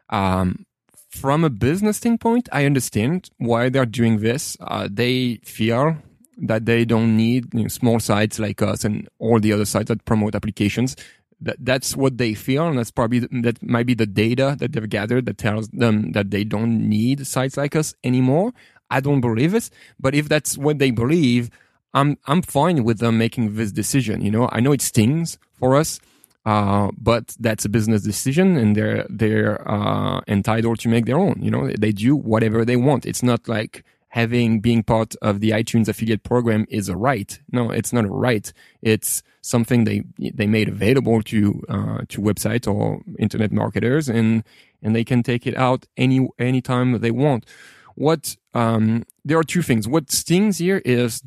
Um, 0.08 0.64
from 1.10 1.44
a 1.44 1.50
business 1.50 1.98
standpoint, 1.98 2.48
I 2.52 2.64
understand 2.64 3.28
why 3.36 3.68
they're 3.68 3.84
doing 4.00 4.20
this. 4.20 4.56
Uh, 4.60 4.88
they 4.90 5.40
fear 5.44 6.02
that 6.38 6.66
they 6.66 6.84
don't 6.84 7.16
need 7.16 7.52
you 7.52 7.62
know, 7.62 7.68
small 7.68 8.00
sites 8.00 8.38
like 8.38 8.62
us 8.62 8.84
and 8.84 9.08
all 9.18 9.40
the 9.40 9.52
other 9.52 9.64
sites 9.64 9.88
that 9.88 10.04
promote 10.04 10.34
applications. 10.34 10.96
That 11.40 11.56
that's 11.60 11.96
what 11.96 12.18
they 12.18 12.34
feel, 12.34 12.66
and 12.66 12.78
that's 12.78 12.90
probably 12.90 13.20
that 13.20 13.62
might 13.62 13.86
be 13.86 13.94
the 13.94 14.06
data 14.06 14.56
that 14.58 14.72
they've 14.72 14.88
gathered 14.88 15.26
that 15.26 15.38
tells 15.38 15.68
them 15.68 16.10
that 16.12 16.32
they 16.32 16.42
don't 16.42 16.88
need 16.88 17.26
sites 17.26 17.56
like 17.56 17.76
us 17.76 17.94
anymore. 18.02 18.52
I 18.90 19.00
don't 19.00 19.20
believe 19.20 19.54
it, 19.54 19.70
but 20.00 20.14
if 20.14 20.28
that's 20.28 20.58
what 20.58 20.78
they 20.80 20.90
believe, 20.90 21.50
I'm 21.94 22.18
I'm 22.26 22.42
fine 22.42 22.82
with 22.82 22.98
them 22.98 23.18
making 23.18 23.54
this 23.54 23.70
decision. 23.70 24.20
You 24.20 24.32
know, 24.32 24.48
I 24.50 24.58
know 24.58 24.72
it 24.72 24.82
stings 24.82 25.38
for 25.52 25.76
us, 25.76 26.00
uh, 26.44 26.90
but 26.98 27.36
that's 27.38 27.64
a 27.64 27.68
business 27.68 28.02
decision, 28.02 28.56
and 28.56 28.76
they're 28.76 29.06
they're 29.08 29.68
uh, 29.70 30.20
entitled 30.26 30.80
to 30.80 30.88
make 30.88 31.06
their 31.06 31.18
own. 31.18 31.36
You 31.40 31.52
know, 31.52 31.68
they 31.68 31.92
do 31.92 32.16
whatever 32.16 32.64
they 32.64 32.76
want. 32.76 33.06
It's 33.06 33.22
not 33.22 33.46
like 33.46 33.84
having 34.18 34.60
being 34.60 34.82
part 34.82 35.14
of 35.22 35.38
the 35.38 35.50
iTunes 35.50 35.88
affiliate 35.88 36.24
program 36.24 36.66
is 36.68 36.88
a 36.88 36.96
right. 36.96 37.30
No, 37.52 37.70
it's 37.70 37.92
not 37.92 38.04
a 38.04 38.14
right. 38.28 38.52
It's 38.82 39.22
something 39.42 39.84
they 39.84 40.02
they 40.40 40.48
made 40.48 40.68
available 40.68 41.22
to 41.32 41.40
uh, 41.68 42.00
to 42.08 42.20
websites 42.20 42.66
or 42.72 43.00
internet 43.18 43.52
marketers, 43.52 44.08
and 44.08 44.42
and 44.82 44.90
they 44.96 45.04
can 45.04 45.22
take 45.22 45.46
it 45.46 45.56
out 45.56 45.86
any 45.96 46.18
anytime 46.50 46.88
they 47.00 47.12
want. 47.12 47.46
What 47.94 48.36
um, 48.54 49.04
there 49.24 49.38
are 49.38 49.48
two 49.54 49.62
things. 49.62 49.86
What 49.86 50.10
stings 50.10 50.58
here 50.58 50.82
is 50.84 51.22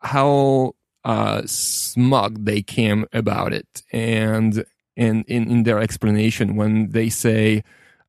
how 0.00 0.74
uh, 1.04 1.42
smug 1.44 2.44
they 2.46 2.62
came 2.62 3.00
about 3.12 3.52
it, 3.52 3.82
and 3.92 4.64
and 4.96 5.16
in, 5.28 5.50
in 5.50 5.64
their 5.64 5.80
explanation 5.86 6.56
when 6.56 6.90
they 6.96 7.10
say 7.10 7.62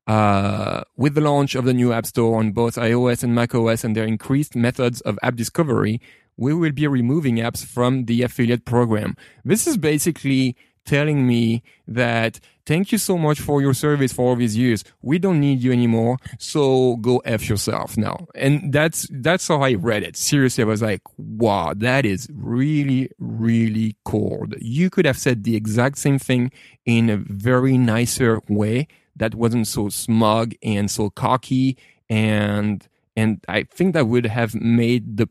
uh, 0.08 0.82
with 0.96 1.14
the 1.14 1.20
launch 1.20 1.54
of 1.54 1.66
the 1.66 1.74
new 1.74 1.92
App 1.92 2.06
Store 2.06 2.38
on 2.38 2.52
both 2.52 2.76
iOS 2.76 3.22
and 3.22 3.34
macOS 3.34 3.84
and 3.84 3.94
their 3.94 4.06
increased 4.06 4.56
methods 4.56 5.02
of 5.02 5.18
app 5.22 5.36
discovery, 5.36 6.00
we 6.38 6.54
will 6.54 6.72
be 6.72 6.86
removing 6.86 7.36
apps 7.36 7.64
from 7.64 8.06
the 8.06 8.22
affiliate 8.22 8.64
program. 8.64 9.16
This 9.44 9.66
is 9.66 9.76
basically 9.76 10.56
telling 10.86 11.26
me 11.26 11.62
that 11.86 12.40
thank 12.64 12.90
you 12.90 12.96
so 12.96 13.18
much 13.18 13.38
for 13.38 13.60
your 13.60 13.74
service 13.74 14.10
for 14.10 14.30
all 14.30 14.36
these 14.36 14.56
years. 14.56 14.82
We 15.02 15.18
don't 15.18 15.40
need 15.40 15.62
you 15.62 15.72
anymore. 15.72 16.16
So 16.38 16.96
go 16.96 17.18
F 17.18 17.46
yourself 17.46 17.98
now. 17.98 18.28
And 18.34 18.72
that's, 18.72 19.06
that's 19.10 19.46
how 19.48 19.60
I 19.60 19.74
read 19.74 20.02
it. 20.02 20.16
Seriously, 20.16 20.64
I 20.64 20.66
was 20.66 20.80
like, 20.80 21.02
wow, 21.18 21.74
that 21.76 22.06
is 22.06 22.28
really, 22.32 23.10
really 23.18 23.96
cold. 24.06 24.54
You 24.58 24.88
could 24.88 25.04
have 25.04 25.18
said 25.18 25.44
the 25.44 25.56
exact 25.56 25.98
same 25.98 26.18
thing 26.18 26.50
in 26.86 27.10
a 27.10 27.18
very 27.18 27.76
nicer 27.76 28.40
way 28.48 28.88
that 29.18 29.34
wasn't 29.34 29.66
so 29.66 29.88
smug 29.88 30.54
and 30.62 30.90
so 30.90 31.10
cocky 31.10 31.76
and 32.08 32.88
and 33.16 33.44
I 33.48 33.64
think 33.64 33.94
that 33.94 34.06
would 34.06 34.26
have 34.26 34.54
made 34.54 35.16
the 35.16 35.28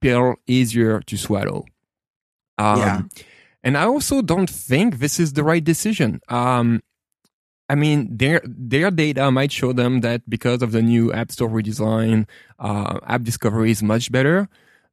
pill 0.00 0.36
easier 0.46 1.00
to 1.02 1.16
swallow. 1.16 1.66
Um, 2.58 2.78
yeah. 2.78 3.02
And 3.62 3.76
I 3.78 3.84
also 3.84 4.22
don't 4.22 4.50
think 4.50 4.98
this 4.98 5.20
is 5.20 5.34
the 5.34 5.44
right 5.44 5.62
decision. 5.62 6.20
Um, 6.28 6.82
I 7.68 7.74
mean, 7.74 8.16
their 8.16 8.40
their 8.44 8.90
data 8.90 9.30
might 9.30 9.52
show 9.52 9.72
them 9.72 10.00
that 10.00 10.28
because 10.28 10.62
of 10.62 10.72
the 10.72 10.82
new 10.82 11.12
App 11.12 11.30
Store 11.30 11.48
redesign, 11.48 12.26
uh, 12.58 12.98
app 13.06 13.22
discovery 13.22 13.70
is 13.70 13.82
much 13.82 14.10
better. 14.10 14.48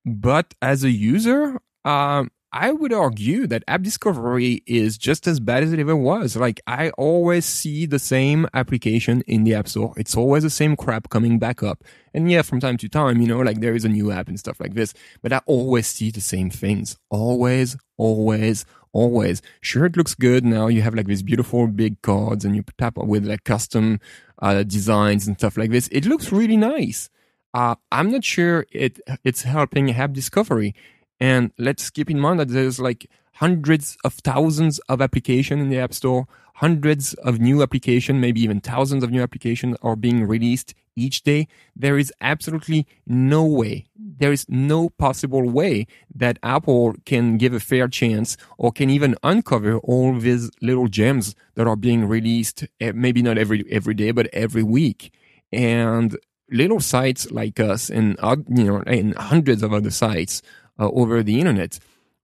But 0.05 0.53
as 0.61 0.83
a 0.83 0.91
user, 0.91 1.59
um, 1.83 2.31
I 2.51 2.71
would 2.71 2.93
argue 2.93 3.47
that 3.47 3.63
app 3.67 3.81
discovery 3.81 4.63
is 4.65 4.97
just 4.97 5.27
as 5.27 5.39
bad 5.41 5.63
as 5.63 5.73
it 5.73 5.79
ever 5.79 5.95
was. 5.95 6.37
Like 6.37 6.61
I 6.67 6.89
always 6.91 7.45
see 7.45 7.85
the 7.85 7.99
same 7.99 8.47
application 8.53 9.23
in 9.27 9.43
the 9.43 9.55
app 9.55 9.67
store. 9.67 9.93
It's 9.97 10.15
always 10.15 10.43
the 10.43 10.49
same 10.49 10.77
crap 10.77 11.09
coming 11.09 11.37
back 11.37 11.61
up. 11.61 11.83
And 12.13 12.31
yeah, 12.31 12.43
from 12.43 12.61
time 12.61 12.77
to 12.77 12.87
time, 12.87 13.19
you 13.19 13.27
know, 13.27 13.39
like 13.39 13.59
there 13.59 13.75
is 13.75 13.83
a 13.83 13.89
new 13.89 14.11
app 14.11 14.29
and 14.29 14.39
stuff 14.39 14.59
like 14.59 14.73
this, 14.73 14.93
but 15.21 15.33
I 15.33 15.41
always 15.45 15.87
see 15.87 16.11
the 16.11 16.21
same 16.21 16.49
things. 16.49 16.97
Always, 17.09 17.75
always, 17.97 18.65
always. 18.93 19.41
Sure, 19.59 19.85
it 19.85 19.97
looks 19.97 20.15
good 20.15 20.45
now. 20.45 20.67
You 20.67 20.81
have 20.81 20.95
like 20.95 21.07
these 21.07 21.23
beautiful 21.23 21.67
big 21.67 22.01
cards 22.01 22.45
and 22.45 22.55
you 22.55 22.63
tap 22.77 22.97
with 22.97 23.25
like 23.25 23.43
custom 23.43 23.99
uh, 24.41 24.63
designs 24.63 25.27
and 25.27 25.37
stuff 25.37 25.57
like 25.57 25.71
this. 25.71 25.89
It 25.89 26.05
looks 26.05 26.31
really 26.31 26.57
nice. 26.57 27.09
Uh, 27.53 27.75
I'm 27.91 28.11
not 28.11 28.23
sure 28.25 28.65
it 28.71 28.99
it's 29.23 29.43
helping 29.43 29.89
app 29.91 30.13
discovery. 30.13 30.75
And 31.19 31.51
let's 31.57 31.89
keep 31.89 32.09
in 32.09 32.19
mind 32.19 32.39
that 32.39 32.49
there's 32.49 32.79
like 32.79 33.09
hundreds 33.33 33.97
of 34.03 34.13
thousands 34.15 34.79
of 34.89 35.01
applications 35.01 35.61
in 35.61 35.69
the 35.69 35.79
App 35.79 35.93
Store. 35.93 36.27
Hundreds 36.55 37.13
of 37.15 37.39
new 37.39 37.61
applications, 37.61 38.19
maybe 38.19 38.41
even 38.41 38.61
thousands 38.61 39.03
of 39.03 39.11
new 39.11 39.21
applications 39.21 39.75
are 39.81 39.97
being 39.97 40.25
released 40.25 40.73
each 40.95 41.23
day. 41.23 41.47
There 41.75 41.97
is 41.97 42.13
absolutely 42.21 42.87
no 43.05 43.43
way, 43.43 43.85
there 43.97 44.31
is 44.31 44.45
no 44.47 44.89
possible 44.89 45.49
way 45.49 45.87
that 46.13 46.39
Apple 46.41 46.95
can 47.05 47.37
give 47.37 47.53
a 47.53 47.59
fair 47.59 47.89
chance 47.89 48.37
or 48.57 48.71
can 48.71 48.89
even 48.89 49.17
uncover 49.23 49.79
all 49.79 50.17
these 50.17 50.49
little 50.61 50.87
gems 50.87 51.35
that 51.55 51.67
are 51.67 51.75
being 51.75 52.05
released, 52.07 52.65
eh, 52.79 52.93
maybe 52.95 53.21
not 53.21 53.37
every, 53.37 53.65
every 53.69 53.93
day, 53.93 54.11
but 54.11 54.27
every 54.31 54.63
week. 54.63 55.13
And 55.51 56.17
little 56.49 56.79
sites 56.79 57.29
like 57.31 57.59
us 57.59 57.89
and, 57.89 58.17
you 58.47 58.63
know, 58.63 58.83
and 58.87 59.13
hundreds 59.15 59.63
of 59.63 59.73
other 59.73 59.91
sites 59.91 60.41
uh, 60.79 60.89
over 60.89 61.23
the 61.23 61.39
internet 61.39 61.79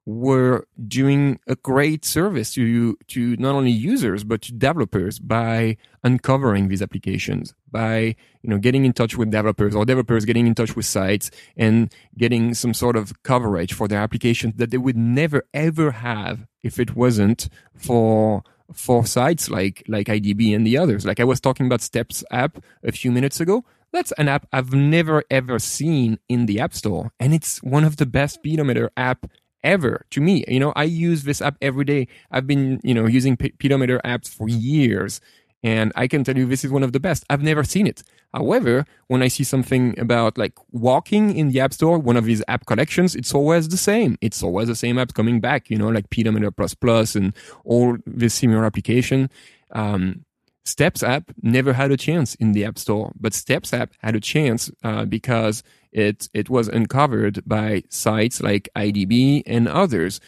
were 0.06 0.66
doing 0.88 1.40
a 1.48 1.56
great 1.56 2.04
service 2.04 2.54
to 2.54 2.98
to 3.08 3.36
not 3.38 3.54
only 3.54 3.70
users 3.70 4.24
but 4.24 4.42
to 4.42 4.52
developers 4.52 5.20
by 5.20 5.78
uncovering 6.04 6.70
these 6.70 6.82
applications 6.82 7.54
by 7.70 8.16
you 8.42 8.50
know 8.50 8.58
getting 8.58 8.84
in 8.84 8.94
touch 8.94 9.16
with 9.16 9.30
developers 9.30 9.76
or 9.76 9.86
developers 9.86 10.26
getting 10.26 10.48
in 10.48 10.56
touch 10.56 10.76
with 10.76 10.88
sites 10.88 11.30
and 11.56 11.94
getting 12.18 12.56
some 12.56 12.74
sort 12.74 12.96
of 12.96 13.22
coverage 13.22 13.74
for 13.74 13.88
their 13.88 14.00
applications 14.02 14.56
that 14.56 14.72
they 14.72 14.78
would 14.78 14.98
never 14.98 15.44
ever 15.54 15.92
have 15.92 16.48
if 16.64 16.80
it 16.80 16.96
wasn't 16.96 17.48
for 17.76 18.44
for 18.74 19.06
sites 19.06 19.50
like 19.50 19.84
like 19.88 20.08
IDB 20.08 20.56
and 20.56 20.66
the 20.66 20.78
others. 20.78 21.06
Like 21.06 21.20
I 21.20 21.24
was 21.24 21.40
talking 21.40 21.66
about 21.66 21.82
Steps 21.82 22.24
app 22.32 22.64
a 22.84 22.92
few 22.92 23.12
minutes 23.12 23.40
ago 23.40 23.64
that's 23.92 24.12
an 24.14 24.28
app 24.28 24.48
I've 24.52 24.74
never 24.74 25.24
ever 25.30 25.60
seen 25.60 26.20
in 26.30 26.46
the 26.46 26.60
App 26.60 26.74
Store 26.74 27.12
and 27.20 27.34
it's 27.34 27.62
one 27.64 27.84
of 27.84 27.98
the 27.98 28.06
best 28.06 28.44
pedometer 28.44 28.92
app 28.96 29.26
ever 29.64 30.06
to 30.12 30.22
me. 30.22 30.44
You 30.48 30.60
know, 30.60 30.74
I 30.76 30.84
use 30.84 31.24
this 31.24 31.42
app 31.42 31.58
every 31.62 31.86
day. 31.86 32.08
I've 32.32 32.48
been, 32.48 32.80
you 32.84 32.94
know, 32.94 33.06
using 33.06 33.38
pedometer 33.38 34.00
apps 34.04 34.28
for 34.28 34.48
years. 34.48 35.22
And 35.64 35.92
I 35.96 36.08
can 36.08 36.24
tell 36.24 36.36
you 36.36 36.48
this 36.48 36.66
is 36.66 36.72
one 36.72 36.82
of 36.82 36.92
the 36.92 37.00
best. 37.00 37.24
I've 37.30 37.44
never 37.44 37.64
seen 37.64 37.86
it. 37.86 38.02
However, 38.34 38.86
when 39.08 39.22
I 39.22 39.28
see 39.28 39.44
something 39.44 40.00
about 40.00 40.38
like 40.38 40.54
walking 40.72 41.36
in 41.36 41.50
the 41.50 41.60
App 41.60 41.74
Store, 41.74 42.00
one 42.00 42.18
of 42.18 42.26
these 42.26 42.42
app 42.48 42.66
collections, 42.66 43.16
it's 43.16 43.34
always 43.34 43.68
the 43.68 43.78
same. 43.78 44.18
It's 44.22 44.42
always 44.42 44.70
the 44.70 44.76
same 44.76 44.98
app 44.98 45.14
coming 45.14 45.40
back, 45.40 45.70
you 45.70 45.78
know, 45.78 45.90
like 45.90 46.10
Pedometer 46.10 46.50
Plus 46.50 46.74
Plus 46.74 47.16
and 47.16 47.34
all 47.64 47.98
this 48.08 48.34
similar 48.34 48.66
application. 48.66 49.30
Um, 49.72 50.26
Steps 50.64 51.02
app 51.02 51.32
never 51.42 51.74
had 51.74 51.92
a 51.92 51.98
chance 51.98 52.36
in 52.36 52.52
the 52.52 52.66
App 52.66 52.78
Store, 52.78 53.12
but 53.20 53.34
Steps 53.34 53.74
app 53.74 53.94
had 54.00 54.16
a 54.16 54.20
chance 54.20 54.70
uh, 54.84 55.06
because 55.06 55.64
it 55.92 56.30
it 56.34 56.50
was 56.50 56.68
uncovered 56.68 57.42
by 57.46 57.84
sites 57.90 58.42
like 58.42 58.70
IDB 58.76 59.44
and 59.46 59.68
others. 59.68 60.20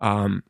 Um, 0.00 0.42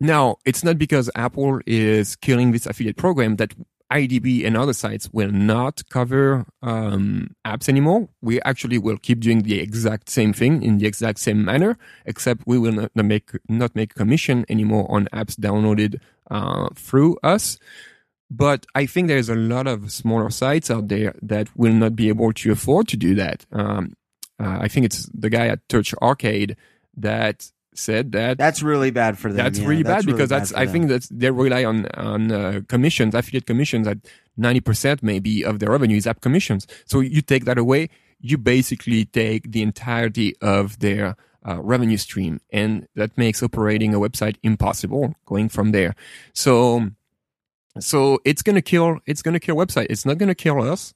now, 0.00 0.36
it's 0.44 0.62
not 0.62 0.78
because 0.78 1.10
Apple 1.14 1.60
is 1.66 2.16
killing 2.16 2.52
this 2.52 2.66
affiliate 2.66 2.98
program 2.98 3.36
that 3.36 3.54
IDB 3.90 4.44
and 4.44 4.56
other 4.56 4.72
sites 4.72 5.08
will 5.12 5.30
not 5.30 5.88
cover 5.90 6.44
um, 6.62 7.30
apps 7.44 7.68
anymore. 7.68 8.08
We 8.20 8.40
actually 8.42 8.78
will 8.78 8.98
keep 8.98 9.20
doing 9.20 9.42
the 9.42 9.60
exact 9.60 10.10
same 10.10 10.32
thing 10.32 10.62
in 10.62 10.78
the 10.78 10.86
exact 10.86 11.20
same 11.20 11.44
manner, 11.44 11.78
except 12.04 12.42
we 12.46 12.58
will 12.58 12.72
not 12.72 12.90
make 12.96 13.30
not 13.48 13.76
make 13.76 13.94
commission 13.94 14.44
anymore 14.48 14.86
on 14.90 15.06
apps 15.12 15.36
downloaded 15.36 16.00
uh, 16.30 16.68
through 16.74 17.16
us. 17.22 17.58
But 18.30 18.66
I 18.74 18.86
think 18.86 19.08
there's 19.08 19.28
a 19.28 19.36
lot 19.36 19.66
of 19.66 19.92
smaller 19.92 20.30
sites 20.30 20.70
out 20.70 20.88
there 20.88 21.14
that 21.22 21.48
will 21.56 21.72
not 21.72 21.94
be 21.94 22.08
able 22.08 22.32
to 22.32 22.52
afford 22.52 22.88
to 22.88 22.96
do 22.96 23.14
that. 23.14 23.46
Um, 23.52 23.94
uh, 24.40 24.58
I 24.60 24.68
think 24.68 24.86
it's 24.86 25.08
the 25.14 25.30
guy 25.30 25.46
at 25.46 25.66
TouchArcade 25.68 26.56
that 26.96 27.50
said 27.74 28.12
that 28.12 28.38
that's 28.38 28.62
really 28.62 28.90
bad 28.90 29.18
for 29.18 29.28
them. 29.28 29.36
That's 29.36 29.58
yeah, 29.58 29.68
really 29.68 29.82
that's 29.82 30.04
bad 30.04 30.06
really 30.06 30.16
because 30.16 30.30
bad 30.30 30.40
that's 30.40 30.54
I 30.54 30.64
them. 30.64 30.72
think 30.72 30.88
that 30.88 31.08
they 31.10 31.30
rely 31.30 31.64
on 31.64 31.86
on 31.94 32.32
uh, 32.32 32.60
commissions, 32.68 33.14
affiliate 33.14 33.46
commissions 33.46 33.86
at 33.86 33.98
ninety 34.36 34.60
percent 34.60 35.02
maybe 35.02 35.44
of 35.44 35.58
their 35.58 35.70
revenue 35.70 35.96
is 35.96 36.06
app 36.06 36.20
commissions. 36.20 36.66
So 36.84 37.00
you 37.00 37.22
take 37.22 37.44
that 37.44 37.58
away, 37.58 37.90
you 38.20 38.38
basically 38.38 39.04
take 39.04 39.52
the 39.52 39.62
entirety 39.62 40.34
of 40.40 40.78
their 40.80 41.16
uh, 41.46 41.62
revenue 41.62 41.96
stream, 41.96 42.40
and 42.50 42.88
that 42.94 43.16
makes 43.16 43.42
operating 43.42 43.94
a 43.94 44.00
website 44.00 44.36
impossible 44.42 45.14
going 45.26 45.48
from 45.48 45.72
there. 45.72 45.94
So 46.32 46.90
so 47.80 48.20
it's 48.24 48.42
gonna 48.42 48.62
kill 48.62 49.00
it's 49.06 49.22
gonna 49.22 49.40
kill 49.40 49.56
website. 49.56 49.86
It's 49.90 50.06
not 50.06 50.18
gonna 50.18 50.34
kill 50.34 50.62
us, 50.62 50.94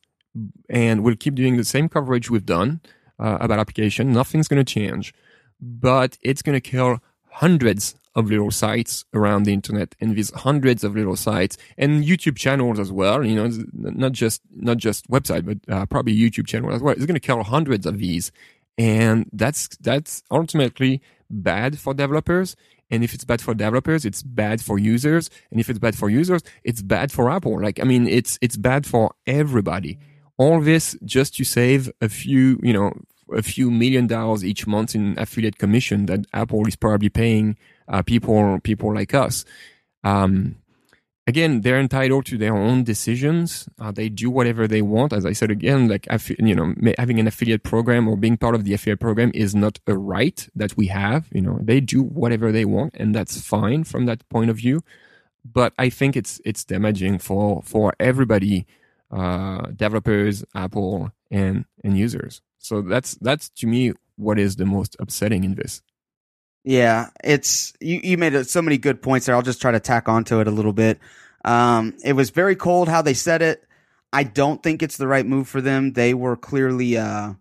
and 0.68 1.02
we'll 1.02 1.16
keep 1.16 1.34
doing 1.34 1.56
the 1.56 1.64
same 1.64 1.88
coverage 1.88 2.30
we've 2.30 2.46
done 2.46 2.80
uh, 3.18 3.38
about 3.40 3.58
application. 3.58 4.12
Nothing's 4.12 4.48
gonna 4.48 4.64
change, 4.64 5.14
but 5.60 6.18
it's 6.22 6.42
gonna 6.42 6.60
kill 6.60 6.98
hundreds 7.30 7.94
of 8.16 8.28
little 8.28 8.50
sites 8.50 9.04
around 9.14 9.44
the 9.44 9.52
internet 9.52 9.94
and 10.00 10.16
these 10.16 10.32
hundreds 10.32 10.82
of 10.82 10.96
little 10.96 11.14
sites 11.14 11.56
and 11.78 12.04
YouTube 12.04 12.36
channels 12.36 12.80
as 12.80 12.90
well. 12.90 13.24
You 13.24 13.36
know, 13.36 13.50
not 13.72 14.12
just 14.12 14.42
not 14.54 14.78
just 14.78 15.08
website, 15.10 15.44
but 15.44 15.58
uh, 15.72 15.86
probably 15.86 16.16
YouTube 16.16 16.46
channel 16.46 16.72
as 16.72 16.82
well. 16.82 16.94
It's 16.94 17.06
gonna 17.06 17.20
kill 17.20 17.42
hundreds 17.42 17.86
of 17.86 17.98
these, 17.98 18.32
and 18.78 19.28
that's 19.32 19.68
that's 19.80 20.22
ultimately 20.30 21.02
bad 21.30 21.78
for 21.78 21.94
developers 21.94 22.56
and 22.90 23.04
if 23.04 23.14
it's 23.14 23.24
bad 23.24 23.40
for 23.40 23.54
developers, 23.54 24.04
it's 24.04 24.22
bad 24.22 24.60
for 24.60 24.78
users. 24.78 25.30
And 25.50 25.60
if 25.60 25.70
it's 25.70 25.78
bad 25.78 25.96
for 25.96 26.10
users, 26.10 26.42
it's 26.64 26.82
bad 26.82 27.12
for 27.12 27.30
Apple. 27.30 27.60
Like, 27.60 27.80
I 27.80 27.84
mean, 27.84 28.08
it's, 28.08 28.38
it's 28.42 28.56
bad 28.56 28.86
for 28.86 29.14
everybody. 29.26 29.98
All 30.36 30.60
this 30.60 30.96
just 31.04 31.36
to 31.36 31.44
save 31.44 31.90
a 32.00 32.08
few, 32.08 32.58
you 32.62 32.72
know, 32.72 32.92
a 33.32 33.42
few 33.42 33.70
million 33.70 34.06
dollars 34.06 34.44
each 34.44 34.66
month 34.66 34.94
in 34.94 35.16
affiliate 35.18 35.58
commission 35.58 36.06
that 36.06 36.26
Apple 36.32 36.66
is 36.66 36.74
probably 36.74 37.08
paying 37.08 37.56
uh, 37.88 38.02
people, 38.02 38.58
people 38.60 38.92
like 38.92 39.14
us. 39.14 39.44
Um, 40.02 40.56
again, 41.30 41.60
they're 41.62 41.78
entitled 41.78 42.24
to 42.26 42.36
their 42.36 42.56
own 42.56 42.78
decisions. 42.92 43.68
Uh, 43.78 43.92
they 43.92 44.08
do 44.08 44.28
whatever 44.38 44.66
they 44.66 44.82
want. 44.82 45.12
As 45.12 45.24
I 45.24 45.34
said 45.40 45.50
again, 45.50 45.80
like 45.88 46.06
you 46.50 46.56
know, 46.58 46.74
having 46.98 47.18
an 47.20 47.28
affiliate 47.32 47.62
program 47.62 48.08
or 48.08 48.16
being 48.16 48.36
part 48.36 48.54
of 48.56 48.64
the 48.64 48.74
affiliate 48.74 49.00
program 49.00 49.30
is 49.32 49.54
not 49.54 49.78
a 49.86 49.96
right 49.96 50.38
that 50.60 50.76
we 50.76 50.86
have. 50.88 51.22
You 51.32 51.42
know, 51.46 51.56
they 51.62 51.80
do 51.94 52.02
whatever 52.02 52.48
they 52.52 52.66
want, 52.76 52.92
and 53.00 53.14
that's 53.14 53.40
fine 53.40 53.84
from 53.84 54.02
that 54.06 54.28
point 54.28 54.50
of 54.50 54.56
view. 54.56 54.80
But 55.44 55.72
I 55.78 55.88
think 55.88 56.16
it's 56.20 56.40
it's 56.44 56.64
damaging 56.64 57.18
for 57.18 57.62
for 57.62 57.86
everybody, 58.10 58.66
uh, 59.10 59.62
developers, 59.84 60.44
Apple, 60.54 61.12
and 61.30 61.64
and 61.84 61.96
users. 61.96 62.42
So 62.58 62.82
that's 62.82 63.10
that's 63.26 63.48
to 63.60 63.66
me 63.66 63.92
what 64.16 64.38
is 64.38 64.56
the 64.56 64.66
most 64.66 64.96
upsetting 64.98 65.44
in 65.44 65.54
this. 65.54 65.82
Yeah, 66.64 67.08
it's 67.24 67.72
you. 67.80 68.00
You 68.02 68.18
made 68.18 68.46
so 68.46 68.60
many 68.60 68.76
good 68.78 69.00
points 69.00 69.26
there. 69.26 69.34
I'll 69.34 69.42
just 69.42 69.62
try 69.62 69.72
to 69.72 69.80
tack 69.80 70.08
onto 70.08 70.40
it 70.40 70.46
a 70.46 70.50
little 70.50 70.72
bit. 70.72 70.98
Um, 71.44 71.96
it 72.04 72.12
was 72.12 72.30
very 72.30 72.54
cold 72.54 72.88
how 72.88 73.02
they 73.02 73.14
said 73.14 73.40
it. 73.40 73.66
I 74.12 74.24
don't 74.24 74.62
think 74.62 74.82
it's 74.82 74.96
the 74.96 75.06
right 75.06 75.24
move 75.24 75.48
for 75.48 75.60
them. 75.60 75.92
They 75.92 76.14
were 76.14 76.36
clearly, 76.36 76.98
uh, 76.98 77.34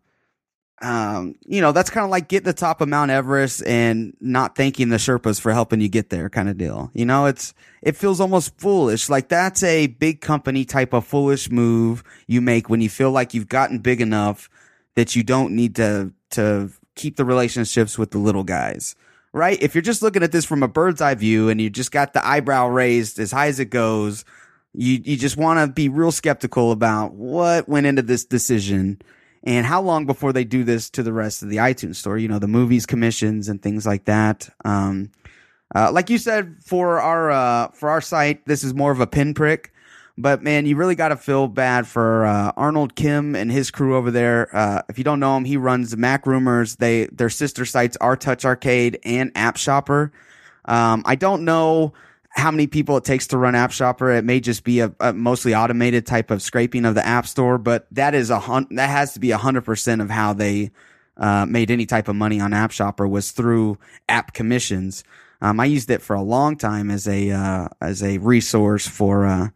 um, 0.81 1.35
you 1.45 1.59
know, 1.61 1.71
that's 1.71 1.89
kind 1.89 2.05
of 2.05 2.11
like 2.11 2.29
getting 2.29 2.45
the 2.45 2.53
top 2.53 2.79
of 2.79 2.87
Mount 2.87 3.11
Everest 3.11 3.65
and 3.65 4.15
not 4.21 4.55
thanking 4.55 4.89
the 4.89 4.97
Sherpas 4.97 5.41
for 5.41 5.51
helping 5.51 5.81
you 5.81 5.89
get 5.89 6.09
there, 6.11 6.29
kind 6.29 6.47
of 6.47 6.57
deal. 6.57 6.89
You 6.93 7.05
know, 7.05 7.25
it's 7.25 7.53
it 7.81 7.97
feels 7.97 8.21
almost 8.21 8.57
foolish. 8.57 9.09
Like 9.09 9.27
that's 9.27 9.63
a 9.63 9.87
big 9.87 10.21
company 10.21 10.63
type 10.63 10.93
of 10.93 11.05
foolish 11.05 11.49
move 11.51 12.03
you 12.27 12.39
make 12.39 12.69
when 12.69 12.79
you 12.79 12.89
feel 12.89 13.11
like 13.11 13.33
you've 13.33 13.49
gotten 13.49 13.79
big 13.79 13.99
enough 13.99 14.49
that 14.95 15.15
you 15.15 15.23
don't 15.23 15.55
need 15.55 15.75
to 15.75 16.13
to 16.31 16.69
keep 16.95 17.17
the 17.17 17.25
relationships 17.25 17.97
with 17.97 18.11
the 18.11 18.17
little 18.17 18.43
guys 18.43 18.95
right? 19.33 19.61
If 19.61 19.75
you're 19.75 19.81
just 19.81 20.01
looking 20.01 20.23
at 20.23 20.31
this 20.31 20.45
from 20.45 20.63
a 20.63 20.67
bird's 20.67 21.01
eye 21.01 21.15
view 21.15 21.49
and 21.49 21.61
you 21.61 21.69
just 21.69 21.91
got 21.91 22.13
the 22.13 22.25
eyebrow 22.25 22.67
raised 22.67 23.19
as 23.19 23.31
high 23.31 23.47
as 23.47 23.59
it 23.59 23.69
goes, 23.69 24.25
you 24.73 25.01
you 25.03 25.17
just 25.17 25.37
want 25.37 25.59
to 25.59 25.73
be 25.73 25.89
real 25.89 26.11
skeptical 26.11 26.71
about 26.71 27.13
what 27.13 27.67
went 27.67 27.85
into 27.85 28.01
this 28.01 28.25
decision 28.25 29.01
and 29.43 29.65
how 29.65 29.81
long 29.81 30.05
before 30.05 30.33
they 30.33 30.43
do 30.43 30.63
this 30.63 30.89
to 30.91 31.03
the 31.03 31.13
rest 31.13 31.41
of 31.41 31.49
the 31.49 31.57
iTunes 31.57 31.95
store. 31.95 32.17
You 32.17 32.27
know, 32.27 32.39
the 32.39 32.47
movies 32.47 32.85
commissions 32.85 33.49
and 33.49 33.61
things 33.61 33.85
like 33.85 34.05
that. 34.05 34.49
Um, 34.65 35.11
uh, 35.75 35.91
like 35.91 36.09
you 36.09 36.17
said, 36.17 36.57
for 36.63 36.99
our 36.99 37.31
uh, 37.31 37.67
for 37.69 37.89
our 37.89 38.01
site, 38.01 38.45
this 38.45 38.63
is 38.63 38.73
more 38.73 38.91
of 38.91 38.99
a 38.99 39.07
pinprick. 39.07 39.73
But 40.21 40.43
man, 40.43 40.65
you 40.65 40.75
really 40.75 40.95
got 40.95 41.09
to 41.09 41.15
feel 41.15 41.47
bad 41.47 41.87
for 41.87 42.25
uh, 42.25 42.51
Arnold 42.57 42.93
Kim 42.93 43.37
and 43.37 43.49
his 43.49 43.71
crew 43.71 43.95
over 43.95 44.11
there. 44.11 44.53
Uh, 44.53 44.81
if 44.89 44.97
you 44.97 45.05
don't 45.05 45.21
know 45.21 45.37
him, 45.37 45.45
he 45.45 45.55
runs 45.55 45.95
MacRumors. 45.95 46.75
They 46.75 47.05
their 47.05 47.29
sister 47.29 47.65
sites 47.65 47.95
are 48.01 48.17
TouchArcade 48.17 48.99
and 49.05 49.33
AppShopper. 49.33 50.11
Um, 50.65 51.03
I 51.05 51.15
don't 51.15 51.45
know 51.45 51.93
how 52.31 52.51
many 52.51 52.67
people 52.67 52.97
it 52.97 53.05
takes 53.05 53.27
to 53.27 53.37
run 53.37 53.53
AppShopper. 53.53 54.17
It 54.17 54.25
may 54.25 54.41
just 54.41 54.65
be 54.65 54.81
a, 54.81 54.93
a 54.99 55.13
mostly 55.13 55.55
automated 55.55 56.05
type 56.05 56.31
of 56.31 56.41
scraping 56.41 56.83
of 56.83 56.95
the 56.95 57.05
App 57.05 57.25
Store, 57.25 57.57
but 57.57 57.87
that 57.91 58.13
is 58.13 58.29
a 58.29 58.39
hun- 58.39 58.67
that 58.71 58.89
has 58.89 59.13
to 59.13 59.21
be 59.21 59.31
hundred 59.31 59.63
percent 59.63 60.01
of 60.01 60.09
how 60.09 60.33
they 60.33 60.71
uh, 61.15 61.45
made 61.45 61.71
any 61.71 61.85
type 61.85 62.09
of 62.09 62.17
money 62.17 62.41
on 62.41 62.51
AppShopper 62.51 63.09
was 63.09 63.31
through 63.31 63.77
app 64.09 64.33
commissions. 64.33 65.05
Um, 65.41 65.61
I 65.61 65.65
used 65.65 65.89
it 65.89 66.01
for 66.01 66.17
a 66.17 66.21
long 66.21 66.57
time 66.57 66.91
as 66.91 67.07
a 67.07 67.31
uh, 67.31 67.69
as 67.79 68.03
a 68.03 68.17
resource 68.17 68.85
for 68.85 69.25
uh, 69.25 69.47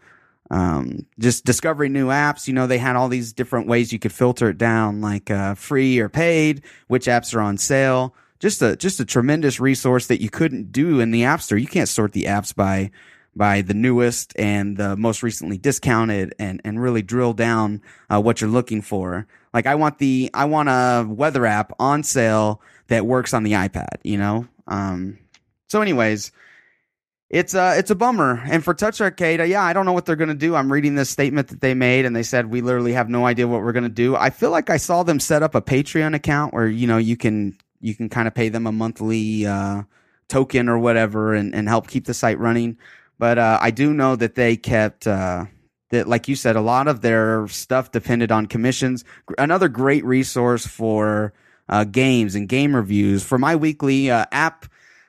um, 0.52 1.06
just 1.20 1.46
discovering 1.46 1.94
new 1.94 2.08
apps. 2.08 2.48
You 2.48 2.54
know, 2.54 2.68
they 2.68 2.78
had 2.78 2.96
all 2.96 3.10
these 3.10 3.34
different 3.34 3.68
ways 3.68 3.92
you 3.92 4.00
could 4.00 4.14
filter 4.14 4.50
it 4.50 4.58
down, 4.58 5.02
like 5.02 5.32
uh, 5.32 5.56
free 5.56 6.00
or 6.00 6.10
paid, 6.10 6.64
which 6.88 7.06
apps 7.08 7.34
are 7.34 7.42
on 7.42 7.58
sale. 7.58 8.16
Just 8.40 8.62
a 8.62 8.76
just 8.76 9.00
a 9.00 9.06
tremendous 9.06 9.60
resource 9.60 10.08
that 10.08 10.22
you 10.22 10.30
couldn't 10.30 10.72
do 10.72 11.00
in 11.00 11.12
the 11.12 11.24
App 11.24 11.42
Store. 11.42 11.58
You 11.58 11.68
can't 11.68 11.88
sort 11.88 12.12
the 12.12 12.24
apps 12.24 12.54
by 12.54 12.92
by 13.36 13.62
the 13.62 13.74
newest 13.74 14.34
and 14.38 14.78
the 14.78 14.98
most 14.98 15.24
recently 15.24 15.58
discounted, 15.58 16.36
and 16.38 16.62
and 16.66 16.82
really 16.82 17.02
drill 17.02 17.34
down 17.34 17.82
uh, 18.10 18.22
what 18.22 18.42
you're 18.42 18.50
looking 18.50 18.82
for. 18.82 19.28
Like 19.54 19.66
I 19.66 19.76
want 19.76 19.98
the 19.98 20.30
I 20.34 20.46
want 20.46 20.70
a 20.70 21.06
weather 21.08 21.46
app 21.46 21.72
on 21.80 22.04
sale 22.04 22.62
that 22.88 23.06
works 23.06 23.34
on 23.34 23.44
the 23.44 23.54
iPad. 23.54 23.98
You 24.04 24.18
know. 24.18 24.48
Um, 24.68 25.20
so, 25.68 25.82
anyways, 25.82 26.32
it's 27.34 27.56
a 27.56 27.80
it's 27.80 27.90
a 27.90 27.96
bummer. 27.96 28.44
And 28.46 28.64
for 28.64 28.76
TouchArcade, 28.76 29.40
uh, 29.40 29.44
yeah, 29.44 29.64
I 29.64 29.74
don't 29.74 29.88
know 29.88 29.92
what 29.92 30.06
they're 30.06 30.16
going 30.16 30.30
to 30.30 30.36
do. 30.36 30.54
I'm 30.56 30.72
reading 30.72 30.94
this 30.94 31.10
statement 31.10 31.48
that 31.48 31.62
they 31.62 31.74
made, 31.74 32.06
and 32.06 32.16
they 32.16 32.22
said 32.22 32.46
we 32.46 32.62
literally 32.62 32.94
have 32.94 33.10
no 33.10 33.26
idea 33.26 33.48
what 33.48 33.62
we're 33.62 33.72
going 33.72 33.84
to 33.84 33.90
do. 33.90 34.16
I 34.16 34.30
feel 34.30 34.52
like 34.52 34.70
I 34.70 34.78
saw 34.78 35.02
them 35.02 35.20
set 35.20 35.42
up 35.42 35.56
a 35.56 35.62
Patreon 35.62 36.14
account 36.14 36.54
where 36.54 36.68
you 36.68 36.86
know 36.86 37.00
you 37.00 37.18
can 37.18 37.58
you 37.82 37.96
can 37.96 38.08
kind 38.08 38.28
of 38.28 38.36
pay 38.36 38.50
them 38.50 38.68
a 38.68 38.72
monthly 38.72 39.48
uh, 39.48 39.82
token 40.28 40.70
or 40.70 40.78
whatever, 40.78 41.34
and 41.34 41.56
and 41.56 41.68
help 41.68 41.88
keep 41.88 42.06
the 42.06 42.14
site 42.14 42.38
running. 42.38 42.78
But 43.18 43.40
uh, 43.40 43.58
I 43.60 43.72
do 43.72 43.94
know 43.94 44.16
that 44.16 44.36
they 44.36 44.56
kept. 44.56 45.08
Uh, 45.08 45.46
that, 45.90 46.08
like 46.08 46.28
you 46.28 46.36
said, 46.36 46.56
a 46.56 46.62
lot 46.62 46.88
of 46.88 47.02
their 47.02 47.48
stuff 47.50 47.92
depended 47.92 48.32
on 48.32 48.48
commissions. 48.48 49.04
Another 49.38 49.70
great 49.70 50.04
resource 50.04 50.66
for 50.66 51.34
uh, 51.70 51.84
games 51.84 52.34
and 52.34 52.50
game 52.50 52.76
reviews. 52.76 53.24
For 53.24 53.38
my 53.38 53.56
weekly 53.56 54.10
uh, 54.10 54.26
app 54.32 54.66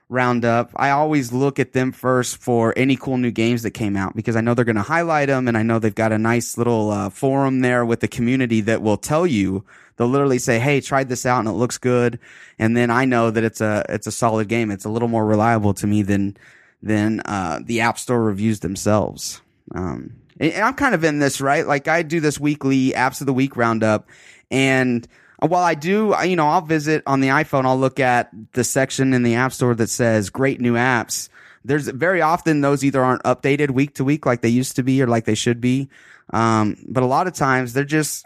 roundup, 0.09 0.71
I 0.77 0.91
always 0.91 1.33
look 1.33 1.59
at 1.59 1.73
them 1.73 1.93
first 1.93 2.37
for 2.37 2.75
any 2.77 2.97
cool 2.97 3.17
new 3.17 3.31
games 3.31 3.63
that 3.63 3.73
came 3.73 3.97
out 3.97 4.15
because 4.15 4.37
I 4.37 4.41
know 4.41 4.55
they're 4.55 4.65
going 4.65 4.77
to 4.77 4.83
highlight 4.83 5.29
them 5.29 5.49
and 5.49 5.57
I 5.57 5.63
know 5.63 5.79
they've 5.79 5.95
got 5.95 6.13
a 6.13 6.19
nice 6.19 6.59
little 6.59 6.91
uh, 6.91 7.11
forum 7.11 7.61
there 7.61 7.85
with 7.85 8.01
the 8.01 8.09
community 8.09 8.61
that 8.63 8.83
will 8.83 8.97
tell 8.97 9.27
you. 9.27 9.65
They'll 9.97 10.09
literally 10.09 10.41
say, 10.41 10.59
"Hey, 10.59 10.81
tried 10.81 11.09
this 11.09 11.25
out 11.25 11.39
and 11.39 11.49
it 11.49 11.53
looks 11.53 11.79
good," 11.79 12.19
and 12.59 12.77
then 12.77 12.91
I 12.91 13.05
know 13.05 13.31
that 13.31 13.45
it's 13.45 13.61
a 13.61 13.85
it's 13.89 14.09
a 14.09 14.13
solid 14.13 14.49
game. 14.49 14.73
It's 14.73 14.85
a 14.85 14.89
little 14.89 15.07
more 15.07 15.25
reliable 15.25 15.73
to 15.75 15.87
me 15.87 16.03
than 16.03 16.37
than 16.83 17.21
uh, 17.21 17.61
the 17.65 17.81
App 17.83 17.99
Store 17.99 18.21
reviews 18.21 18.59
themselves. 18.59 19.41
Um, 19.73 20.17
and 20.41 20.65
I'm 20.65 20.75
kind 20.75 20.97
of 20.97 21.05
in 21.05 21.21
this 21.21 21.41
right. 21.41 21.65
Like 21.65 21.87
I 21.87 22.03
do 22.03 22.19
this 22.19 22.41
weekly 22.41 22.91
apps 22.91 23.21
of 23.21 23.27
the 23.27 23.33
week 23.33 23.57
roundup, 23.57 24.09
and 24.51 25.07
while 25.41 25.65
I 25.65 25.75
do, 25.75 26.15
you 26.25 26.37
know, 26.37 26.49
I'll 26.49 26.61
visit 26.61 27.03
on 27.07 27.21
the 27.21 27.29
iPhone, 27.29 27.65
I'll 27.65 27.79
look 27.79 28.01
at 28.01 28.31
the 28.53 28.65
section 28.65 29.13
in 29.13 29.23
the 29.23 29.35
App 29.35 29.53
Store 29.53 29.75
that 29.75 29.91
says 29.91 30.31
great 30.31 30.61
new 30.61 30.75
apps. 30.75 31.29
There's 31.65 31.89
very 31.89 32.21
often 32.21 32.61
those 32.61 32.85
either 32.85 33.03
aren't 33.03 33.23
updated 33.23 33.71
week 33.71 33.95
to 33.95 34.05
week 34.05 34.27
like 34.27 34.43
they 34.43 34.49
used 34.49 34.77
to 34.77 34.83
be 34.83 35.03
or 35.03 35.07
like 35.07 35.25
they 35.25 35.35
should 35.35 35.61
be. 35.61 35.89
Um, 36.33 36.77
but 36.87 37.03
a 37.03 37.07
lot 37.07 37.27
of 37.27 37.35
times 37.35 37.73
they're 37.73 37.85
just, 37.85 38.25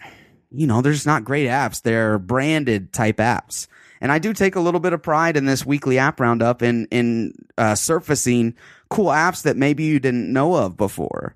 you 0.51 0.67
know, 0.67 0.83
they're 0.83 0.93
just 0.93 1.07
not 1.07 1.25
great 1.25 1.49
apps. 1.49 1.83
They're 1.83 2.19
branded 2.19 2.93
type 2.93 3.19
apps. 3.19 3.69
And 4.01 4.13
I 4.13 4.19
do 4.19 4.33
take 4.33 4.55
a 4.55 4.61
little 4.61 4.81
bit 4.81 4.93
of 4.93 5.03
pride 5.03 5.37
in 5.37 5.47
this 5.47 5.67
weekly 5.67 5.99
app 5.99 6.21
roundup 6.21 6.63
in, 6.63 6.87
in, 6.87 7.33
uh, 7.57 7.75
surfacing 7.75 8.55
cool 8.89 9.07
apps 9.07 9.43
that 9.43 9.57
maybe 9.57 9.85
you 9.85 9.99
didn't 9.99 10.33
know 10.33 10.55
of 10.55 10.77
before. 10.77 11.35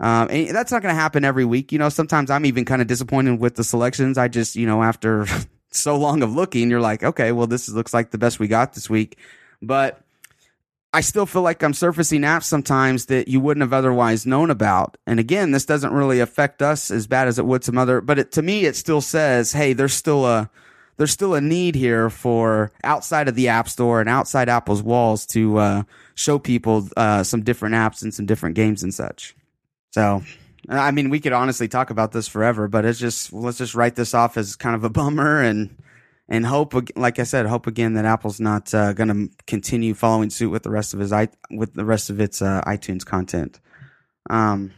Um, 0.00 0.28
and 0.30 0.56
that's 0.56 0.72
not 0.72 0.80
going 0.82 0.94
to 0.94 1.00
happen 1.00 1.24
every 1.24 1.44
week. 1.44 1.72
You 1.72 1.78
know, 1.78 1.90
sometimes 1.90 2.30
I'm 2.30 2.46
even 2.46 2.64
kind 2.64 2.80
of 2.80 2.88
disappointed 2.88 3.38
with 3.38 3.56
the 3.56 3.64
selections. 3.64 4.16
I 4.16 4.28
just, 4.28 4.56
you 4.56 4.66
know, 4.66 4.82
after 4.82 5.26
so 5.70 5.96
long 5.96 6.22
of 6.22 6.34
looking, 6.34 6.70
you're 6.70 6.80
like, 6.80 7.02
okay, 7.04 7.32
well, 7.32 7.46
this 7.46 7.68
looks 7.68 7.92
like 7.92 8.10
the 8.10 8.18
best 8.18 8.40
we 8.40 8.48
got 8.48 8.72
this 8.72 8.88
week. 8.88 9.18
But 9.60 10.02
I 10.92 11.02
still 11.02 11.26
feel 11.26 11.42
like 11.42 11.62
I'm 11.62 11.74
surfacing 11.74 12.22
apps 12.22 12.44
sometimes 12.44 13.06
that 13.06 13.28
you 13.28 13.40
wouldn't 13.40 13.62
have 13.62 13.74
otherwise 13.74 14.26
known 14.26 14.50
about. 14.50 14.96
And 15.06 15.20
again, 15.20 15.52
this 15.52 15.66
doesn't 15.66 15.92
really 15.92 16.18
affect 16.18 16.62
us 16.62 16.90
as 16.90 17.06
bad 17.06 17.28
as 17.28 17.38
it 17.38 17.44
would 17.44 17.62
some 17.62 17.78
other, 17.78 18.00
but 18.00 18.18
it, 18.18 18.32
to 18.32 18.42
me, 18.42 18.64
it 18.64 18.74
still 18.76 19.02
says, 19.02 19.52
hey, 19.52 19.72
there's 19.74 19.92
still 19.92 20.26
a, 20.26 20.50
there's 20.96 21.12
still 21.12 21.34
a 21.34 21.40
need 21.40 21.76
here 21.76 22.10
for 22.10 22.72
outside 22.82 23.28
of 23.28 23.34
the 23.36 23.48
app 23.48 23.68
store 23.68 24.00
and 24.00 24.08
outside 24.08 24.48
Apple's 24.48 24.82
walls 24.82 25.26
to, 25.26 25.58
uh, 25.58 25.82
show 26.16 26.38
people, 26.38 26.88
uh, 26.96 27.22
some 27.22 27.42
different 27.42 27.74
apps 27.76 28.02
and 28.02 28.12
some 28.12 28.26
different 28.26 28.56
games 28.56 28.82
and 28.82 28.92
such. 28.92 29.36
So, 29.90 30.22
I 30.68 30.90
mean, 30.90 31.10
we 31.10 31.20
could 31.20 31.32
honestly 31.32 31.68
talk 31.68 31.90
about 31.90 32.12
this 32.12 32.28
forever, 32.28 32.68
but 32.68 32.84
it's 32.84 32.98
just 32.98 33.32
let's 33.32 33.58
just 33.58 33.74
write 33.74 33.96
this 33.96 34.14
off 34.14 34.36
as 34.36 34.56
kind 34.56 34.74
of 34.74 34.84
a 34.84 34.90
bummer 34.90 35.42
and 35.42 35.76
and 36.28 36.46
hope, 36.46 36.74
like 36.96 37.18
I 37.18 37.24
said, 37.24 37.46
hope 37.46 37.66
again 37.66 37.94
that 37.94 38.04
Apple's 38.04 38.38
not 38.38 38.72
uh, 38.72 38.92
going 38.92 39.08
to 39.08 39.36
continue 39.46 39.94
following 39.94 40.30
suit 40.30 40.50
with 40.50 40.62
the 40.62 40.70
rest 40.70 40.94
of 40.94 41.00
his 41.00 41.12
with 41.50 41.74
the 41.74 41.84
rest 41.84 42.08
of 42.08 42.20
its 42.20 42.40
uh, 42.40 42.60
iTunes 42.66 43.04
content. 43.04 43.58
Um, 44.30 44.70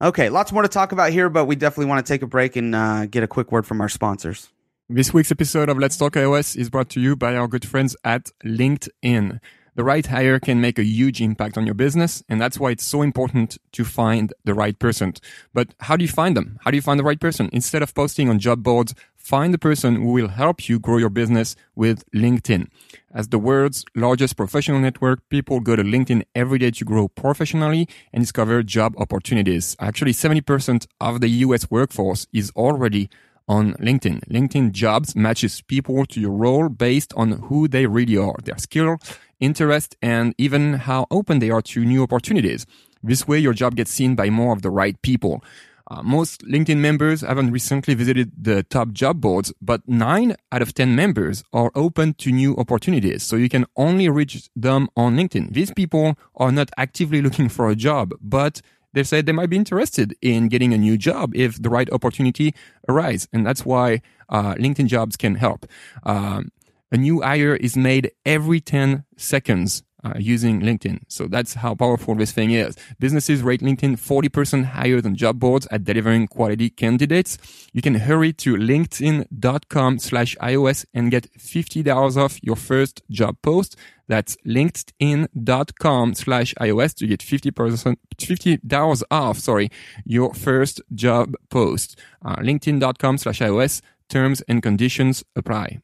okay, 0.00 0.28
lots 0.28 0.52
more 0.52 0.62
to 0.62 0.68
talk 0.68 0.92
about 0.92 1.10
here, 1.10 1.28
but 1.28 1.46
we 1.46 1.56
definitely 1.56 1.86
want 1.86 2.06
to 2.06 2.12
take 2.12 2.22
a 2.22 2.28
break 2.28 2.54
and 2.54 2.76
uh, 2.76 3.06
get 3.06 3.24
a 3.24 3.26
quick 3.26 3.50
word 3.50 3.66
from 3.66 3.80
our 3.80 3.88
sponsors. 3.88 4.48
This 4.88 5.12
week's 5.12 5.32
episode 5.32 5.68
of 5.68 5.78
Let's 5.78 5.96
Talk 5.96 6.12
iOS 6.12 6.56
is 6.56 6.70
brought 6.70 6.90
to 6.90 7.00
you 7.00 7.16
by 7.16 7.34
our 7.34 7.48
good 7.48 7.66
friends 7.66 7.96
at 8.04 8.30
LinkedIn. 8.44 9.40
The 9.76 9.84
right 9.84 10.06
hire 10.06 10.40
can 10.40 10.58
make 10.58 10.78
a 10.78 10.84
huge 10.84 11.20
impact 11.20 11.58
on 11.58 11.66
your 11.66 11.74
business, 11.74 12.22
and 12.30 12.40
that's 12.40 12.58
why 12.58 12.70
it's 12.70 12.82
so 12.82 13.02
important 13.02 13.58
to 13.72 13.84
find 13.84 14.32
the 14.42 14.54
right 14.54 14.78
person. 14.78 15.12
But 15.52 15.74
how 15.80 15.98
do 15.98 16.02
you 16.02 16.08
find 16.08 16.34
them? 16.34 16.58
How 16.64 16.70
do 16.70 16.78
you 16.78 16.82
find 16.82 16.98
the 16.98 17.04
right 17.04 17.20
person? 17.20 17.50
Instead 17.52 17.82
of 17.82 17.94
posting 17.94 18.30
on 18.30 18.38
job 18.38 18.62
boards, 18.62 18.94
find 19.18 19.52
the 19.52 19.58
person 19.58 19.96
who 19.96 20.12
will 20.12 20.28
help 20.28 20.66
you 20.66 20.78
grow 20.78 20.96
your 20.96 21.10
business 21.10 21.56
with 21.74 22.10
LinkedIn. 22.12 22.68
As 23.12 23.28
the 23.28 23.38
world's 23.38 23.84
largest 23.94 24.38
professional 24.38 24.80
network, 24.80 25.20
people 25.28 25.60
go 25.60 25.76
to 25.76 25.82
LinkedIn 25.82 26.22
every 26.34 26.58
day 26.58 26.70
to 26.70 26.84
grow 26.86 27.08
professionally 27.08 27.86
and 28.14 28.22
discover 28.22 28.62
job 28.62 28.94
opportunities. 28.96 29.76
Actually, 29.78 30.12
70% 30.14 30.86
of 31.02 31.20
the 31.20 31.28
US 31.44 31.70
workforce 31.70 32.26
is 32.32 32.50
already 32.56 33.10
on 33.48 33.74
LinkedIn. 33.74 34.20
LinkedIn 34.28 34.72
jobs 34.72 35.14
matches 35.14 35.60
people 35.62 36.04
to 36.06 36.20
your 36.20 36.32
role 36.32 36.68
based 36.68 37.12
on 37.14 37.32
who 37.32 37.68
they 37.68 37.86
really 37.86 38.16
are, 38.16 38.34
their 38.42 38.58
skill, 38.58 38.98
interest, 39.40 39.96
and 40.02 40.34
even 40.38 40.74
how 40.74 41.06
open 41.10 41.38
they 41.38 41.50
are 41.50 41.62
to 41.62 41.84
new 41.84 42.02
opportunities. 42.02 42.66
This 43.02 43.28
way, 43.28 43.38
your 43.38 43.52
job 43.52 43.76
gets 43.76 43.90
seen 43.90 44.14
by 44.14 44.30
more 44.30 44.52
of 44.52 44.62
the 44.62 44.70
right 44.70 45.00
people. 45.02 45.42
Uh, 45.88 46.02
most 46.02 46.42
LinkedIn 46.42 46.78
members 46.78 47.20
haven't 47.20 47.52
recently 47.52 47.94
visited 47.94 48.32
the 48.36 48.64
top 48.64 48.90
job 48.90 49.20
boards, 49.20 49.52
but 49.62 49.86
nine 49.86 50.34
out 50.50 50.60
of 50.60 50.74
10 50.74 50.96
members 50.96 51.44
are 51.52 51.70
open 51.76 52.14
to 52.14 52.32
new 52.32 52.56
opportunities. 52.56 53.22
So 53.22 53.36
you 53.36 53.48
can 53.48 53.66
only 53.76 54.08
reach 54.08 54.48
them 54.56 54.88
on 54.96 55.16
LinkedIn. 55.16 55.52
These 55.52 55.72
people 55.74 56.18
are 56.34 56.50
not 56.50 56.70
actively 56.76 57.22
looking 57.22 57.48
for 57.48 57.70
a 57.70 57.76
job, 57.76 58.14
but 58.20 58.60
they 58.94 59.04
said 59.04 59.26
they 59.26 59.32
might 59.32 59.50
be 59.50 59.56
interested 59.56 60.16
in 60.22 60.48
getting 60.48 60.72
a 60.74 60.78
new 60.78 60.96
job 60.96 61.32
if 61.36 61.62
the 61.62 61.70
right 61.70 61.88
opportunity 61.92 62.54
arises. 62.88 63.28
And 63.32 63.46
that's 63.46 63.64
why 63.64 64.02
uh, 64.28 64.54
LinkedIn 64.54 64.86
jobs 64.86 65.16
can 65.16 65.36
help. 65.36 65.66
Um, 66.02 66.50
a 66.96 66.98
new 66.98 67.20
hire 67.20 67.54
is 67.54 67.76
made 67.76 68.10
every 68.24 68.58
10 68.58 69.04
seconds 69.18 69.82
uh, 70.02 70.14
using 70.18 70.62
LinkedIn. 70.62 71.00
So 71.08 71.26
that's 71.26 71.52
how 71.54 71.74
powerful 71.74 72.14
this 72.14 72.32
thing 72.32 72.52
is. 72.52 72.74
Businesses 72.98 73.42
rate 73.42 73.60
LinkedIn 73.60 73.94
40% 73.98 74.64
higher 74.76 75.02
than 75.02 75.14
job 75.14 75.38
boards 75.38 75.68
at 75.70 75.84
delivering 75.84 76.26
quality 76.26 76.70
candidates. 76.70 77.36
You 77.74 77.82
can 77.82 77.96
hurry 77.96 78.32
to 78.44 78.56
linkedin.com 78.56 79.98
slash 79.98 80.36
iOS 80.36 80.86
and 80.94 81.10
get 81.10 81.30
$50 81.34 82.16
off 82.16 82.42
your 82.42 82.56
first 82.56 83.02
job 83.10 83.36
post. 83.42 83.76
That's 84.08 84.38
linkedin.com 84.46 86.14
slash 86.14 86.54
iOS 86.54 86.94
to 86.94 87.06
get 87.06 87.20
50%, 87.20 87.96
$50 88.16 89.02
off, 89.10 89.38
sorry, 89.38 89.68
your 90.06 90.32
first 90.32 90.80
job 90.94 91.34
post. 91.50 91.98
Uh, 92.24 92.36
linkedin.com 92.36 93.18
slash 93.18 93.40
iOS. 93.40 93.82
Terms 94.08 94.40
and 94.48 94.62
conditions 94.62 95.24
apply. 95.34 95.80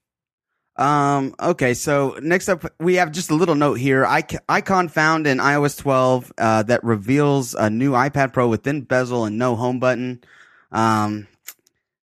Um, 0.77 1.35
okay, 1.39 1.75
so 1.75 2.19
next 2.23 2.49
up, 2.49 2.65
we 2.81 2.95
have 2.95 3.13
just 3.13 3.31
a 3.31 3.35
little 3.35 3.55
note 3.55 3.75
here. 3.75 4.07
icon 4.07 4.89
found 4.89 5.27
in 5.27 5.39
iOS 5.39 5.79
12 5.79 6.33
uh, 6.39 6.63
that 6.65 6.83
reveals 6.83 7.55
a 7.55 7.69
new 7.69 7.93
iPad 7.93 8.33
Pro 8.33 8.49
with 8.49 8.63
thin 8.63 8.83
bezel 8.83 9.25
and 9.25 9.39
no 9.39 9.55
home 9.55 9.79
button. 9.79 10.23
Um, 10.71 11.29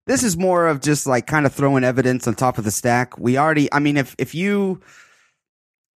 this 0.05 0.23
is 0.23 0.38
more 0.38 0.67
of 0.67 0.82
just 0.82 1.08
like 1.08 1.27
kind 1.27 1.45
of 1.45 1.53
throwing 1.53 1.84
evidence 1.84 2.27
on 2.27 2.36
top 2.36 2.58
of 2.58 2.63
the 2.63 2.71
stack. 2.71 3.17
We 3.17 3.38
already, 3.38 3.71
I 3.73 3.79
mean, 3.79 3.97
if 3.97 4.15
if 4.17 4.36
you 4.36 4.82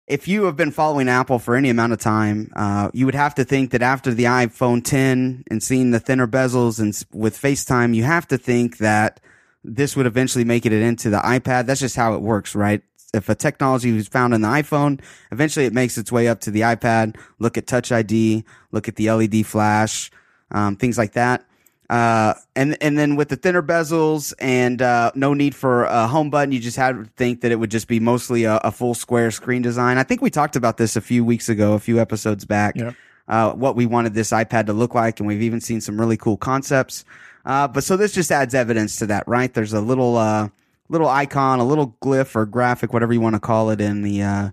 if 0.07 0.29
you 0.29 0.45
have 0.45 0.57
been 0.57 0.71
following 0.71 1.09
Apple 1.09 1.39
for 1.39 1.57
any 1.57 1.71
amount 1.71 1.93
of 1.93 1.99
time, 1.99 2.53
uh, 2.57 2.91
you 2.93 3.07
would 3.07 3.15
have 3.15 3.35
to 3.37 3.45
think 3.45 3.71
that 3.71 3.83
after 3.83 4.13
the 4.13 4.25
iPhone 4.25 4.85
10 4.85 5.45
and 5.51 5.63
seeing 5.63 5.91
the 5.91 6.01
thinner 6.01 6.27
bezels 6.27 6.81
and 6.81 7.03
with 7.19 7.41
FaceTime, 7.41 7.95
you 7.95 8.03
have 8.03 8.27
to 8.29 8.37
think 8.37 8.79
that 8.79 9.21
this 9.65 9.97
would 9.97 10.07
eventually 10.07 10.45
make 10.45 10.67
it 10.67 10.73
into 10.73 11.11
the 11.11 11.19
iPad. 11.19 11.67
That's 11.67 11.81
just 11.81 11.97
how 11.97 12.15
it 12.15 12.21
works, 12.21 12.55
right? 12.55 12.83
If 13.15 13.29
a 13.29 13.35
technology 13.35 13.93
was 13.93 14.09
found 14.09 14.33
in 14.35 14.41
the 14.41 14.49
iPhone, 14.49 15.01
eventually 15.31 15.67
it 15.67 15.73
makes 15.75 15.99
its 15.99 16.11
way 16.11 16.29
up 16.29 16.41
to 16.41 16.51
the 16.51 16.63
iPad. 16.63 17.17
Look 17.39 17.59
at 17.59 17.67
Touch 17.67 17.93
ID, 17.93 18.45
look 18.71 18.89
at 18.89 18.97
the 18.97 19.11
LED 19.11 19.47
flash, 19.47 20.11
um, 20.51 20.77
things 20.77 20.97
like 20.99 21.13
that. 21.13 21.45
uh, 21.91 22.33
and 22.57 22.77
and 22.81 22.97
then 22.99 23.17
with 23.17 23.29
the 23.29 23.37
thinner 23.37 23.63
bezels 23.63 24.33
and 24.39 24.81
uh, 24.81 25.13
no 25.15 25.35
need 25.35 25.55
for 25.55 25.85
a 25.85 26.07
home 26.07 26.31
button, 26.31 26.51
you 26.51 26.59
just 26.59 26.77
had 26.79 26.97
to 26.97 27.05
think 27.17 27.43
that 27.43 27.53
it 27.53 27.57
would 27.57 27.71
just 27.71 27.87
be 27.87 28.01
mostly 28.01 28.45
a, 28.45 28.57
a 28.65 28.73
full 28.73 28.95
square 28.95 29.31
screen 29.31 29.61
design. 29.61 29.99
I 29.99 30.03
think 30.03 30.23
we 30.23 30.31
talked 30.31 30.57
about 30.57 30.79
this 30.79 30.97
a 30.97 31.03
few 31.03 31.23
weeks 31.23 31.51
ago, 31.51 31.75
a 31.75 31.79
few 31.79 32.01
episodes 32.01 32.47
back. 32.47 32.77
Yeah. 32.77 32.93
Uh, 33.29 33.53
what 33.53 33.77
we 33.77 33.85
wanted 33.85 34.15
this 34.15 34.31
iPad 34.31 34.67
to 34.67 34.73
look 34.73 34.95
like, 34.95 35.21
and 35.21 35.27
we've 35.27 35.43
even 35.43 35.61
seen 35.61 35.81
some 35.83 36.01
really 36.01 36.17
cool 36.17 36.39
concepts. 36.39 37.05
Uh, 37.45 37.69
but 37.69 37.85
so 37.85 37.97
this 37.97 38.13
just 38.13 38.31
adds 38.31 38.55
evidence 38.55 38.97
to 38.97 39.07
that, 39.07 39.27
right? 39.27 39.53
There's 39.53 39.73
a 39.73 39.81
little 39.81 40.17
uh, 40.17 40.49
little 40.89 41.09
icon, 41.09 41.59
a 41.59 41.65
little 41.65 41.97
glyph 42.03 42.37
or 42.37 42.47
graphic, 42.47 42.93
whatever 42.93 43.13
you 43.13 43.21
want 43.21 43.35
to 43.35 43.41
call 43.41 43.71
it, 43.71 43.81
in 43.81 44.03
the 44.03 44.23
uh, 44.23 44.51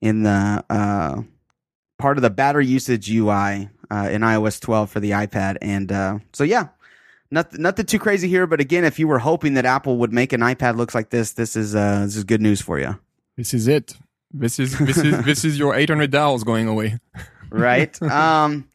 in 0.00 0.22
the 0.22 0.64
uh, 0.68 1.22
part 1.98 2.18
of 2.18 2.22
the 2.22 2.30
battery 2.30 2.66
usage 2.66 3.10
UI 3.10 3.70
uh, 3.90 4.08
in 4.10 4.22
iOS 4.22 4.60
12 4.60 4.90
for 4.90 5.00
the 5.00 5.12
iPad. 5.12 5.56
And 5.62 5.90
uh, 5.92 6.18
so, 6.32 6.44
yeah, 6.44 6.68
nothing, 7.30 7.62
nothing 7.62 7.86
too 7.86 7.98
crazy 7.98 8.28
here. 8.28 8.46
But 8.46 8.60
again, 8.60 8.84
if 8.84 8.98
you 8.98 9.08
were 9.08 9.18
hoping 9.18 9.54
that 9.54 9.64
Apple 9.64 9.98
would 9.98 10.12
make 10.12 10.32
an 10.32 10.40
iPad 10.40 10.76
look 10.76 10.94
like 10.94 11.10
this, 11.10 11.32
this 11.32 11.56
is 11.56 11.74
uh, 11.74 12.02
this 12.04 12.16
is 12.16 12.24
good 12.24 12.40
news 12.40 12.60
for 12.60 12.78
you. 12.78 12.98
This 13.36 13.54
is 13.54 13.68
it. 13.68 13.96
This 14.32 14.58
is 14.58 14.78
this 14.78 14.98
is 14.98 15.24
this 15.24 15.44
is 15.44 15.58
your 15.58 15.74
eight 15.74 15.88
hundred 15.88 16.10
dollars 16.10 16.44
going 16.44 16.66
away. 16.66 16.98
right? 17.50 18.00
um, 18.10 18.68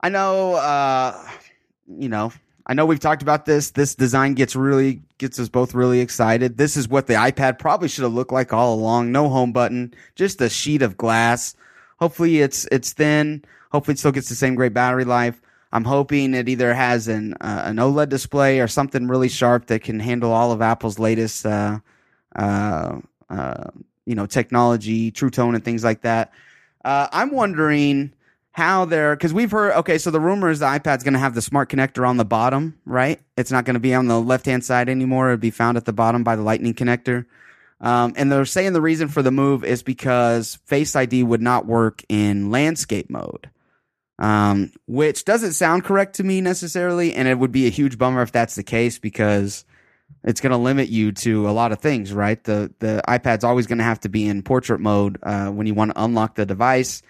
I 0.00 0.08
know, 0.08 0.54
uh, 0.54 1.28
you 1.86 2.08
know, 2.08 2.32
I 2.66 2.74
know 2.74 2.84
we've 2.84 3.00
talked 3.00 3.22
about 3.22 3.44
this. 3.44 3.70
This 3.70 3.94
design 3.94 4.34
gets 4.34 4.56
really 4.56 5.00
gets 5.18 5.38
us 5.38 5.48
both 5.48 5.72
really 5.72 6.00
excited. 6.00 6.56
This 6.56 6.76
is 6.76 6.88
what 6.88 7.06
the 7.06 7.14
iPad 7.14 7.60
probably 7.60 7.88
should 7.88 8.02
have 8.02 8.12
looked 8.12 8.32
like 8.32 8.52
all 8.52 8.74
along. 8.74 9.12
No 9.12 9.28
home 9.28 9.52
button, 9.52 9.94
just 10.16 10.40
a 10.40 10.48
sheet 10.48 10.82
of 10.82 10.96
glass. 10.96 11.54
Hopefully, 12.00 12.40
it's 12.40 12.66
it's 12.72 12.92
thin. 12.92 13.44
Hopefully, 13.70 13.94
it 13.94 13.98
still 13.98 14.12
gets 14.12 14.28
the 14.28 14.34
same 14.34 14.56
great 14.56 14.74
battery 14.74 15.04
life. 15.04 15.40
I'm 15.72 15.84
hoping 15.84 16.34
it 16.34 16.48
either 16.48 16.74
has 16.74 17.06
an 17.06 17.34
uh, 17.34 17.62
an 17.64 17.76
OLED 17.76 18.08
display 18.08 18.58
or 18.58 18.66
something 18.66 19.06
really 19.06 19.28
sharp 19.28 19.66
that 19.66 19.82
can 19.82 20.00
handle 20.00 20.32
all 20.32 20.50
of 20.50 20.60
Apple's 20.60 20.98
latest, 20.98 21.46
uh, 21.46 21.78
uh, 22.34 22.98
uh 23.30 23.64
you 24.06 24.16
know, 24.16 24.26
technology, 24.26 25.12
True 25.12 25.30
Tone, 25.30 25.54
and 25.54 25.64
things 25.64 25.84
like 25.84 26.02
that. 26.02 26.32
Uh, 26.84 27.08
I'm 27.12 27.30
wondering 27.30 28.12
how 28.56 28.86
they're 28.86 29.14
because 29.14 29.34
we've 29.34 29.50
heard 29.50 29.74
okay 29.74 29.98
so 29.98 30.10
the 30.10 30.18
rumor 30.18 30.48
is 30.48 30.60
the 30.60 30.66
ipad's 30.66 31.04
going 31.04 31.12
to 31.12 31.20
have 31.20 31.34
the 31.34 31.42
smart 31.42 31.68
connector 31.68 32.08
on 32.08 32.16
the 32.16 32.24
bottom 32.24 32.80
right? 32.86 33.20
It's 33.36 33.52
not 33.52 33.66
going 33.66 33.74
to 33.74 33.80
be 33.80 33.94
on 33.94 34.06
the 34.06 34.18
left 34.18 34.46
hand 34.46 34.64
side 34.64 34.88
anymore. 34.88 35.28
It'd 35.28 35.40
be 35.40 35.50
found 35.50 35.76
at 35.76 35.84
the 35.84 35.92
bottom 35.92 36.24
by 36.24 36.36
the 36.36 36.42
lightning 36.42 36.72
connector. 36.72 37.26
Um, 37.80 38.14
and 38.16 38.32
they're 38.32 38.46
saying 38.46 38.72
the 38.72 38.80
reason 38.80 39.08
for 39.08 39.22
the 39.22 39.30
move 39.30 39.62
is 39.62 39.82
because 39.82 40.58
face 40.64 40.96
id 40.96 41.22
would 41.22 41.42
not 41.42 41.66
work 41.66 42.02
in 42.08 42.50
landscape 42.50 43.10
mode. 43.10 43.50
Um, 44.18 44.72
which 44.86 45.26
doesn't 45.26 45.52
sound 45.52 45.84
correct 45.84 46.14
to 46.16 46.24
me 46.24 46.40
necessarily 46.40 47.12
and 47.12 47.28
it 47.28 47.38
would 47.38 47.52
be 47.52 47.66
a 47.66 47.70
huge 47.70 47.98
bummer 47.98 48.22
if 48.22 48.32
that's 48.32 48.54
the 48.54 48.62
case 48.62 48.98
because 48.98 49.66
it's 50.24 50.40
going 50.40 50.52
to 50.52 50.56
limit 50.56 50.88
you 50.88 51.12
to 51.12 51.50
a 51.50 51.52
lot 51.52 51.72
of 51.72 51.80
things 51.80 52.14
right? 52.14 52.42
The 52.42 52.72
the 52.78 53.02
ipad's 53.06 53.44
always 53.44 53.66
going 53.66 53.78
to 53.78 53.84
have 53.84 54.00
to 54.00 54.08
be 54.08 54.26
in 54.26 54.42
portrait 54.42 54.80
mode 54.80 55.18
uh, 55.22 55.48
when 55.50 55.66
you 55.66 55.74
want 55.74 55.90
to 55.94 56.02
unlock 56.02 56.36
the 56.36 56.46
device 56.46 57.02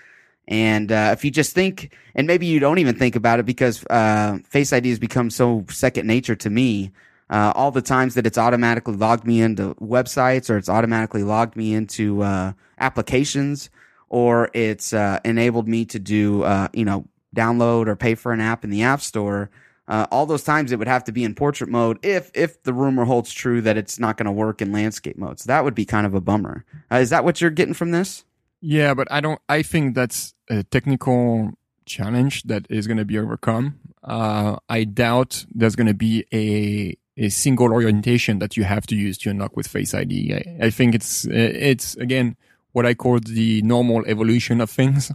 and 0.48 0.92
uh, 0.92 1.10
if 1.12 1.24
you 1.24 1.30
just 1.30 1.54
think, 1.54 1.94
and 2.14 2.26
maybe 2.26 2.46
you 2.46 2.60
don't 2.60 2.78
even 2.78 2.96
think 2.96 3.16
about 3.16 3.40
it 3.40 3.46
because 3.46 3.84
uh, 3.86 4.38
Face 4.44 4.72
ID 4.72 4.90
has 4.90 4.98
become 4.98 5.30
so 5.30 5.64
second 5.68 6.06
nature 6.06 6.36
to 6.36 6.50
me. 6.50 6.92
Uh, 7.28 7.52
all 7.56 7.72
the 7.72 7.82
times 7.82 8.14
that 8.14 8.24
it's 8.24 8.38
automatically 8.38 8.94
logged 8.94 9.26
me 9.26 9.42
into 9.42 9.74
websites 9.76 10.48
or 10.48 10.56
it's 10.56 10.68
automatically 10.68 11.24
logged 11.24 11.56
me 11.56 11.74
into 11.74 12.22
uh, 12.22 12.52
applications 12.78 13.68
or 14.08 14.48
it's 14.54 14.92
uh, 14.92 15.18
enabled 15.24 15.66
me 15.66 15.84
to 15.84 15.98
do, 15.98 16.44
uh, 16.44 16.68
you 16.72 16.84
know, 16.84 17.04
download 17.34 17.88
or 17.88 17.96
pay 17.96 18.14
for 18.14 18.32
an 18.32 18.40
app 18.40 18.62
in 18.62 18.70
the 18.70 18.84
App 18.84 19.00
Store. 19.00 19.50
all 19.88 20.26
those 20.26 20.44
times 20.44 20.70
it 20.70 20.78
would 20.78 20.86
have 20.86 21.02
to 21.02 21.10
be 21.10 21.24
in 21.24 21.34
portrait 21.34 21.68
mode 21.68 21.98
if 22.04 22.30
if 22.32 22.62
the 22.62 22.72
rumor 22.72 23.04
holds 23.04 23.32
true 23.32 23.60
that 23.60 23.76
it's 23.76 23.98
not 23.98 24.16
going 24.16 24.26
to 24.26 24.32
work 24.32 24.62
in 24.62 24.70
landscape 24.70 25.18
mode. 25.18 25.40
So 25.40 25.48
that 25.48 25.64
would 25.64 25.74
be 25.74 25.84
kind 25.84 26.06
of 26.06 26.14
a 26.14 26.20
bummer. 26.20 26.64
is 26.92 27.10
that 27.10 27.24
what 27.24 27.40
you're 27.40 27.50
getting 27.50 27.74
from 27.74 27.90
this? 27.90 28.24
Yeah, 28.60 28.94
but 28.94 29.10
I 29.10 29.20
don't. 29.20 29.40
I 29.48 29.62
think 29.62 29.94
that's 29.94 30.34
a 30.48 30.62
technical 30.64 31.52
challenge 31.84 32.42
that 32.44 32.66
is 32.68 32.86
going 32.86 32.96
to 32.96 33.04
be 33.04 33.18
overcome. 33.18 33.78
Uh, 34.02 34.56
I 34.68 34.84
doubt 34.84 35.46
there's 35.54 35.76
going 35.76 35.86
to 35.86 35.94
be 35.94 36.24
a 36.32 36.96
a 37.18 37.30
single 37.30 37.72
orientation 37.72 38.38
that 38.40 38.56
you 38.56 38.64
have 38.64 38.86
to 38.88 38.94
use 38.96 39.16
to 39.18 39.30
unlock 39.30 39.56
with 39.56 39.66
Face 39.66 39.94
ID. 39.94 40.34
I, 40.34 40.66
I 40.66 40.70
think 40.70 40.94
it's 40.94 41.24
it's 41.26 41.96
again 41.96 42.36
what 42.72 42.86
I 42.86 42.94
call 42.94 43.18
the 43.20 43.62
normal 43.62 44.04
evolution 44.06 44.60
of 44.60 44.70
things. 44.70 45.12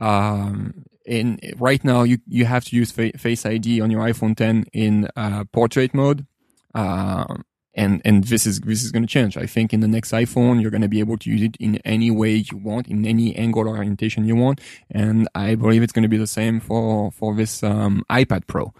Um, 0.00 0.84
in 1.04 1.38
right 1.56 1.82
now, 1.84 2.02
you 2.02 2.18
you 2.26 2.44
have 2.44 2.64
to 2.66 2.76
use 2.76 2.92
Face 2.92 3.46
ID 3.46 3.80
on 3.80 3.90
your 3.90 4.02
iPhone 4.02 4.36
10 4.36 4.66
in 4.72 5.08
uh, 5.16 5.44
portrait 5.52 5.92
mode. 5.92 6.26
Um, 6.74 7.44
and 7.74 8.02
and 8.04 8.24
this 8.24 8.46
is 8.46 8.60
this 8.60 8.82
is 8.82 8.90
going 8.90 9.02
to 9.02 9.08
change. 9.08 9.36
I 9.36 9.46
think 9.46 9.72
in 9.72 9.80
the 9.80 9.88
next 9.88 10.12
iPhone 10.12 10.60
you're 10.60 10.70
going 10.70 10.82
to 10.82 10.88
be 10.88 11.00
able 11.00 11.18
to 11.18 11.30
use 11.30 11.42
it 11.42 11.56
in 11.60 11.76
any 11.78 12.10
way 12.10 12.34
you 12.34 12.56
want, 12.56 12.88
in 12.88 13.06
any 13.06 13.34
angle 13.36 13.68
or 13.68 13.76
orientation 13.76 14.24
you 14.24 14.36
want, 14.36 14.60
and 14.90 15.28
I 15.34 15.54
believe 15.54 15.82
it's 15.82 15.92
going 15.92 16.02
to 16.02 16.08
be 16.08 16.16
the 16.16 16.26
same 16.26 16.60
for 16.60 17.10
for 17.12 17.34
this 17.34 17.62
um, 17.62 18.04
iPad 18.10 18.46
Pro, 18.46 18.72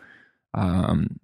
um, 0.54 1.20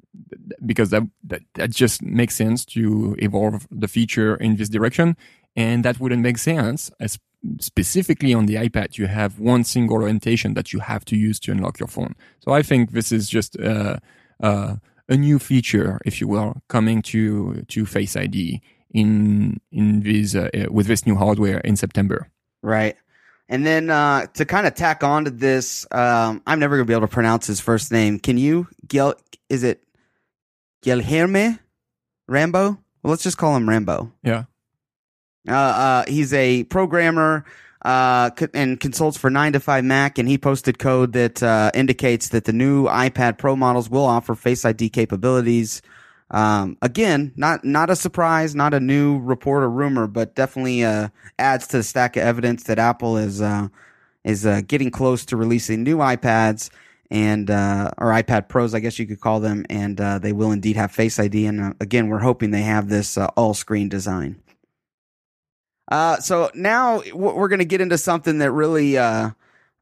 because 0.64 0.90
that, 0.90 1.02
that 1.24 1.42
that 1.55 1.70
just 1.70 2.02
makes 2.02 2.37
sense 2.37 2.64
to 2.66 3.16
evolve 3.18 3.66
the 3.70 3.88
feature 3.88 4.37
in 4.37 4.57
this 4.57 4.68
direction, 4.68 5.16
and 5.57 5.85
that 5.85 5.98
wouldn't 5.98 6.22
make 6.22 6.38
sense 6.38 6.90
as 7.00 7.18
specifically 7.61 8.35
on 8.35 8.46
the 8.46 8.55
iPad 8.55 8.98
you 8.98 9.07
have 9.07 9.38
one 9.38 9.62
single 9.62 9.96
orientation 9.96 10.55
that 10.55 10.72
you 10.72 10.81
have 10.81 11.05
to 11.05 11.16
use 11.16 11.38
to 11.38 11.52
unlock 11.52 11.79
your 11.79 11.87
phone. 11.87 12.14
So 12.40 12.52
I 12.52 12.62
think 12.62 12.92
this 12.92 13.11
is 13.11 13.29
just. 13.29 13.59
Uh, 13.59 13.98
uh, 14.42 14.76
a 15.08 15.16
new 15.16 15.38
feature, 15.38 16.00
if 16.04 16.20
you 16.20 16.28
will, 16.28 16.62
coming 16.68 17.02
to 17.02 17.64
to 17.68 17.86
Face 17.86 18.16
ID 18.16 18.60
in 18.90 19.60
in 19.70 20.00
this 20.00 20.34
uh, 20.34 20.48
uh, 20.54 20.66
with 20.70 20.86
this 20.86 21.06
new 21.06 21.16
hardware 21.16 21.58
in 21.60 21.76
September. 21.76 22.30
Right. 22.62 22.96
And 23.48 23.64
then 23.64 23.90
uh, 23.90 24.26
to 24.34 24.44
kind 24.44 24.66
of 24.66 24.74
tack 24.74 25.04
on 25.04 25.24
to 25.26 25.30
this, 25.30 25.86
um, 25.92 26.42
I'm 26.46 26.58
never 26.58 26.76
gonna 26.76 26.86
be 26.86 26.94
able 26.94 27.06
to 27.06 27.12
pronounce 27.12 27.46
his 27.46 27.60
first 27.60 27.92
name. 27.92 28.18
Can 28.18 28.38
you? 28.38 28.66
Gil, 28.88 29.14
is 29.48 29.62
it 29.62 29.82
Guilherme 30.84 31.58
Rambo? 32.26 32.78
Well, 33.02 33.10
let's 33.10 33.22
just 33.22 33.38
call 33.38 33.54
him 33.54 33.68
Rambo. 33.68 34.12
Yeah. 34.24 34.44
Uh, 35.48 35.52
uh, 35.52 36.04
he's 36.08 36.34
a 36.34 36.64
programmer 36.64 37.44
uh, 37.87 38.31
and 38.53 38.81
consults 38.81 39.16
for 39.16 39.31
9to5Mac, 39.31 40.18
and 40.18 40.29
he 40.29 40.37
posted 40.38 40.77
code 40.77 41.12
that 41.12 41.40
uh, 41.40 41.70
indicates 41.72 42.31
that 42.31 42.44
the 42.44 42.53
new 42.53 42.87
iPad 42.87 43.38
Pro 43.38 43.55
models 43.55 43.88
will 43.88 44.05
offer 44.05 44.35
Face 44.35 44.64
ID 44.64 44.88
capabilities. 44.90 45.83
Um, 46.33 46.77
again, 46.83 47.33
not 47.37 47.64
not 47.64 47.88
a 47.88 47.94
surprise, 47.94 48.57
not 48.57 48.75
a 48.75 48.81
new 48.81 49.20
report 49.20 49.62
or 49.62 49.70
rumor, 49.70 50.09
but 50.09 50.35
definitely 50.35 50.83
uh, 50.83 51.11
adds 51.38 51.68
to 51.68 51.77
the 51.77 51.83
stack 51.85 52.16
of 52.16 52.25
evidence 52.25 52.64
that 52.64 52.81
Apple 52.81 53.18
is 53.18 53.40
uh, 53.40 53.68
is 54.25 54.44
uh, 54.44 54.62
getting 54.66 54.90
close 54.90 55.25
to 55.27 55.37
releasing 55.37 55.85
new 55.85 55.99
iPads 55.99 56.70
and 57.09 57.49
uh, 57.49 57.92
or 57.99 58.09
iPad 58.09 58.49
Pros, 58.49 58.75
I 58.75 58.81
guess 58.81 58.99
you 58.99 59.07
could 59.07 59.20
call 59.20 59.38
them, 59.38 59.64
and 59.70 60.01
uh, 60.01 60.18
they 60.18 60.33
will 60.33 60.51
indeed 60.51 60.75
have 60.75 60.90
Face 60.90 61.20
ID. 61.20 61.46
And 61.46 61.77
again, 61.81 62.09
we're 62.09 62.18
hoping 62.18 62.51
they 62.51 62.62
have 62.62 62.88
this 62.88 63.16
all 63.16 63.55
screen 63.55 63.88
design. 63.88 64.42
Uh, 65.88 66.18
so 66.18 66.51
now 66.55 67.03
we're 67.12 67.49
going 67.49 67.61
to 67.61 67.64
get 67.64 67.81
into 67.81 67.99
something 67.99 68.38
that 68.38 68.51
really 68.51 68.99
uh, 68.99 69.31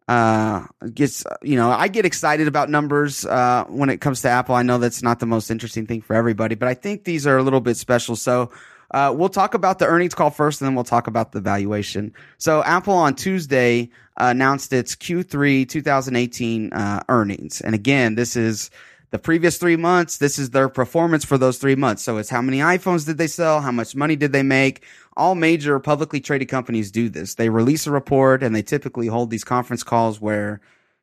uh, 0.08 0.66
gets, 0.92 1.24
you 1.42 1.56
know, 1.56 1.70
I 1.70 1.88
get 1.88 2.04
excited 2.04 2.46
about 2.46 2.68
numbers 2.68 3.24
uh, 3.24 3.64
when 3.68 3.88
it 3.88 4.00
comes 4.00 4.22
to 4.22 4.28
Apple. 4.28 4.54
I 4.54 4.62
know 4.62 4.78
that's 4.78 5.02
not 5.02 5.20
the 5.20 5.26
most 5.26 5.50
interesting 5.50 5.86
thing 5.86 6.02
for 6.02 6.14
everybody, 6.14 6.54
but 6.54 6.68
I 6.68 6.74
think 6.74 7.04
these 7.04 7.26
are 7.26 7.38
a 7.38 7.42
little 7.42 7.60
bit 7.60 7.76
special. 7.76 8.16
So 8.16 8.50
uh, 8.90 9.12
we'll 9.16 9.30
talk 9.30 9.54
about 9.54 9.78
the 9.78 9.86
earnings 9.86 10.14
call 10.14 10.30
first, 10.30 10.60
and 10.60 10.68
then 10.68 10.74
we'll 10.74 10.84
talk 10.84 11.06
about 11.06 11.32
the 11.32 11.40
valuation. 11.40 12.12
So 12.38 12.62
Apple 12.62 12.94
on 12.94 13.14
Tuesday 13.14 13.90
announced 14.16 14.72
its 14.72 14.94
Q3 14.94 15.68
2018 15.68 16.72
uh, 16.72 17.02
earnings. 17.08 17.60
And 17.60 17.74
again, 17.74 18.14
this 18.14 18.36
is 18.36 18.70
the 19.10 19.18
previous 19.18 19.58
three 19.58 19.76
months. 19.76 20.18
This 20.18 20.38
is 20.38 20.50
their 20.50 20.68
performance 20.68 21.24
for 21.24 21.38
those 21.38 21.58
three 21.58 21.76
months. 21.76 22.02
So 22.02 22.18
it's 22.18 22.28
how 22.28 22.42
many 22.42 22.58
iPhones 22.58 23.06
did 23.06 23.16
they 23.16 23.26
sell? 23.26 23.60
How 23.60 23.72
much 23.72 23.94
money 23.94 24.16
did 24.16 24.32
they 24.32 24.42
make? 24.42 24.84
All 25.16 25.34
major 25.34 25.78
publicly 25.78 26.20
traded 26.20 26.48
companies 26.48 26.90
do 26.90 27.08
this. 27.08 27.34
They 27.34 27.48
release 27.48 27.86
a 27.86 27.90
report 27.90 28.42
and 28.42 28.54
they 28.54 28.62
typically 28.62 29.06
hold 29.06 29.30
these 29.30 29.44
conference 29.44 29.82
calls 29.82 30.20
where, 30.20 30.60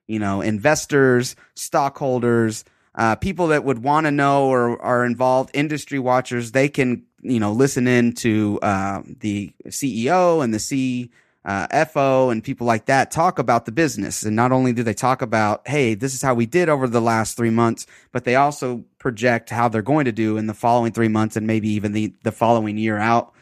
you 0.08 0.20
know, 0.20 0.42
investors, 0.42 1.36
stockholders, 1.56 2.66
uh, 2.96 3.16
people 3.16 3.48
that 3.48 3.64
would 3.64 3.84
want 3.84 4.06
to 4.06 4.12
know 4.12 4.48
or 4.48 4.82
are 4.82 5.06
involved, 5.06 5.52
industry 5.54 6.00
watchers, 6.00 6.52
they 6.52 6.68
can, 6.68 7.04
you 7.22 7.40
know, 7.40 7.54
listen 7.54 7.88
in 7.88 8.14
to 8.14 8.60
uh, 8.62 9.02
the 9.06 9.54
CEO 9.68 10.44
and 10.44 10.54
the 10.54 10.60
C. 10.60 11.10
Uh, 11.44 11.86
FO 11.86 12.30
and 12.30 12.44
people 12.44 12.68
like 12.68 12.86
that 12.86 13.10
talk 13.10 13.40
about 13.40 13.66
the 13.66 13.72
business. 13.72 14.22
And 14.22 14.36
not 14.36 14.52
only 14.52 14.74
do 14.74 14.84
they 14.84 14.94
talk 14.94 15.24
about, 15.24 15.68
hey, 15.68 15.96
this 15.96 16.14
is 16.14 16.22
how 16.22 16.36
we 16.36 16.46
did 16.46 16.70
over 16.70 16.88
the 16.88 17.02
last 17.02 17.36
three 17.36 17.50
months, 17.50 17.88
but 18.12 18.26
they 18.26 18.36
also 18.36 18.86
project 19.00 19.50
how 19.50 19.68
they're 19.68 19.82
going 19.82 20.06
to 20.06 20.12
do 20.12 20.38
in 20.38 20.46
the 20.46 20.54
following 20.54 20.92
three 20.92 21.08
months 21.08 21.36
and 21.36 21.48
maybe 21.48 21.68
even 21.70 21.94
the, 21.94 22.14
the 22.22 22.32
following 22.32 22.78
year 22.78 23.00
out. 23.00 23.34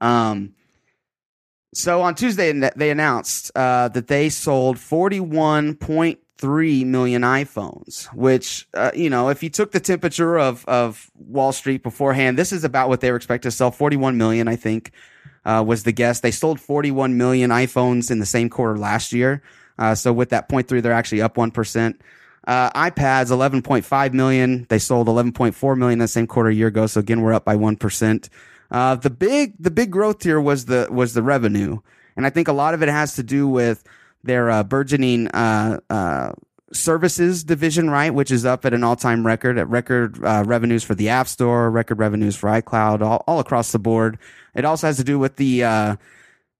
Um, 0.00 0.54
So 1.74 2.00
on 2.02 2.14
Tuesday, 2.14 2.52
they 2.76 2.90
announced 2.90 3.50
uh, 3.54 3.88
that 3.88 4.08
they 4.08 4.30
sold 4.30 4.78
41.3 4.78 6.86
million 6.86 7.22
iPhones, 7.22 8.06
which, 8.14 8.66
uh, 8.74 8.90
you 8.94 9.10
know, 9.10 9.28
if 9.28 9.42
you 9.42 9.50
took 9.50 9.72
the 9.72 9.80
temperature 9.80 10.38
of, 10.38 10.64
of 10.66 11.10
Wall 11.14 11.52
Street 11.52 11.82
beforehand, 11.82 12.38
this 12.38 12.52
is 12.52 12.64
about 12.64 12.88
what 12.88 13.00
they 13.00 13.10
were 13.10 13.16
expected 13.16 13.50
to 13.50 13.56
sell 13.56 13.70
41 13.70 14.16
million, 14.16 14.48
I 14.48 14.56
think, 14.56 14.92
uh, 15.44 15.62
was 15.64 15.84
the 15.84 15.92
guess. 15.92 16.20
They 16.20 16.30
sold 16.30 16.58
41 16.58 17.18
million 17.18 17.50
iPhones 17.50 18.10
in 18.10 18.18
the 18.18 18.26
same 18.26 18.48
quarter 18.48 18.78
last 18.78 19.12
year. 19.12 19.42
Uh, 19.78 19.94
so 19.94 20.12
with 20.12 20.30
that 20.30 20.48
0.3, 20.48 20.82
they're 20.82 20.92
actually 20.92 21.22
up 21.22 21.36
1%. 21.36 21.98
Uh, 22.46 22.90
iPads, 22.90 23.30
11.5 23.30 24.12
million. 24.14 24.66
They 24.70 24.78
sold 24.78 25.06
11.4 25.06 25.76
million 25.76 25.92
in 25.92 25.98
the 25.98 26.08
same 26.08 26.26
quarter 26.26 26.48
a 26.48 26.54
year 26.54 26.68
ago. 26.68 26.86
So 26.86 27.00
again, 27.00 27.20
we're 27.20 27.34
up 27.34 27.44
by 27.44 27.56
1%. 27.56 28.28
Uh, 28.70 28.94
the 28.96 29.10
big, 29.10 29.54
the 29.58 29.70
big 29.70 29.90
growth 29.90 30.22
here 30.22 30.40
was 30.40 30.66
the, 30.66 30.88
was 30.90 31.14
the 31.14 31.22
revenue. 31.22 31.78
And 32.16 32.26
I 32.26 32.30
think 32.30 32.48
a 32.48 32.52
lot 32.52 32.74
of 32.74 32.82
it 32.82 32.88
has 32.88 33.14
to 33.14 33.22
do 33.22 33.48
with 33.48 33.84
their, 34.24 34.50
uh, 34.50 34.64
burgeoning, 34.64 35.28
uh, 35.28 35.80
uh, 35.88 36.32
services 36.72 37.44
division, 37.44 37.88
right? 37.88 38.12
Which 38.12 38.30
is 38.30 38.44
up 38.44 38.66
at 38.66 38.74
an 38.74 38.84
all 38.84 38.96
time 38.96 39.26
record 39.26 39.56
at 39.56 39.68
record, 39.68 40.22
uh, 40.22 40.44
revenues 40.46 40.84
for 40.84 40.94
the 40.94 41.08
App 41.08 41.28
Store, 41.28 41.70
record 41.70 41.98
revenues 41.98 42.36
for 42.36 42.48
iCloud, 42.50 43.00
all, 43.00 43.24
all 43.26 43.40
across 43.40 43.72
the 43.72 43.78
board. 43.78 44.18
It 44.54 44.64
also 44.64 44.86
has 44.86 44.98
to 44.98 45.04
do 45.04 45.18
with 45.18 45.36
the, 45.36 45.64
uh, 45.64 45.96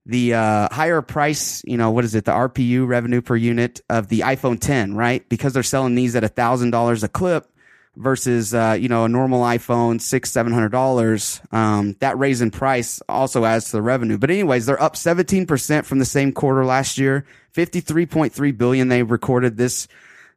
the 0.07 0.33
uh, 0.33 0.69
higher 0.73 1.03
price, 1.03 1.63
you 1.67 1.77
know, 1.77 1.91
what 1.91 2.05
is 2.05 2.15
it, 2.15 2.25
the 2.25 2.33
RPU 2.33 2.89
revenue 2.89 3.21
per 3.21 3.37
unit 3.37 3.83
of 3.91 4.09
the 4.09 4.21
iPhone 4.21 4.59
10, 4.59 4.95
right? 4.95 5.29
Because 5.29 5.53
they're 5.53 5.63
selling 5.63 5.95
these 5.95 6.17
at 6.17 6.25
a 6.25 6.29
thousand 6.29 6.71
dollars 6.71 7.03
a 7.03 7.09
clip 7.09 7.47
versus 7.99 8.55
uh, 8.55 8.79
you 8.81 8.89
know 8.89 9.05
a 9.05 9.09
normal 9.09 9.43
iPhone 9.43 10.01
six 10.01 10.31
seven 10.31 10.53
hundred 10.53 10.71
dollars. 10.71 11.41
Um, 11.53 11.97
that 12.01 12.19
raise 12.19 12.41
in 12.41 12.51
price 12.51 13.03
also 13.09 13.45
adds 13.45 13.67
to 13.67 13.73
the 13.73 13.83
revenue. 13.83 14.17
But 14.17 14.31
anyways, 14.31 14.67
they're 14.67 14.83
up 14.83 14.97
seventeen 14.97 15.47
percent 15.47 15.85
from 15.85 15.99
the 15.99 16.05
same 16.05 16.33
quarter 16.33 16.65
last 16.65 16.97
year. 16.97 17.27
Fifty 17.53 17.81
three 17.81 18.07
point 18.07 18.33
three 18.33 18.53
billion 18.53 18.89
they 18.89 19.03
recorded 19.03 19.57
this 19.57 19.89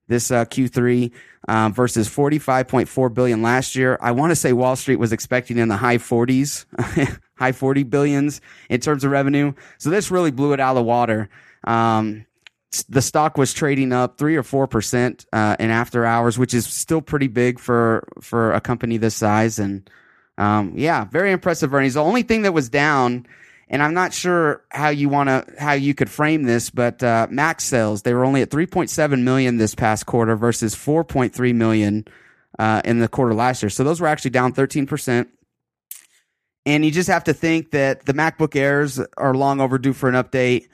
this 0.07 0.31
uh, 0.31 0.43
Q3 0.43 1.11
um, 1.47 1.73
versus 1.73 2.09
forty 2.09 2.39
five 2.39 2.67
point 2.67 2.89
four 2.89 3.09
billion 3.09 3.41
last 3.41 3.75
year. 3.75 3.97
I 4.01 4.11
want 4.11 4.31
to 4.31 4.35
say 4.35 4.51
Wall 4.51 4.75
Street 4.75 4.97
was 4.97 5.13
expecting 5.13 5.57
in 5.57 5.69
the 5.69 5.77
high 5.77 5.99
forties. 5.99 6.65
high 7.41 7.51
40 7.51 7.81
billions 7.83 8.39
in 8.69 8.79
terms 8.79 9.03
of 9.03 9.09
revenue. 9.09 9.53
So 9.79 9.89
this 9.89 10.11
really 10.11 10.29
blew 10.29 10.53
it 10.53 10.59
out 10.59 10.71
of 10.71 10.75
the 10.75 10.83
water. 10.83 11.27
Um, 11.63 12.27
the 12.87 13.01
stock 13.01 13.37
was 13.37 13.53
trading 13.53 13.91
up 13.91 14.17
three 14.17 14.35
or 14.35 14.43
four 14.43 14.67
percent 14.67 15.25
uh, 15.33 15.55
in 15.59 15.69
after 15.69 16.05
hours, 16.05 16.37
which 16.37 16.53
is 16.53 16.65
still 16.65 17.01
pretty 17.01 17.27
big 17.27 17.59
for 17.59 18.07
for 18.21 18.53
a 18.53 18.61
company 18.61 18.97
this 18.97 19.15
size. 19.15 19.59
And 19.59 19.89
um, 20.37 20.73
yeah, 20.75 21.05
very 21.05 21.31
impressive 21.31 21.73
earnings. 21.73 21.95
The 21.95 22.03
only 22.03 22.23
thing 22.23 22.43
that 22.43 22.53
was 22.53 22.69
down, 22.69 23.25
and 23.67 23.83
I'm 23.83 23.93
not 23.93 24.13
sure 24.13 24.63
how 24.69 24.89
you 24.89 25.09
want 25.09 25.27
to 25.27 25.45
how 25.59 25.73
you 25.73 25.93
could 25.93 26.09
frame 26.09 26.43
this, 26.43 26.69
but 26.69 27.03
uh, 27.03 27.27
Mac 27.29 27.59
sales 27.59 28.03
they 28.03 28.13
were 28.13 28.23
only 28.23 28.41
at 28.41 28.49
3.7 28.49 29.21
million 29.21 29.57
this 29.57 29.75
past 29.75 30.05
quarter 30.05 30.37
versus 30.37 30.73
4.3 30.73 31.53
million 31.53 32.05
uh, 32.57 32.81
in 32.85 32.99
the 32.99 33.09
quarter 33.09 33.33
last 33.33 33.61
year. 33.61 33.69
So 33.69 33.83
those 33.83 33.99
were 33.99 34.07
actually 34.07 34.31
down 34.31 34.53
13 34.53 34.87
percent. 34.87 35.29
And 36.65 36.85
you 36.85 36.91
just 36.91 37.09
have 37.09 37.23
to 37.23 37.33
think 37.33 37.71
that 37.71 38.05
the 38.05 38.13
MacBook 38.13 38.55
Airs 38.55 38.99
are 39.17 39.33
long 39.33 39.59
overdue 39.59 39.93
for 39.93 40.07
an 40.07 40.15
update. 40.15 40.67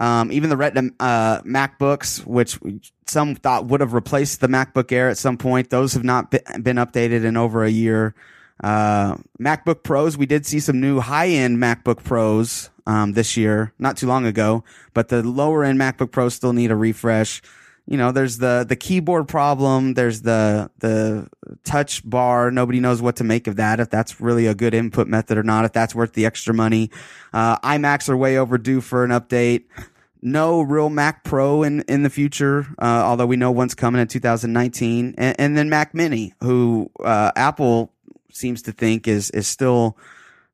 Um, 0.00 0.30
even 0.30 0.48
the 0.48 0.56
Retina 0.56 0.90
uh, 1.00 1.40
MacBooks, 1.42 2.24
which 2.24 2.58
some 3.06 3.34
thought 3.34 3.66
would 3.66 3.80
have 3.80 3.94
replaced 3.94 4.40
the 4.40 4.46
MacBook 4.46 4.92
Air 4.92 5.08
at 5.08 5.18
some 5.18 5.36
point, 5.36 5.70
those 5.70 5.94
have 5.94 6.04
not 6.04 6.30
been 6.30 6.76
updated 6.76 7.24
in 7.24 7.36
over 7.36 7.64
a 7.64 7.70
year. 7.70 8.14
Uh, 8.62 9.16
MacBook 9.40 9.82
Pros, 9.82 10.16
we 10.16 10.26
did 10.26 10.46
see 10.46 10.60
some 10.60 10.80
new 10.80 11.00
high 11.00 11.28
end 11.28 11.58
MacBook 11.58 12.02
Pros 12.04 12.70
um, 12.86 13.12
this 13.12 13.36
year, 13.36 13.72
not 13.78 13.96
too 13.96 14.06
long 14.06 14.24
ago, 14.24 14.64
but 14.94 15.08
the 15.08 15.22
lower 15.22 15.64
end 15.64 15.78
MacBook 15.80 16.10
Pros 16.10 16.34
still 16.34 16.52
need 16.52 16.70
a 16.70 16.76
refresh 16.76 17.42
you 17.88 17.96
know, 17.96 18.12
there's 18.12 18.36
the 18.36 18.66
the 18.68 18.76
keyboard 18.76 19.28
problem, 19.28 19.94
there's 19.94 20.20
the 20.20 20.70
the 20.78 21.26
touch 21.64 22.08
bar. 22.08 22.50
Nobody 22.50 22.80
knows 22.80 23.00
what 23.00 23.16
to 23.16 23.24
make 23.24 23.46
of 23.46 23.56
that. 23.56 23.80
If 23.80 23.88
that's 23.88 24.20
really 24.20 24.46
a 24.46 24.54
good 24.54 24.74
input 24.74 25.08
method 25.08 25.38
or 25.38 25.42
not. 25.42 25.64
If 25.64 25.72
that's 25.72 25.94
worth 25.94 26.12
the 26.12 26.26
extra 26.26 26.52
money. 26.52 26.90
Uh, 27.32 27.58
iMacs 27.60 28.10
are 28.10 28.16
way 28.16 28.36
overdue 28.36 28.82
for 28.82 29.04
an 29.04 29.10
update. 29.10 29.64
No 30.20 30.60
real 30.60 30.90
Mac 30.90 31.24
Pro 31.24 31.62
in 31.62 31.80
in 31.82 32.02
the 32.02 32.10
future, 32.10 32.66
uh, 32.78 33.04
although 33.06 33.24
we 33.24 33.36
know 33.36 33.50
one's 33.50 33.74
coming 33.74 34.02
in 34.02 34.06
2019. 34.06 35.14
And, 35.16 35.36
and 35.40 35.56
then 35.56 35.70
Mac 35.70 35.94
Mini, 35.94 36.34
who 36.42 36.90
uh, 37.02 37.32
Apple 37.36 37.90
seems 38.30 38.60
to 38.62 38.72
think 38.72 39.08
is 39.08 39.30
is 39.30 39.48
still 39.48 39.96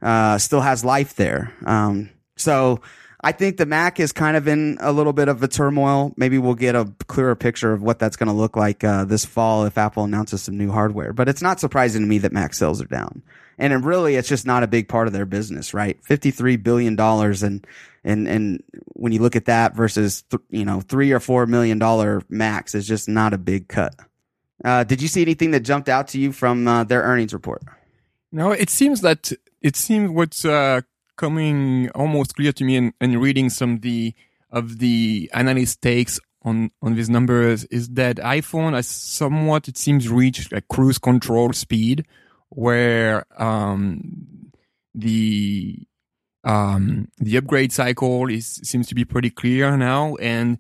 uh, 0.01 0.39
still 0.39 0.61
has 0.61 0.85
life 0.85 1.17
there. 1.17 1.53
Um, 1.67 2.11
so 2.37 2.81
I 3.25 3.33
think 3.33 3.57
the 3.57 3.65
Mac 3.65 4.01
is 4.01 4.13
kind 4.13 4.37
of 4.37 4.47
in 4.47 4.77
a 4.81 4.93
little 4.93 5.15
bit 5.15 5.29
of 5.29 5.43
a 5.43 5.49
turmoil. 5.49 6.13
Maybe 6.19 6.37
we'll 6.37 6.55
get 6.55 6.75
a 6.75 6.93
clearer 7.07 7.35
picture 7.35 7.73
of 7.73 7.83
what 7.83 7.99
that's 7.99 8.17
going 8.17 8.27
to 8.27 8.35
look 8.35 8.55
like 8.55 8.85
uh, 8.85 9.07
this 9.07 9.25
fall 9.25 9.65
if 9.65 9.79
Apple 9.79 10.05
announces 10.05 10.43
some 10.43 10.59
new 10.59 10.71
hardware. 10.71 11.15
But 11.15 11.31
it's 11.31 11.41
not 11.41 11.59
surprising 11.59 12.03
to 12.03 12.07
me 12.07 12.19
that 12.19 12.33
Mac 12.33 12.53
sales 12.53 12.83
are 12.83 12.87
down. 12.87 13.23
And 13.57 13.73
it 13.73 13.77
really, 13.77 14.17
it's 14.17 14.29
just 14.29 14.45
not 14.45 14.63
a 14.63 14.67
big 14.67 14.89
part 14.89 15.07
of 15.07 15.15
their 15.15 15.25
business, 15.25 15.73
right? 15.73 15.99
$53 16.03 16.63
billion. 16.63 17.01
And, 17.01 17.67
and, 18.05 18.29
and 18.29 18.63
when 18.89 19.13
you 19.13 19.21
look 19.21 19.37
at 19.37 19.47
that 19.47 19.75
versus, 19.75 20.23
th- 20.29 20.43
you 20.51 20.67
know, 20.67 20.83
three 20.83 21.11
or 21.11 21.21
four 21.21 21.47
million 21.47 21.79
dollar 21.79 22.21
Macs 22.29 22.75
is 22.75 22.87
just 22.87 23.09
not 23.09 23.33
a 23.33 23.39
big 23.39 23.69
cut. 23.69 23.97
Uh, 24.63 24.85
did 24.85 25.01
you 25.01 25.09
see 25.09 25.23
anything 25.23 25.53
that 25.53 25.61
jumped 25.61 25.89
out 25.89 26.09
to 26.09 26.21
you 26.21 26.31
from 26.31 26.69
uh, 26.69 26.85
their 26.85 27.03
earnings 27.03 27.33
report? 27.33 27.63
No, 28.31 28.51
it 28.51 28.69
seems 28.69 29.01
that 29.01 29.33
it 29.63 29.77
seems 29.77 30.11
what's 30.11 30.45
uh, 30.45 30.83
coming 31.17 31.91
almost 31.91 32.37
clear 32.37 32.53
to 32.53 32.65
me 32.65 32.77
and, 32.77 32.93
and 33.01 33.21
reading 33.21 33.51
some 33.51 33.75
of 33.75 33.81
the 33.83 34.15
of 34.51 34.79
the 34.79 35.31
analyst 35.35 35.83
takes 35.83 36.21
on 36.43 36.71
on 36.83 36.95
these 36.95 37.11
numbers 37.11 37.65
is 37.65 37.89
that 37.91 38.17
iPhone 38.17 38.75
has 38.75 38.87
somewhat 38.87 39.67
it 39.69 39.77
seems 39.77 40.09
reached 40.09 40.53
a 40.53 40.61
cruise 40.61 40.99
control 40.99 41.53
speed 41.53 42.07
where 42.51 43.25
um, 43.43 44.51
the 44.95 45.79
um, 46.45 47.09
the 47.19 47.37
upgrade 47.37 47.73
cycle 47.73 48.29
is 48.29 48.61
seems 48.63 48.87
to 48.89 48.95
be 48.95 49.05
pretty 49.05 49.31
clear 49.31 49.77
now 49.77 50.15
and 50.17 50.59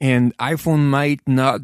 and 0.00 0.36
iPhone 0.38 0.80
might 0.88 1.20
not 1.26 1.60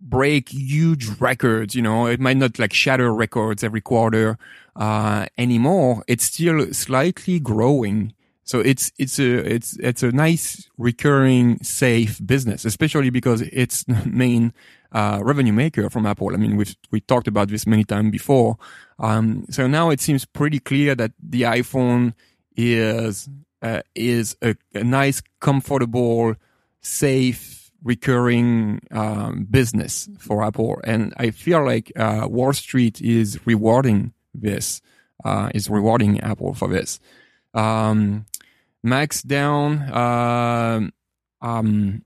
break 0.00 0.50
huge 0.50 1.08
records 1.18 1.74
you 1.74 1.82
know 1.82 2.06
it 2.06 2.20
might 2.20 2.36
not 2.36 2.58
like 2.58 2.72
shatter 2.72 3.12
records 3.12 3.64
every 3.64 3.80
quarter 3.80 4.38
uh, 4.76 5.26
anymore, 5.38 6.04
it's 6.06 6.24
still 6.24 6.72
slightly 6.72 7.40
growing. 7.40 8.14
So 8.42 8.60
it's 8.60 8.92
it's 8.98 9.18
a 9.18 9.54
it's 9.54 9.76
it's 9.78 10.02
a 10.02 10.12
nice 10.12 10.68
recurring 10.76 11.62
safe 11.62 12.20
business, 12.24 12.64
especially 12.64 13.10
because 13.10 13.40
it's 13.40 13.84
the 13.88 14.02
main 14.06 14.52
uh, 14.92 15.20
revenue 15.22 15.52
maker 15.52 15.90
from 15.90 16.06
Apple. 16.06 16.34
I 16.34 16.36
mean, 16.36 16.56
we've 16.56 16.74
we 16.90 17.00
talked 17.00 17.28
about 17.28 17.48
this 17.48 17.66
many 17.66 17.84
times 17.84 18.10
before. 18.10 18.56
Um, 18.98 19.46
so 19.50 19.66
now 19.66 19.90
it 19.90 20.00
seems 20.00 20.24
pretty 20.24 20.60
clear 20.60 20.94
that 20.94 21.12
the 21.20 21.42
iPhone 21.42 22.14
is 22.56 23.28
uh, 23.62 23.82
is 23.94 24.36
a, 24.42 24.54
a, 24.74 24.84
nice, 24.84 25.22
comfortable, 25.40 26.34
safe, 26.80 27.70
recurring 27.82 28.80
um, 28.90 29.46
business 29.50 30.08
for 30.18 30.44
Apple, 30.44 30.80
and 30.84 31.14
I 31.16 31.30
feel 31.30 31.64
like 31.64 31.90
uh, 31.96 32.26
Wall 32.28 32.52
Street 32.52 33.00
is 33.00 33.40
rewarding 33.46 34.13
this, 34.34 34.82
uh, 35.24 35.50
is 35.54 35.70
rewarding 35.70 36.20
Apple 36.20 36.54
for 36.54 36.68
this. 36.68 37.00
Um, 37.54 38.26
Macs 38.82 39.22
down. 39.22 39.78
Uh, 39.90 40.90
um, 41.40 42.04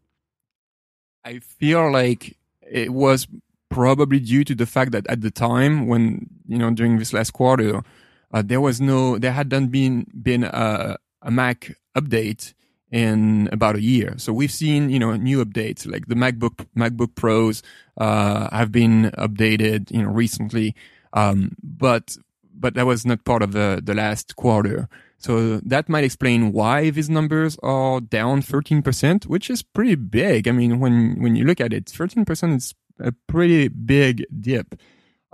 I 1.24 1.40
feel 1.40 1.90
like 1.90 2.36
it 2.62 2.92
was 2.92 3.26
probably 3.68 4.20
due 4.20 4.44
to 4.44 4.54
the 4.54 4.66
fact 4.66 4.92
that 4.92 5.06
at 5.08 5.20
the 5.20 5.30
time 5.30 5.86
when 5.86 6.26
you 6.46 6.58
know 6.58 6.70
during 6.70 6.98
this 6.98 7.12
last 7.12 7.32
quarter, 7.32 7.82
uh, 8.32 8.42
there 8.44 8.60
was 8.60 8.80
no, 8.80 9.18
there 9.18 9.32
hadn't 9.32 9.68
been 9.68 10.06
been 10.22 10.44
a, 10.44 10.96
a 11.22 11.30
Mac 11.30 11.74
update 11.96 12.54
in 12.90 13.48
about 13.52 13.76
a 13.76 13.82
year. 13.82 14.14
So 14.16 14.32
we've 14.32 14.52
seen, 14.52 14.90
you 14.90 14.98
know, 14.98 15.14
new 15.16 15.44
updates 15.44 15.90
like 15.90 16.06
the 16.06 16.14
MacBook 16.14 16.66
MacBook 16.76 17.14
Pros 17.14 17.62
uh, 17.98 18.48
have 18.54 18.72
been 18.72 19.10
updated, 19.18 19.90
you 19.90 20.02
know, 20.02 20.10
recently. 20.10 20.74
Um, 21.12 21.56
but 21.62 22.16
but 22.54 22.74
that 22.74 22.86
was 22.86 23.06
not 23.06 23.24
part 23.24 23.42
of 23.42 23.52
the 23.52 23.80
the 23.82 23.94
last 23.94 24.36
quarter. 24.36 24.88
So 25.18 25.58
that 25.58 25.88
might 25.88 26.04
explain 26.04 26.52
why 26.52 26.90
these 26.90 27.10
numbers 27.10 27.58
are 27.62 28.00
down 28.00 28.40
13%, 28.40 29.26
which 29.26 29.50
is 29.50 29.62
pretty 29.62 29.96
big. 29.96 30.46
I 30.46 30.52
mean, 30.52 30.78
when 30.78 31.20
when 31.20 31.34
you 31.34 31.44
look 31.44 31.60
at 31.60 31.72
it, 31.72 31.86
13% 31.86 32.56
is 32.56 32.74
a 33.00 33.12
pretty 33.26 33.68
big 33.68 34.24
dip. 34.40 34.80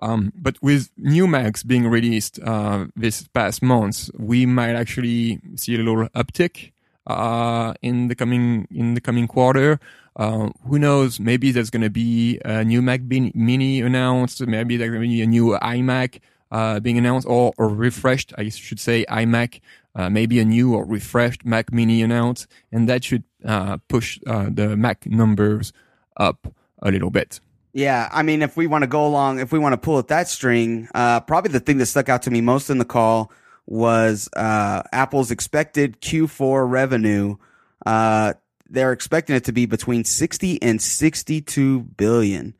Um, 0.03 0.33
but 0.35 0.61
with 0.61 0.91
new 0.97 1.27
Macs 1.27 1.63
being 1.63 1.87
released 1.89 2.39
uh, 2.43 2.87
this 2.97 3.27
past 3.29 3.63
month, 3.63 4.11
we 4.19 4.45
might 4.45 4.75
actually 4.75 5.41
see 5.57 5.75
a 5.77 5.79
little 5.79 6.09
uptick 6.09 6.73
uh, 7.07 7.75
in 7.83 8.09
the 8.09 8.15
coming 8.15 8.67
in 8.71 8.95
the 8.95 9.01
coming 9.01 9.27
quarter. 9.27 9.79
Uh, 10.17 10.51
who 10.69 10.79
knows? 10.79 11.19
Maybe 11.19 11.51
there's 11.51 11.71
going 11.71 11.83
to 11.83 11.91
be 11.91 12.41
a 12.45 12.65
new 12.65 12.81
Mac 12.83 13.01
Mini 13.03 13.81
announced. 13.81 14.41
Maybe 14.47 14.77
there's 14.77 14.91
going 14.91 15.03
to 15.03 15.09
be 15.09 15.23
a 15.23 15.27
new 15.27 15.59
iMac 15.61 16.21
uh, 16.53 16.81
being 16.81 16.99
announced 16.99 17.27
or, 17.27 17.53
or 17.59 17.69
refreshed. 17.69 18.33
I 18.39 18.49
should 18.49 18.79
say 18.79 19.05
iMac, 19.07 19.61
uh, 19.97 20.09
maybe 20.09 20.39
a 20.39 20.45
new 20.45 20.75
or 20.75 20.85
refreshed 20.85 21.45
Mac 21.45 21.73
Mini 21.73 22.01
announced, 22.01 22.47
and 22.71 22.89
that 22.89 23.03
should 23.03 23.25
uh, 23.45 23.79
push 23.89 24.21
uh, 24.27 24.49
the 24.51 24.77
Mac 24.77 25.05
numbers 25.07 25.73
up 26.17 26.55
a 26.81 26.91
little 26.91 27.11
bit. 27.11 27.41
Yeah, 27.73 28.09
I 28.13 28.23
mean, 28.23 28.43
if 28.43 28.57
we 28.57 28.69
want 28.69 28.83
to 28.83 28.87
go 28.87 29.05
along, 29.05 29.41
if 29.41 29.51
we 29.51 29.59
want 29.59 29.73
to 29.73 29.77
pull 29.79 29.99
at 29.99 30.07
that 30.07 30.29
string, 30.29 30.89
uh, 30.95 31.21
probably 31.21 31.51
the 31.51 31.59
thing 31.59 31.79
that 31.79 31.87
stuck 31.87 32.09
out 32.09 32.23
to 32.23 32.31
me 32.31 32.41
most 32.41 32.71
in 32.71 32.79
the 32.79 32.85
call 32.85 33.33
was 33.67 34.29
uh, 34.37 34.83
Apple's 34.93 35.31
expected 35.31 36.01
Q4 36.01 36.69
revenue. 36.69 37.37
Uh, 37.85 38.35
they're 38.69 38.93
expecting 38.93 39.37
it 39.37 39.45
to 39.45 39.53
be 39.53 39.67
between 39.67 40.05
60 40.05 40.63
and 40.63 40.81
62 40.81 41.81
billion. 41.81 42.55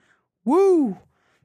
Woo! 0.45 0.99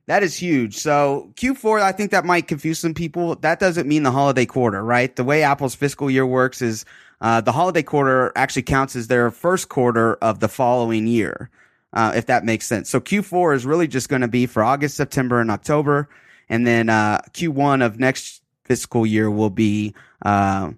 That 0.07 0.23
is 0.23 0.35
huge. 0.35 0.75
So 0.77 1.31
Q4, 1.35 1.81
I 1.81 1.91
think 1.91 2.11
that 2.11 2.25
might 2.25 2.47
confuse 2.47 2.79
some 2.79 2.95
people. 2.95 3.35
That 3.35 3.59
doesn't 3.59 3.87
mean 3.87 4.03
the 4.03 4.11
holiday 4.11 4.45
quarter, 4.45 4.83
right? 4.83 5.15
The 5.15 5.23
way 5.23 5.43
Apple's 5.43 5.75
fiscal 5.75 6.09
year 6.09 6.25
works 6.25 6.63
is 6.63 6.83
uh, 7.21 7.41
the 7.41 7.51
holiday 7.51 7.83
quarter 7.83 8.31
actually 8.35 8.63
counts 8.63 8.95
as 8.95 9.07
their 9.07 9.29
first 9.29 9.69
quarter 9.69 10.15
of 10.15 10.39
the 10.39 10.47
following 10.47 11.05
year, 11.05 11.51
uh, 11.93 12.13
if 12.15 12.25
that 12.25 12.43
makes 12.43 12.65
sense. 12.65 12.89
So 12.89 12.99
Q4 12.99 13.55
is 13.55 13.65
really 13.67 13.87
just 13.87 14.09
going 14.09 14.21
to 14.21 14.27
be 14.27 14.47
for 14.47 14.63
August, 14.63 14.97
September, 14.97 15.41
and 15.41 15.51
October, 15.51 16.09
and 16.49 16.65
then 16.65 16.89
uh, 16.89 17.21
Q1 17.33 17.85
of 17.85 17.99
next 17.99 18.38
fiscal 18.69 19.05
year 19.05 19.29
will 19.29 19.49
be 19.49 19.93
uh, 20.25 20.71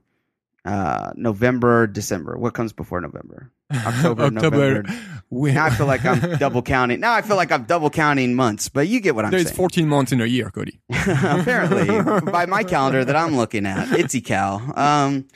uh, 0.65 1.11
November, 1.15 1.85
December. 1.85 2.37
What 2.37 2.53
comes 2.55 2.73
before 2.73 2.99
November? 3.01 3.51
October, 3.73 4.31
November. 4.31 4.83
We- 5.29 5.51
Now 5.53 5.65
I 5.65 5.69
feel 5.69 5.85
like 5.85 6.03
I'm 6.03 6.37
double 6.39 6.61
counting. 6.61 6.99
Now 6.99 7.13
I 7.13 7.21
feel 7.21 7.35
like 7.35 7.51
I'm 7.51 7.63
double 7.63 7.89
counting 7.89 8.33
months, 8.35 8.67
but 8.69 8.87
you 8.87 8.99
get 8.99 9.13
what 9.15 9.25
I'm 9.25 9.31
saying. 9.31 9.43
There's 9.43 9.49
saying. 9.49 9.57
14 9.57 9.87
months 9.87 10.11
in 10.11 10.19
a 10.21 10.25
year, 10.25 10.49
Cody. 10.49 10.79
Apparently, 10.89 12.31
by 12.31 12.45
my 12.47 12.63
calendar 12.63 13.05
that 13.05 13.15
I'm 13.15 13.35
looking 13.37 13.65
at, 13.65 13.87
Itsycal. 13.89 14.77
Um, 14.77 15.27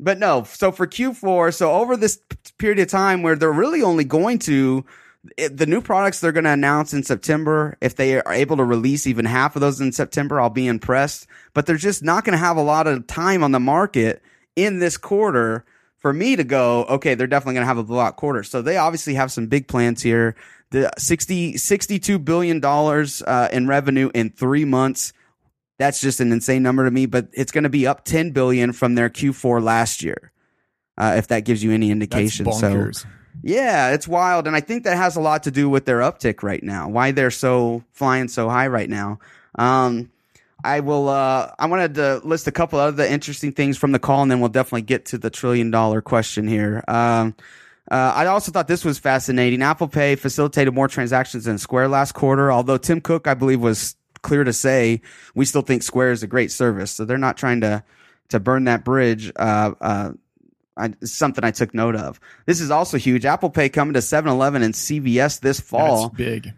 but 0.00 0.18
no, 0.18 0.44
so 0.44 0.72
for 0.72 0.86
Q4, 0.86 1.54
so 1.54 1.72
over 1.72 1.96
this 1.96 2.18
period 2.58 2.78
of 2.78 2.88
time 2.88 3.22
where 3.22 3.36
they're 3.36 3.52
really 3.52 3.82
only 3.82 4.04
going 4.04 4.38
to 4.40 4.84
it, 5.36 5.56
the 5.56 5.66
new 5.66 5.80
products 5.80 6.20
they're 6.20 6.32
going 6.32 6.44
to 6.44 6.50
announce 6.50 6.92
in 6.92 7.02
September, 7.02 7.76
if 7.80 7.96
they 7.96 8.20
are 8.20 8.32
able 8.32 8.56
to 8.56 8.64
release 8.64 9.06
even 9.06 9.24
half 9.24 9.56
of 9.56 9.60
those 9.60 9.80
in 9.80 9.92
September, 9.92 10.40
I'll 10.40 10.50
be 10.50 10.66
impressed. 10.66 11.26
But 11.52 11.66
they're 11.66 11.76
just 11.76 12.02
not 12.02 12.24
going 12.24 12.32
to 12.32 12.44
have 12.44 12.56
a 12.56 12.62
lot 12.62 12.86
of 12.86 13.06
time 13.06 13.42
on 13.42 13.52
the 13.52 13.60
market 13.60 14.22
in 14.56 14.78
this 14.78 14.96
quarter 14.96 15.64
for 15.98 16.12
me 16.12 16.36
to 16.36 16.44
go, 16.44 16.84
okay, 16.84 17.14
they're 17.14 17.26
definitely 17.26 17.54
going 17.54 17.62
to 17.62 17.68
have 17.68 17.78
a 17.78 17.82
blowout 17.84 18.16
quarter. 18.16 18.42
So 18.42 18.60
they 18.60 18.76
obviously 18.76 19.14
have 19.14 19.32
some 19.32 19.46
big 19.46 19.68
plans 19.68 20.02
here. 20.02 20.36
The 20.70 20.90
60, 20.98 21.56
62 21.56 22.18
billion 22.18 22.60
dollars 22.60 23.22
uh, 23.22 23.48
in 23.52 23.66
revenue 23.66 24.10
in 24.14 24.30
three 24.30 24.64
months. 24.64 25.12
That's 25.78 26.00
just 26.00 26.20
an 26.20 26.30
insane 26.30 26.62
number 26.62 26.84
to 26.84 26.90
me, 26.90 27.06
but 27.06 27.28
it's 27.32 27.52
going 27.52 27.64
to 27.64 27.70
be 27.70 27.86
up 27.86 28.04
10 28.04 28.30
billion 28.30 28.72
from 28.72 28.94
their 28.94 29.08
Q4 29.08 29.62
last 29.62 30.02
year. 30.02 30.30
Uh, 30.96 31.14
if 31.16 31.26
that 31.28 31.40
gives 31.40 31.64
you 31.64 31.72
any 31.72 31.90
indication. 31.90 32.44
So. 32.52 33.08
Yeah, 33.46 33.90
it's 33.92 34.08
wild. 34.08 34.46
And 34.46 34.56
I 34.56 34.60
think 34.60 34.84
that 34.84 34.96
has 34.96 35.16
a 35.16 35.20
lot 35.20 35.42
to 35.42 35.50
do 35.50 35.68
with 35.68 35.84
their 35.84 36.00
uptick 36.00 36.42
right 36.42 36.62
now, 36.62 36.88
why 36.88 37.10
they're 37.12 37.30
so 37.30 37.84
flying 37.92 38.28
so 38.28 38.48
high 38.48 38.68
right 38.68 38.88
now. 38.88 39.18
Um, 39.58 40.10
I 40.64 40.80
will, 40.80 41.10
uh, 41.10 41.52
I 41.58 41.66
wanted 41.66 41.94
to 41.96 42.22
list 42.24 42.46
a 42.46 42.52
couple 42.52 42.80
of 42.80 42.94
other 42.94 43.04
interesting 43.04 43.52
things 43.52 43.76
from 43.76 43.92
the 43.92 43.98
call 43.98 44.22
and 44.22 44.30
then 44.30 44.40
we'll 44.40 44.48
definitely 44.48 44.82
get 44.82 45.04
to 45.06 45.18
the 45.18 45.28
trillion 45.28 45.70
dollar 45.70 46.00
question 46.00 46.48
here. 46.48 46.82
Um, 46.88 47.34
uh, 47.90 48.14
I 48.16 48.26
also 48.26 48.50
thought 48.50 48.66
this 48.66 48.82
was 48.82 48.98
fascinating. 48.98 49.60
Apple 49.60 49.88
Pay 49.88 50.16
facilitated 50.16 50.72
more 50.72 50.88
transactions 50.88 51.44
than 51.44 51.58
Square 51.58 51.88
last 51.88 52.12
quarter, 52.12 52.50
although 52.50 52.78
Tim 52.78 53.02
Cook, 53.02 53.26
I 53.26 53.34
believe, 53.34 53.60
was 53.60 53.94
clear 54.22 54.42
to 54.42 54.54
say 54.54 55.02
we 55.34 55.44
still 55.44 55.60
think 55.60 55.82
Square 55.82 56.12
is 56.12 56.22
a 56.22 56.26
great 56.26 56.50
service. 56.50 56.92
So 56.92 57.04
they're 57.04 57.18
not 57.18 57.36
trying 57.36 57.60
to, 57.60 57.84
to 58.30 58.40
burn 58.40 58.64
that 58.64 58.84
bridge. 58.84 59.30
Uh, 59.36 59.72
uh, 59.82 60.12
I, 60.76 60.92
something 61.02 61.44
I 61.44 61.50
took 61.50 61.74
note 61.74 61.96
of. 61.96 62.20
This 62.46 62.60
is 62.60 62.70
also 62.70 62.96
huge. 62.96 63.24
Apple 63.24 63.50
Pay 63.50 63.68
coming 63.68 63.94
to 63.94 64.00
7-Eleven 64.00 64.62
and 64.62 64.74
CVS 64.74 65.40
this 65.40 65.60
fall. 65.60 66.08
That's 66.08 66.16
big. 66.16 66.52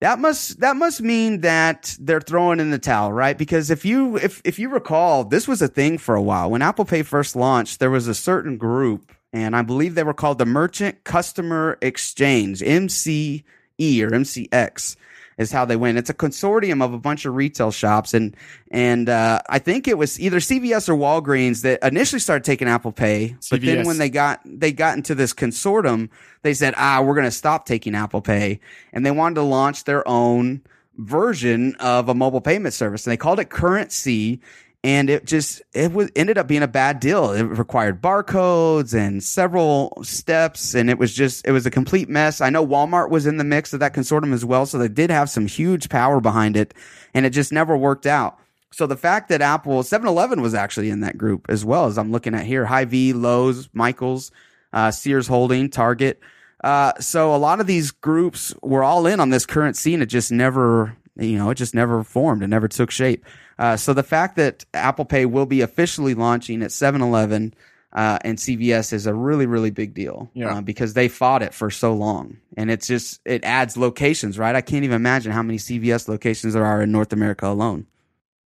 That 0.00 0.18
must 0.18 0.60
that 0.60 0.76
must 0.76 1.02
mean 1.02 1.42
that 1.42 1.94
they're 2.00 2.22
throwing 2.22 2.58
in 2.58 2.70
the 2.70 2.78
towel, 2.78 3.12
right? 3.12 3.36
Because 3.36 3.70
if 3.70 3.84
you 3.84 4.16
if 4.16 4.40
if 4.46 4.58
you 4.58 4.70
recall, 4.70 5.24
this 5.24 5.46
was 5.46 5.60
a 5.60 5.68
thing 5.68 5.98
for 5.98 6.14
a 6.14 6.22
while. 6.22 6.50
When 6.50 6.62
Apple 6.62 6.86
Pay 6.86 7.02
first 7.02 7.36
launched, 7.36 7.80
there 7.80 7.90
was 7.90 8.08
a 8.08 8.14
certain 8.14 8.56
group, 8.56 9.12
and 9.30 9.54
I 9.54 9.60
believe 9.60 9.94
they 9.94 10.02
were 10.02 10.14
called 10.14 10.38
the 10.38 10.46
Merchant 10.46 11.04
Customer 11.04 11.76
Exchange, 11.82 12.60
MCE 12.60 13.44
or 13.78 14.10
MCX 14.10 14.96
is 15.38 15.52
how 15.52 15.64
they 15.64 15.76
went. 15.76 15.98
It's 15.98 16.10
a 16.10 16.14
consortium 16.14 16.82
of 16.84 16.92
a 16.92 16.98
bunch 16.98 17.24
of 17.24 17.34
retail 17.34 17.70
shops, 17.70 18.14
and 18.14 18.36
and 18.70 19.08
uh, 19.08 19.40
I 19.48 19.58
think 19.58 19.88
it 19.88 19.96
was 19.98 20.20
either 20.20 20.38
CVS 20.38 20.88
or 20.88 20.94
Walgreens 20.94 21.62
that 21.62 21.82
initially 21.82 22.20
started 22.20 22.44
taking 22.44 22.68
Apple 22.68 22.92
Pay, 22.92 23.36
but 23.50 23.60
then 23.62 23.86
when 23.86 23.98
they 23.98 24.10
got 24.10 24.40
they 24.44 24.72
got 24.72 24.96
into 24.96 25.14
this 25.14 25.32
consortium, 25.32 26.10
they 26.42 26.54
said, 26.54 26.74
ah, 26.76 27.00
we're 27.02 27.14
going 27.14 27.24
to 27.24 27.30
stop 27.30 27.66
taking 27.66 27.94
Apple 27.94 28.20
Pay, 28.20 28.60
and 28.92 29.04
they 29.04 29.10
wanted 29.10 29.36
to 29.36 29.42
launch 29.42 29.84
their 29.84 30.06
own 30.06 30.62
version 30.96 31.74
of 31.76 32.08
a 32.08 32.14
mobile 32.14 32.40
payment 32.40 32.74
service, 32.74 33.06
and 33.06 33.12
they 33.12 33.16
called 33.16 33.40
it 33.40 33.48
CurrentC. 33.48 34.40
And 34.82 35.10
it 35.10 35.26
just 35.26 35.60
it 35.74 35.92
was 35.92 36.10
ended 36.16 36.38
up 36.38 36.48
being 36.48 36.62
a 36.62 36.68
bad 36.68 37.00
deal. 37.00 37.32
It 37.32 37.42
required 37.42 38.00
barcodes 38.00 38.94
and 38.94 39.22
several 39.22 39.98
steps, 40.02 40.74
and 40.74 40.88
it 40.88 40.98
was 40.98 41.12
just 41.14 41.46
it 41.46 41.52
was 41.52 41.66
a 41.66 41.70
complete 41.70 42.08
mess. 42.08 42.40
I 42.40 42.48
know 42.48 42.66
Walmart 42.66 43.10
was 43.10 43.26
in 43.26 43.36
the 43.36 43.44
mix 43.44 43.74
of 43.74 43.80
that 43.80 43.92
consortium 43.92 44.32
as 44.32 44.44
well, 44.44 44.64
so 44.64 44.78
they 44.78 44.88
did 44.88 45.10
have 45.10 45.28
some 45.28 45.46
huge 45.46 45.90
power 45.90 46.18
behind 46.18 46.56
it, 46.56 46.72
and 47.12 47.26
it 47.26 47.30
just 47.30 47.52
never 47.52 47.76
worked 47.76 48.06
out. 48.06 48.38
So 48.72 48.86
the 48.86 48.96
fact 48.96 49.28
that 49.28 49.42
Apple 49.42 49.82
7-Eleven 49.82 50.40
was 50.40 50.54
actually 50.54 50.90
in 50.90 51.00
that 51.00 51.18
group 51.18 51.46
as 51.48 51.64
well 51.64 51.86
as 51.86 51.98
I'm 51.98 52.12
looking 52.12 52.34
at 52.34 52.46
here, 52.46 52.64
Hy-Vee, 52.64 53.12
Lowe's, 53.12 53.68
Michaels, 53.72 54.30
uh, 54.72 54.90
Sears 54.92 55.26
Holding, 55.26 55.70
Target. 55.70 56.20
Uh, 56.62 56.92
so 57.00 57.34
a 57.34 57.38
lot 57.38 57.60
of 57.60 57.66
these 57.66 57.90
groups 57.90 58.54
were 58.62 58.84
all 58.84 59.06
in 59.06 59.18
on 59.18 59.30
this 59.30 59.46
CurrentC. 59.46 60.00
It 60.00 60.06
just 60.06 60.30
never, 60.30 60.96
you 61.16 61.36
know, 61.36 61.50
it 61.50 61.56
just 61.56 61.74
never 61.74 62.04
formed. 62.04 62.42
It 62.42 62.48
never 62.48 62.68
took 62.68 62.90
shape. 62.90 63.24
Uh, 63.60 63.76
so 63.76 63.92
the 63.92 64.02
fact 64.02 64.36
that 64.36 64.64
Apple 64.74 65.04
Pay 65.04 65.26
will 65.26 65.44
be 65.46 65.60
officially 65.60 66.14
launching 66.14 66.62
at 66.62 66.70
7-Eleven 66.70 67.52
uh, 67.92 68.18
and 68.24 68.38
CVS 68.38 68.92
is 68.94 69.06
a 69.06 69.12
really, 69.14 69.44
really 69.46 69.70
big 69.70 69.92
deal 69.94 70.30
Yeah. 70.32 70.56
uh, 70.56 70.60
because 70.62 70.94
they 70.94 71.08
fought 71.08 71.42
it 71.42 71.52
for 71.52 71.70
so 71.70 71.92
long. 71.92 72.38
And 72.56 72.70
it's 72.70 72.86
just, 72.86 73.20
it 73.26 73.44
adds 73.44 73.76
locations, 73.76 74.38
right? 74.38 74.54
I 74.56 74.62
can't 74.62 74.84
even 74.84 74.96
imagine 74.96 75.32
how 75.32 75.42
many 75.42 75.58
CVS 75.58 76.08
locations 76.08 76.54
there 76.54 76.64
are 76.64 76.80
in 76.82 76.90
North 76.90 77.12
America 77.12 77.46
alone. 77.48 77.86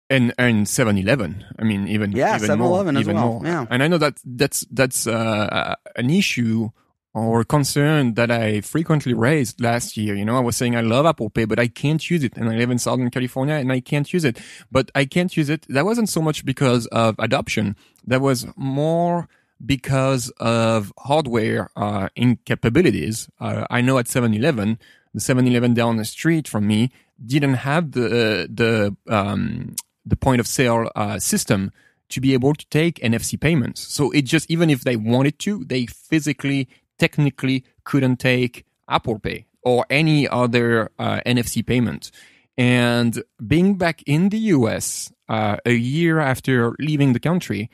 and 0.08 0.32
and 0.38 0.66
7-Eleven. 0.66 1.44
I 1.58 1.64
mean, 1.64 1.88
even 1.88 2.12
Yeah, 2.12 2.36
even 2.36 2.48
7-Eleven 2.48 2.94
more, 2.94 3.00
as 3.00 3.06
even 3.06 3.16
well. 3.16 3.32
more. 3.34 3.44
Yeah. 3.46 3.66
and 3.70 3.82
I 3.82 3.88
know 3.88 3.98
that 3.98 4.14
that's 4.24 4.64
that's 4.70 5.06
uh, 5.06 5.74
an 5.96 6.08
issue 6.10 6.70
or 7.14 7.44
concern 7.44 8.14
that 8.14 8.30
I 8.30 8.60
frequently 8.62 9.12
raised 9.12 9.60
last 9.60 9.96
year. 9.96 10.14
You 10.14 10.24
know, 10.24 10.36
I 10.36 10.40
was 10.40 10.56
saying 10.56 10.76
I 10.76 10.80
love 10.80 11.04
Apple 11.04 11.30
Pay, 11.30 11.44
but 11.44 11.58
I 11.58 11.68
can't 11.68 12.08
use 12.10 12.24
it, 12.24 12.36
and 12.36 12.48
I 12.48 12.56
live 12.56 12.70
in 12.70 12.78
Southern 12.78 13.10
California, 13.10 13.54
and 13.54 13.70
I 13.70 13.80
can't 13.80 14.10
use 14.12 14.24
it. 14.24 14.40
But 14.70 14.90
I 14.94 15.04
can't 15.04 15.36
use 15.36 15.48
it. 15.48 15.66
That 15.68 15.84
wasn't 15.84 16.08
so 16.08 16.22
much 16.22 16.44
because 16.44 16.86
of 16.86 17.16
adoption. 17.18 17.76
That 18.06 18.20
was 18.20 18.46
more 18.56 19.28
because 19.64 20.30
of 20.40 20.92
hardware 20.98 21.70
uh, 21.76 22.08
incapabilities. 22.16 23.28
Uh, 23.38 23.66
I 23.70 23.80
know 23.80 23.98
at 23.98 24.06
7-Eleven, 24.06 24.78
the 25.14 25.20
7-Eleven 25.20 25.74
down 25.74 25.98
the 25.98 26.04
street 26.04 26.48
from 26.48 26.66
me 26.66 26.90
didn't 27.24 27.54
have 27.54 27.92
the 27.92 28.48
the 28.52 28.96
um, 29.08 29.76
the 30.04 30.16
point 30.16 30.40
of 30.40 30.46
sale 30.46 30.90
uh, 30.96 31.18
system 31.18 31.70
to 32.08 32.20
be 32.20 32.34
able 32.34 32.54
to 32.54 32.66
take 32.68 32.98
NFC 32.98 33.40
payments. 33.40 33.80
So 33.80 34.10
it 34.10 34.22
just 34.22 34.50
even 34.50 34.70
if 34.70 34.82
they 34.82 34.96
wanted 34.96 35.38
to, 35.40 35.64
they 35.64 35.86
physically, 35.86 36.68
technically 36.99 37.64
couldn't 37.84 38.16
take 38.16 38.64
Apple 38.88 39.18
Pay 39.18 39.47
or 39.62 39.86
any 39.90 40.28
other 40.28 40.90
uh, 40.99 41.20
NFC 41.26 41.64
payment. 41.64 42.11
And 42.59 43.22
being 43.47 43.76
back 43.76 44.03
in 44.07 44.28
the 44.28 44.38
US 44.38 45.12
uh, 45.28 45.57
a 45.64 45.72
year 45.72 46.18
after 46.20 46.74
leaving 46.78 47.12
the 47.12 47.20
country, 47.20 47.70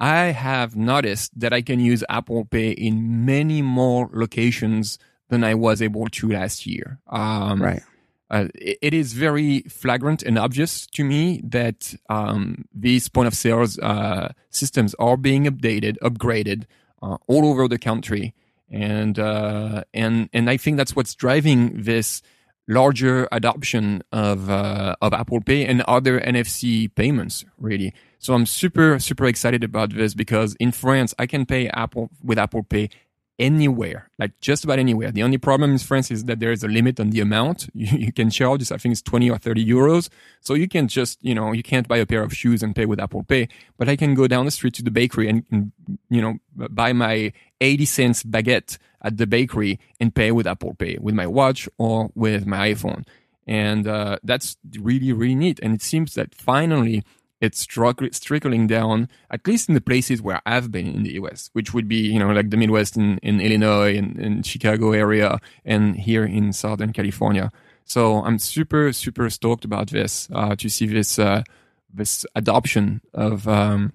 I 0.00 0.26
have 0.26 0.76
noticed 0.76 1.38
that 1.40 1.52
I 1.52 1.62
can 1.62 1.80
use 1.80 2.04
Apple 2.08 2.44
Pay 2.44 2.70
in 2.70 3.24
many 3.24 3.62
more 3.62 4.08
locations 4.12 4.98
than 5.28 5.44
I 5.44 5.54
was 5.54 5.82
able 5.82 6.06
to 6.08 6.28
last 6.32 6.66
year. 6.66 7.00
Um, 7.08 7.62
Right. 7.62 7.82
uh, 8.30 8.46
it, 8.54 8.78
it 8.82 8.94
is 8.94 9.12
very 9.12 9.60
flagrant 9.62 10.22
and 10.22 10.38
obvious 10.38 10.86
to 10.88 11.04
me 11.04 11.40
that 11.44 11.94
um, 12.08 12.64
these 12.74 13.08
point 13.08 13.26
of 13.28 13.34
sales 13.34 13.78
uh, 13.78 14.32
systems 14.50 14.94
are 14.98 15.16
being 15.16 15.44
updated, 15.46 15.96
upgraded 16.02 16.64
uh, 17.02 17.16
all 17.26 17.46
over 17.46 17.66
the 17.68 17.78
country, 17.78 18.34
and 18.70 19.18
uh, 19.18 19.84
and 19.94 20.28
and 20.32 20.50
I 20.50 20.56
think 20.56 20.76
that's 20.76 20.94
what's 20.94 21.14
driving 21.14 21.82
this 21.82 22.22
larger 22.66 23.26
adoption 23.32 24.02
of 24.12 24.50
uh, 24.50 24.96
of 25.00 25.12
Apple 25.12 25.40
Pay 25.40 25.66
and 25.66 25.82
other 25.82 26.20
NFC 26.20 26.94
payments. 26.94 27.44
Really, 27.58 27.94
so 28.18 28.34
I'm 28.34 28.46
super 28.46 28.98
super 28.98 29.26
excited 29.26 29.64
about 29.64 29.94
this 29.94 30.14
because 30.14 30.54
in 30.60 30.72
France 30.72 31.14
I 31.18 31.26
can 31.26 31.46
pay 31.46 31.68
Apple 31.68 32.10
with 32.22 32.38
Apple 32.38 32.62
Pay 32.62 32.90
anywhere, 33.38 34.10
like 34.18 34.38
just 34.40 34.64
about 34.64 34.78
anywhere. 34.78 35.10
The 35.10 35.22
only 35.22 35.38
problem 35.38 35.70
in 35.70 35.78
France 35.78 36.10
is 36.10 36.24
that 36.24 36.40
there 36.40 36.50
is 36.50 36.64
a 36.64 36.68
limit 36.68 36.98
on 36.98 37.10
the 37.10 37.20
amount 37.20 37.68
you, 37.74 37.98
you 37.98 38.12
can 38.12 38.30
charge. 38.30 38.70
I 38.72 38.76
think 38.76 38.92
it's 38.92 39.02
20 39.02 39.30
or 39.30 39.38
30 39.38 39.64
euros. 39.64 40.08
So 40.40 40.54
you 40.54 40.68
can 40.68 40.88
just, 40.88 41.18
you 41.22 41.34
know, 41.34 41.52
you 41.52 41.62
can't 41.62 41.86
buy 41.86 41.98
a 41.98 42.06
pair 42.06 42.22
of 42.22 42.34
shoes 42.34 42.62
and 42.62 42.74
pay 42.74 42.86
with 42.86 43.00
Apple 43.00 43.22
Pay, 43.22 43.48
but 43.76 43.88
I 43.88 43.96
can 43.96 44.14
go 44.14 44.26
down 44.26 44.44
the 44.44 44.50
street 44.50 44.74
to 44.74 44.82
the 44.82 44.90
bakery 44.90 45.28
and, 45.28 45.72
you 46.10 46.20
know, 46.20 46.38
buy 46.54 46.92
my 46.92 47.32
80 47.60 47.84
cents 47.84 48.22
baguette 48.22 48.78
at 49.02 49.16
the 49.16 49.26
bakery 49.26 49.78
and 50.00 50.14
pay 50.14 50.32
with 50.32 50.46
Apple 50.46 50.74
Pay 50.74 50.98
with 51.00 51.14
my 51.14 51.26
watch 51.26 51.68
or 51.78 52.10
with 52.14 52.46
my 52.46 52.72
iPhone. 52.72 53.06
And 53.46 53.86
uh, 53.86 54.18
that's 54.22 54.56
really, 54.78 55.12
really 55.12 55.34
neat. 55.34 55.58
And 55.62 55.74
it 55.74 55.82
seems 55.82 56.14
that 56.14 56.34
finally 56.34 57.02
it's 57.40 57.64
trickling 57.66 58.66
down, 58.66 59.08
at 59.30 59.46
least 59.46 59.68
in 59.68 59.74
the 59.74 59.80
places 59.80 60.20
where 60.20 60.40
I've 60.44 60.72
been 60.72 60.86
in 60.86 61.02
the 61.04 61.14
US, 61.14 61.50
which 61.52 61.72
would 61.72 61.88
be, 61.88 61.96
you 61.96 62.18
know, 62.18 62.30
like 62.30 62.50
the 62.50 62.56
Midwest 62.56 62.96
in, 62.96 63.18
in 63.18 63.40
Illinois 63.40 63.96
and 63.96 64.18
in 64.18 64.42
Chicago 64.42 64.92
area 64.92 65.38
and 65.64 65.96
here 65.96 66.24
in 66.24 66.52
Southern 66.52 66.92
California. 66.92 67.50
So 67.84 68.24
I'm 68.24 68.38
super, 68.38 68.92
super 68.92 69.30
stoked 69.30 69.64
about 69.64 69.90
this, 69.90 70.28
uh, 70.34 70.56
to 70.56 70.68
see 70.68 70.86
this, 70.86 71.18
uh, 71.18 71.42
this 71.92 72.26
adoption 72.34 73.00
of, 73.14 73.46
um, 73.46 73.92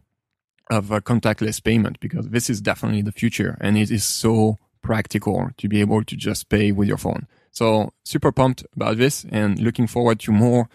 of 0.72 0.86
contactless 1.04 1.62
payment 1.62 2.00
because 2.00 2.30
this 2.30 2.50
is 2.50 2.62
definitely 2.62 3.02
the 3.02 3.12
future 3.12 3.58
and 3.60 3.78
it 3.78 3.92
is 3.92 4.06
so 4.06 4.58
practical 4.82 5.50
to 5.58 5.68
be 5.68 5.82
able 5.82 6.04
to 6.04 6.16
just 6.16 6.50
pay 6.50 6.72
with 6.72 6.88
your 6.88 6.98
phone. 6.98 7.28
So 7.52 7.92
super 8.04 8.32
pumped 8.32 8.66
about 8.76 8.98
this 8.98 9.26
and 9.30 9.60
looking 9.60 9.86
forward 9.86 10.20
to 10.22 10.32
more 10.32 10.70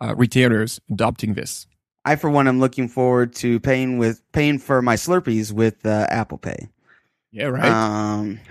uh, 0.00 0.14
retailers 0.16 0.80
adopting 0.90 1.34
this. 1.34 1.66
I, 2.04 2.16
for 2.16 2.30
one, 2.30 2.48
am 2.48 2.58
looking 2.60 2.88
forward 2.88 3.34
to 3.36 3.60
paying 3.60 3.98
with 3.98 4.20
paying 4.32 4.58
for 4.58 4.82
my 4.82 4.96
Slurpees 4.96 5.52
with 5.52 5.84
uh, 5.86 6.06
Apple 6.10 6.38
Pay. 6.38 6.68
Yeah, 7.30 7.46
right. 7.46 7.64
Um, 7.64 8.40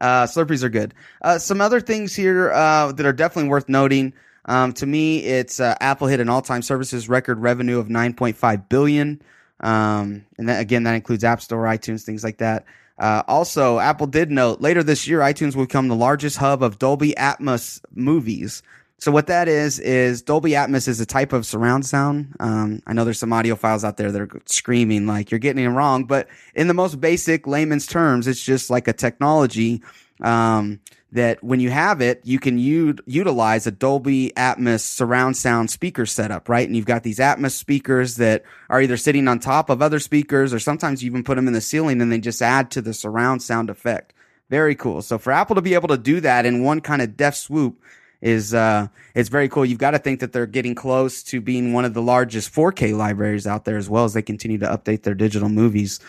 uh, 0.00 0.24
Slurpees 0.24 0.62
are 0.62 0.68
good. 0.68 0.94
Uh, 1.22 1.38
some 1.38 1.60
other 1.60 1.80
things 1.80 2.14
here 2.14 2.50
uh, 2.52 2.92
that 2.92 3.06
are 3.06 3.12
definitely 3.12 3.50
worth 3.50 3.68
noting. 3.68 4.12
Um, 4.46 4.72
to 4.74 4.86
me, 4.86 5.18
it's 5.20 5.60
uh, 5.60 5.76
Apple 5.80 6.06
hit 6.06 6.20
an 6.20 6.28
all-time 6.28 6.62
services 6.62 7.08
record 7.08 7.38
revenue 7.38 7.78
of 7.78 7.88
9.5 7.88 8.68
billion, 8.68 9.22
um, 9.60 10.26
and 10.36 10.48
that, 10.48 10.60
again, 10.60 10.82
that 10.82 10.94
includes 10.94 11.24
App 11.24 11.40
Store, 11.40 11.64
iTunes, 11.64 12.02
things 12.02 12.22
like 12.22 12.38
that. 12.38 12.66
Uh, 12.98 13.22
also, 13.26 13.78
Apple 13.78 14.06
did 14.06 14.30
note 14.30 14.60
later 14.60 14.82
this 14.82 15.08
year, 15.08 15.20
iTunes 15.20 15.56
will 15.56 15.64
become 15.64 15.88
the 15.88 15.96
largest 15.96 16.36
hub 16.36 16.62
of 16.62 16.78
Dolby 16.78 17.14
Atmos 17.16 17.80
movies. 17.92 18.62
So 19.04 19.12
what 19.12 19.26
that 19.26 19.48
is 19.48 19.80
is 19.80 20.22
Dolby 20.22 20.52
Atmos 20.52 20.88
is 20.88 20.98
a 20.98 21.04
type 21.04 21.34
of 21.34 21.44
surround 21.44 21.84
sound. 21.84 22.34
Um, 22.40 22.80
I 22.86 22.94
know 22.94 23.04
there's 23.04 23.18
some 23.18 23.32
audiophiles 23.32 23.84
out 23.84 23.98
there 23.98 24.10
that 24.10 24.18
are 24.18 24.30
screaming 24.46 25.06
like 25.06 25.30
you're 25.30 25.38
getting 25.38 25.62
it 25.62 25.68
wrong, 25.68 26.04
but 26.04 26.26
in 26.54 26.68
the 26.68 26.72
most 26.72 27.02
basic 27.02 27.46
layman's 27.46 27.86
terms, 27.86 28.26
it's 28.26 28.42
just 28.42 28.70
like 28.70 28.88
a 28.88 28.94
technology 28.94 29.82
um, 30.22 30.80
that 31.12 31.44
when 31.44 31.60
you 31.60 31.68
have 31.68 32.00
it, 32.00 32.22
you 32.24 32.38
can 32.38 32.56
u- 32.56 32.96
utilize 33.04 33.66
a 33.66 33.70
Dolby 33.70 34.32
Atmos 34.38 34.80
surround 34.80 35.36
sound 35.36 35.70
speaker 35.70 36.06
setup, 36.06 36.48
right? 36.48 36.66
And 36.66 36.74
you've 36.74 36.86
got 36.86 37.02
these 37.02 37.18
Atmos 37.18 37.50
speakers 37.50 38.16
that 38.16 38.42
are 38.70 38.80
either 38.80 38.96
sitting 38.96 39.28
on 39.28 39.38
top 39.38 39.68
of 39.68 39.82
other 39.82 39.98
speakers 39.98 40.54
or 40.54 40.58
sometimes 40.58 41.02
you 41.02 41.10
even 41.10 41.24
put 41.24 41.34
them 41.34 41.46
in 41.46 41.52
the 41.52 41.60
ceiling 41.60 42.00
and 42.00 42.10
they 42.10 42.20
just 42.20 42.40
add 42.40 42.70
to 42.70 42.80
the 42.80 42.94
surround 42.94 43.42
sound 43.42 43.68
effect. 43.68 44.14
Very 44.48 44.74
cool. 44.74 45.02
So 45.02 45.18
for 45.18 45.30
Apple 45.30 45.56
to 45.56 45.62
be 45.62 45.74
able 45.74 45.88
to 45.88 45.98
do 45.98 46.20
that 46.20 46.46
in 46.46 46.62
one 46.62 46.80
kind 46.80 47.02
of 47.02 47.18
deft 47.18 47.36
swoop 47.36 47.82
is 48.24 48.54
uh, 48.54 48.88
it's 49.14 49.28
very 49.28 49.50
cool. 49.50 49.66
You've 49.66 49.78
got 49.78 49.90
to 49.90 49.98
think 49.98 50.20
that 50.20 50.32
they're 50.32 50.46
getting 50.46 50.74
close 50.74 51.22
to 51.24 51.42
being 51.42 51.74
one 51.74 51.84
of 51.84 51.92
the 51.92 52.00
largest 52.00 52.52
4K 52.52 52.96
libraries 52.96 53.46
out 53.46 53.66
there 53.66 53.76
as 53.76 53.88
well 53.88 54.04
as 54.04 54.14
they 54.14 54.22
continue 54.22 54.56
to 54.58 54.66
update 54.66 55.02
their 55.02 55.14
digital 55.14 55.50
movies. 55.50 56.00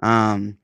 Um, 0.00 0.56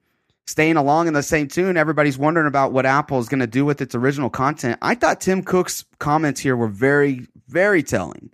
staying 0.47 0.77
along 0.77 1.09
in 1.09 1.15
the 1.15 1.25
same 1.25 1.49
tune, 1.49 1.77
everybody's 1.77 2.17
wondering 2.17 2.47
about 2.47 2.71
what 2.71 2.87
Apple 2.87 3.19
is 3.19 3.29
going 3.29 3.41
to 3.41 3.49
do 3.49 3.65
with 3.65 3.81
its 3.81 3.97
original 3.97 4.31
content. 4.31 4.79
I 4.83 4.95
thought 4.95 5.21
Tim 5.21 5.43
Cook's 5.43 5.85
comments 5.99 6.41
here 6.41 6.57
were 6.57 6.69
very, 6.69 7.27
very 7.49 7.83
telling. 7.83 8.31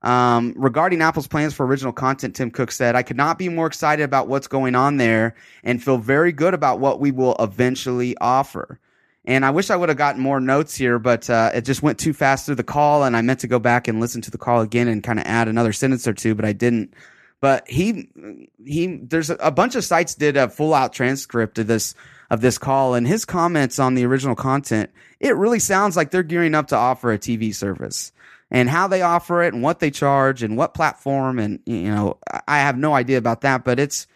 Um, 0.00 0.54
regarding 0.56 1.02
Apple's 1.02 1.26
plans 1.26 1.52
for 1.52 1.66
original 1.66 1.92
content, 1.92 2.36
Tim 2.36 2.50
Cook 2.50 2.72
said, 2.72 2.96
I 2.96 3.02
could 3.02 3.18
not 3.18 3.38
be 3.38 3.50
more 3.50 3.66
excited 3.66 4.02
about 4.02 4.28
what's 4.28 4.46
going 4.46 4.74
on 4.74 4.96
there 4.96 5.34
and 5.62 5.82
feel 5.82 5.98
very 5.98 6.32
good 6.32 6.54
about 6.54 6.80
what 6.80 7.00
we 7.00 7.10
will 7.10 7.36
eventually 7.38 8.16
offer. 8.18 8.78
And 9.24 9.44
I 9.44 9.50
wish 9.50 9.70
I 9.70 9.76
would 9.76 9.88
have 9.88 9.98
gotten 9.98 10.20
more 10.20 10.40
notes 10.40 10.76
here, 10.76 10.98
but 10.98 11.30
uh, 11.30 11.50
it 11.54 11.62
just 11.64 11.82
went 11.82 11.98
too 11.98 12.12
fast 12.12 12.44
through 12.44 12.56
the 12.56 12.64
call, 12.64 13.04
and 13.04 13.16
I 13.16 13.22
meant 13.22 13.40
to 13.40 13.46
go 13.46 13.58
back 13.58 13.88
and 13.88 14.00
listen 14.00 14.20
to 14.22 14.30
the 14.30 14.38
call 14.38 14.60
again 14.60 14.86
and 14.86 15.02
kind 15.02 15.18
of 15.18 15.24
add 15.26 15.48
another 15.48 15.72
sentence 15.72 16.06
or 16.06 16.12
two, 16.12 16.34
but 16.34 16.44
I 16.44 16.52
didn't. 16.52 16.92
But 17.40 17.68
he 17.68 18.08
he, 18.64 18.98
there's 19.02 19.30
a, 19.30 19.36
a 19.36 19.50
bunch 19.50 19.76
of 19.76 19.84
sites 19.84 20.14
did 20.14 20.36
a 20.36 20.48
full 20.48 20.74
out 20.74 20.92
transcript 20.92 21.58
of 21.58 21.66
this 21.66 21.94
of 22.30 22.42
this 22.42 22.58
call, 22.58 22.94
and 22.94 23.06
his 23.06 23.24
comments 23.24 23.78
on 23.78 23.94
the 23.94 24.04
original 24.04 24.34
content. 24.34 24.90
It 25.20 25.36
really 25.36 25.58
sounds 25.58 25.96
like 25.96 26.10
they're 26.10 26.22
gearing 26.22 26.54
up 26.54 26.68
to 26.68 26.76
offer 26.76 27.12
a 27.12 27.18
TV 27.18 27.54
service 27.54 28.12
and 28.50 28.68
how 28.68 28.88
they 28.88 29.02
offer 29.02 29.42
it 29.42 29.54
and 29.54 29.62
what 29.62 29.80
they 29.80 29.90
charge 29.90 30.42
and 30.42 30.56
what 30.56 30.74
platform 30.74 31.38
and 31.38 31.60
you 31.66 31.90
know 31.90 32.18
I 32.46 32.58
have 32.58 32.76
no 32.76 32.94
idea 32.94 33.18
about 33.18 33.40
that, 33.40 33.64
but 33.64 33.80
it's 33.80 34.06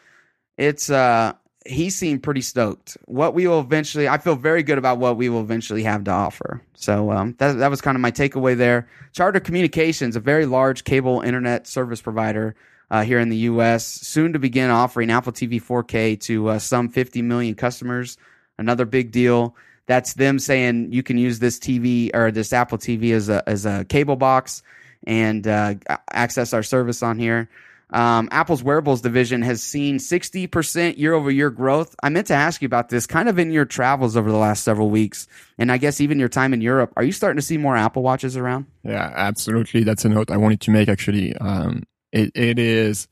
it's 0.56 0.90
uh 0.90 1.32
he 1.66 1.90
seemed 1.90 2.22
pretty 2.22 2.40
stoked. 2.40 2.96
What 3.06 3.34
we 3.34 3.46
will 3.46 3.60
eventually, 3.60 4.08
I 4.08 4.18
feel 4.18 4.36
very 4.36 4.62
good 4.62 4.78
about 4.78 4.98
what 4.98 5.16
we 5.16 5.28
will 5.28 5.40
eventually 5.40 5.82
have 5.82 6.04
to 6.04 6.10
offer. 6.10 6.62
So 6.74 7.10
um, 7.12 7.34
that 7.38 7.58
that 7.58 7.70
was 7.70 7.80
kind 7.80 7.96
of 7.96 8.00
my 8.00 8.10
takeaway 8.10 8.56
there. 8.56 8.88
Charter 9.12 9.40
Communications, 9.40 10.16
a 10.16 10.20
very 10.20 10.46
large 10.46 10.84
cable 10.84 11.20
internet 11.20 11.66
service 11.66 12.00
provider 12.00 12.54
uh, 12.90 13.02
here 13.02 13.18
in 13.18 13.28
the 13.28 13.36
U.S., 13.36 13.84
soon 13.84 14.32
to 14.32 14.38
begin 14.38 14.70
offering 14.70 15.10
Apple 15.10 15.32
TV 15.32 15.62
4K 15.62 16.18
to 16.20 16.48
uh, 16.48 16.58
some 16.58 16.88
50 16.88 17.22
million 17.22 17.54
customers. 17.54 18.16
Another 18.56 18.84
big 18.84 19.10
deal. 19.10 19.54
That's 19.86 20.14
them 20.14 20.38
saying 20.38 20.92
you 20.92 21.02
can 21.02 21.18
use 21.18 21.38
this 21.38 21.58
TV 21.58 22.10
or 22.14 22.30
this 22.30 22.52
Apple 22.52 22.78
TV 22.78 23.12
as 23.12 23.28
a 23.28 23.46
as 23.48 23.66
a 23.66 23.84
cable 23.86 24.16
box 24.16 24.62
and 25.06 25.46
uh, 25.46 25.74
access 26.12 26.52
our 26.52 26.62
service 26.62 27.02
on 27.02 27.18
here. 27.18 27.48
Um, 27.90 28.28
Apple's 28.30 28.62
wearables 28.62 29.00
division 29.00 29.42
has 29.42 29.62
seen 29.62 29.98
60% 29.98 30.98
year 30.98 31.14
over 31.14 31.30
year 31.30 31.50
growth. 31.50 31.94
I 32.02 32.10
meant 32.10 32.26
to 32.26 32.34
ask 32.34 32.60
you 32.60 32.66
about 32.66 32.90
this 32.90 33.06
kind 33.06 33.28
of 33.28 33.38
in 33.38 33.50
your 33.50 33.64
travels 33.64 34.16
over 34.16 34.30
the 34.30 34.36
last 34.36 34.62
several 34.62 34.90
weeks. 34.90 35.26
And 35.56 35.72
I 35.72 35.78
guess 35.78 36.00
even 36.00 36.18
your 36.18 36.28
time 36.28 36.52
in 36.52 36.60
Europe. 36.60 36.92
Are 36.96 37.02
you 37.02 37.12
starting 37.12 37.38
to 37.38 37.42
see 37.42 37.56
more 37.56 37.76
Apple 37.76 38.02
watches 38.02 38.36
around? 38.36 38.66
Yeah, 38.84 39.12
absolutely. 39.14 39.84
That's 39.84 40.04
a 40.04 40.08
note 40.08 40.30
I 40.30 40.36
wanted 40.36 40.60
to 40.62 40.70
make 40.70 40.88
actually. 40.88 41.34
Um, 41.36 41.84
it, 42.12 42.30
it 42.34 42.58
is, 42.58 43.08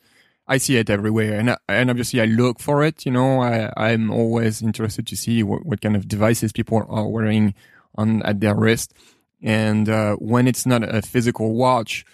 I 0.47 0.59
see 0.59 0.77
it 0.77 0.91
everywhere 0.91 1.39
and, 1.39 1.57
and 1.69 1.91
obviously 1.91 2.21
I 2.21 2.27
look 2.27 2.61
for 2.61 2.85
it. 2.85 3.07
You 3.07 3.13
know, 3.13 3.41
I, 3.41 3.73
I'm 3.77 4.11
always 4.11 4.61
interested 4.61 5.07
to 5.07 5.17
see 5.17 5.43
what, 5.43 5.65
what 5.65 5.81
kind 5.81 5.97
of 5.97 6.07
devices 6.07 6.53
people 6.53 6.85
are 6.89 7.09
wearing 7.09 7.55
on 7.95 8.23
at 8.23 8.41
their 8.41 8.55
wrist. 8.55 8.93
And, 9.43 9.89
uh, 9.89 10.17
when 10.17 10.47
it's 10.47 10.67
not 10.67 10.83
a 10.83 11.03
physical 11.03 11.55
watch, 11.55 12.05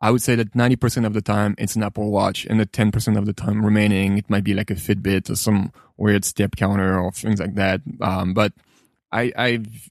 I 0.00 0.10
would 0.10 0.22
say 0.22 0.34
that 0.34 0.52
90% 0.52 1.06
of 1.06 1.14
the 1.14 1.22
time 1.22 1.54
it's 1.58 1.74
an 1.74 1.82
Apple 1.82 2.10
Watch 2.10 2.44
and 2.46 2.60
the 2.60 2.66
10% 2.66 3.16
of 3.16 3.26
the 3.26 3.32
time 3.32 3.64
remaining, 3.64 4.18
it 4.18 4.28
might 4.28 4.44
be 4.44 4.54
like 4.54 4.70
a 4.70 4.74
Fitbit 4.74 5.30
or 5.30 5.36
some 5.36 5.72
weird 5.96 6.24
step 6.24 6.56
counter 6.56 6.98
or 7.00 7.12
things 7.12 7.40
like 7.40 7.54
that. 7.54 7.80
Um, 8.00 8.34
but 8.34 8.52
I, 9.10 9.32
I've, 9.36 9.90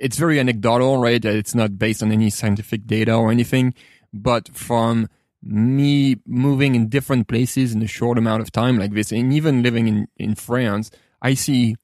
it's 0.00 0.16
very 0.16 0.38
anecdotal, 0.38 0.98
right? 0.98 1.20
That 1.20 1.34
it's 1.34 1.54
not 1.54 1.78
based 1.78 2.02
on 2.02 2.12
any 2.12 2.30
scientific 2.30 2.86
data 2.86 3.14
or 3.14 3.30
anything, 3.30 3.74
but 4.12 4.48
from 4.54 5.08
me 5.42 6.16
moving 6.24 6.76
in 6.76 6.88
different 6.88 7.26
places 7.26 7.72
in 7.72 7.82
a 7.82 7.88
short 7.88 8.18
amount 8.18 8.42
of 8.42 8.52
time 8.52 8.78
like 8.78 8.92
this, 8.92 9.10
and 9.10 9.32
even 9.32 9.62
living 9.62 9.88
in, 9.88 10.08
in 10.16 10.36
France, 10.36 10.90
I 11.20 11.34
see, 11.34 11.74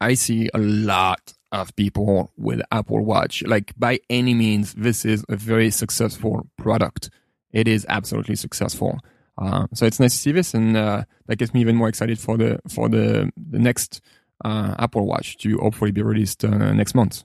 I 0.00 0.14
see 0.14 0.48
a 0.54 0.58
lot 0.58 1.34
of 1.52 1.74
people 1.76 2.32
with 2.36 2.60
Apple 2.72 3.04
Watch. 3.04 3.42
Like 3.44 3.72
by 3.78 4.00
any 4.10 4.34
means, 4.34 4.74
this 4.74 5.04
is 5.04 5.24
a 5.28 5.36
very 5.36 5.70
successful 5.70 6.48
product. 6.56 7.10
It 7.52 7.68
is 7.68 7.86
absolutely 7.88 8.36
successful. 8.36 8.98
Uh, 9.38 9.66
so 9.74 9.86
it's 9.86 10.00
nice 10.00 10.12
to 10.12 10.18
see 10.18 10.32
this, 10.32 10.54
and 10.54 10.76
uh, 10.76 11.04
that 11.26 11.36
gets 11.36 11.54
me 11.54 11.60
even 11.60 11.76
more 11.76 11.88
excited 11.88 12.18
for 12.18 12.36
the 12.36 12.60
for 12.68 12.88
the 12.88 13.30
the 13.36 13.58
next 13.58 14.00
uh, 14.44 14.74
Apple 14.78 15.06
Watch 15.06 15.36
to 15.38 15.58
hopefully 15.58 15.90
be 15.90 16.02
released 16.02 16.44
uh, 16.44 16.72
next 16.72 16.94
month. 16.94 17.24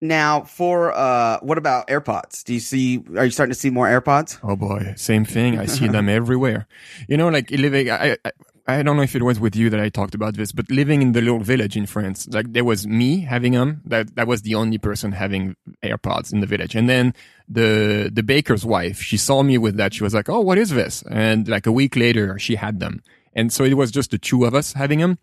Now, 0.00 0.42
for 0.42 0.92
uh, 0.92 1.38
what 1.40 1.58
about 1.58 1.86
AirPods? 1.88 2.44
Do 2.44 2.52
you 2.52 2.60
see? 2.60 3.04
Are 3.16 3.24
you 3.24 3.30
starting 3.30 3.52
to 3.52 3.58
see 3.58 3.70
more 3.70 3.86
AirPods? 3.86 4.38
Oh 4.42 4.56
boy, 4.56 4.94
same 4.96 5.24
thing. 5.24 5.58
I 5.58 5.66
see 5.66 5.88
them 5.88 6.08
everywhere. 6.20 6.66
You 7.08 7.16
know, 7.16 7.28
like 7.28 7.50
living. 7.50 7.90
I, 7.90 8.16
I 8.24 8.32
I 8.66 8.82
don't 8.82 8.96
know 8.96 9.02
if 9.02 9.16
it 9.16 9.22
was 9.22 9.40
with 9.40 9.56
you 9.56 9.70
that 9.70 9.80
I 9.80 9.88
talked 9.88 10.14
about 10.14 10.36
this, 10.36 10.52
but 10.52 10.70
living 10.70 11.02
in 11.02 11.12
the 11.12 11.20
little 11.20 11.40
village 11.40 11.76
in 11.76 11.86
France, 11.86 12.28
like 12.28 12.52
there 12.52 12.64
was 12.64 12.86
me 12.86 13.20
having 13.20 13.52
them. 13.52 13.82
That 13.84 14.14
that 14.14 14.28
was 14.28 14.42
the 14.42 14.54
only 14.54 14.78
person 14.78 15.12
having 15.12 15.56
AirPods 15.82 16.32
in 16.32 16.40
the 16.40 16.46
village. 16.46 16.76
And 16.76 16.88
then 16.88 17.12
the 17.48 18.10
the 18.12 18.22
baker's 18.22 18.64
wife, 18.64 19.00
she 19.00 19.16
saw 19.16 19.42
me 19.42 19.58
with 19.58 19.76
that. 19.78 19.94
She 19.94 20.04
was 20.04 20.14
like, 20.14 20.28
"Oh, 20.28 20.40
what 20.40 20.58
is 20.58 20.70
this?" 20.70 21.02
And 21.10 21.48
like 21.48 21.66
a 21.66 21.72
week 21.72 21.96
later, 21.96 22.38
she 22.38 22.54
had 22.54 22.78
them. 22.78 23.02
And 23.34 23.52
so 23.52 23.64
it 23.64 23.74
was 23.74 23.90
just 23.90 24.12
the 24.12 24.18
two 24.18 24.44
of 24.44 24.54
us 24.54 24.74
having 24.74 25.00
them. 25.00 25.18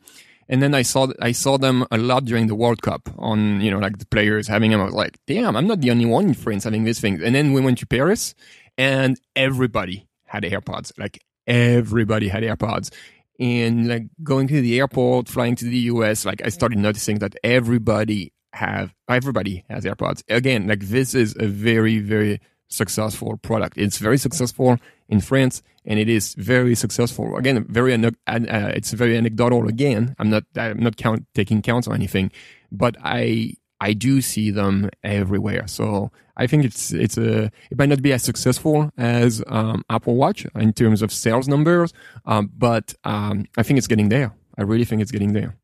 And 0.50 0.62
then 0.62 0.76
I 0.76 0.82
saw 0.82 1.08
I 1.22 1.32
saw 1.32 1.58
them 1.58 1.86
a 1.92 1.98
lot 1.98 2.26
during 2.26 2.48
the 2.48 2.56
World 2.56 2.82
Cup 2.82 3.08
on 3.18 3.62
you 3.62 3.72
know 3.72 3.80
like 3.80 4.00
the 4.00 4.06
players 4.08 4.48
having 4.50 4.72
them. 4.72 4.82
I 4.82 4.86
was 4.86 4.94
like, 4.94 5.18
"Damn, 5.28 5.56
I'm 5.56 5.68
not 5.68 5.80
the 5.80 5.92
only 5.92 6.06
one 6.06 6.28
in 6.28 6.34
France 6.34 6.66
having 6.66 6.84
this 6.84 7.00
thing." 7.00 7.24
And 7.24 7.34
then 7.34 7.54
we 7.54 7.62
went 7.62 7.78
to 7.78 7.88
Paris, 7.88 8.36
and 8.78 9.18
everybody 9.36 10.08
had 10.26 10.44
AirPods. 10.44 10.92
Like 10.98 11.24
everybody 11.48 12.28
had 12.28 12.44
AirPods 12.44 12.92
And 13.40 13.88
like 13.88 14.04
going 14.22 14.48
to 14.50 14.62
the 14.62 14.80
airport, 14.80 15.30
flying 15.30 15.56
to 15.56 15.66
the 15.66 15.78
US, 15.94 16.26
like 16.26 16.42
I 16.44 16.50
started 16.50 16.78
noticing 16.78 17.20
that 17.20 17.36
everybody 17.44 18.34
have 18.54 18.94
everybody 19.08 19.64
has 19.70 19.86
AirPods. 19.86 20.24
Again, 20.30 20.68
like 20.68 20.82
this 20.82 21.14
is 21.14 21.36
a 21.40 21.48
very, 21.48 22.00
very 22.00 22.42
successful 22.68 23.38
product. 23.38 23.78
It's 23.78 23.98
very 23.98 24.18
successful 24.18 24.78
in 25.08 25.22
France, 25.22 25.62
and 25.86 26.00
it 26.00 26.10
is 26.10 26.36
very 26.36 26.76
successful. 26.76 27.36
Again, 27.38 27.66
very 27.70 27.94
uh, 27.94 28.10
it's 28.28 28.92
very 28.92 29.18
anecdotal. 29.18 29.68
Again, 29.68 30.16
I'm 30.20 30.30
not 30.30 30.44
I'm 30.56 30.80
not 30.80 30.98
count 30.98 31.26
taking 31.34 31.62
counts 31.62 31.88
or 31.88 31.94
anything, 31.94 32.32
but 32.72 32.96
I 33.04 33.54
I 33.82 33.94
do 33.94 34.22
see 34.22 34.52
them 34.52 34.90
everywhere. 35.04 35.68
So 35.68 36.12
I 36.38 36.48
think 36.48 36.66
it's 36.66 36.92
it's 36.92 37.18
a 37.18 37.52
it 37.70 37.78
might 37.78 37.90
not 37.90 38.02
be 38.02 38.14
as 38.14 38.24
successful 38.24 38.92
as 38.98 39.44
um, 39.48 39.84
Apple 39.90 40.16
Watch 40.16 40.46
in 40.56 40.74
terms 40.74 41.02
of 41.02 41.12
sales 41.12 41.48
numbers, 41.48 41.94
um, 42.26 42.50
but 42.58 42.94
um, 43.04 43.46
I 43.58 43.64
think 43.64 43.78
it's 43.78 43.88
getting 43.88 44.10
there. 44.10 44.34
I 44.58 44.64
really 44.64 44.86
think 44.86 45.02
it's 45.02 45.12
getting 45.12 45.34
there. 45.34 45.56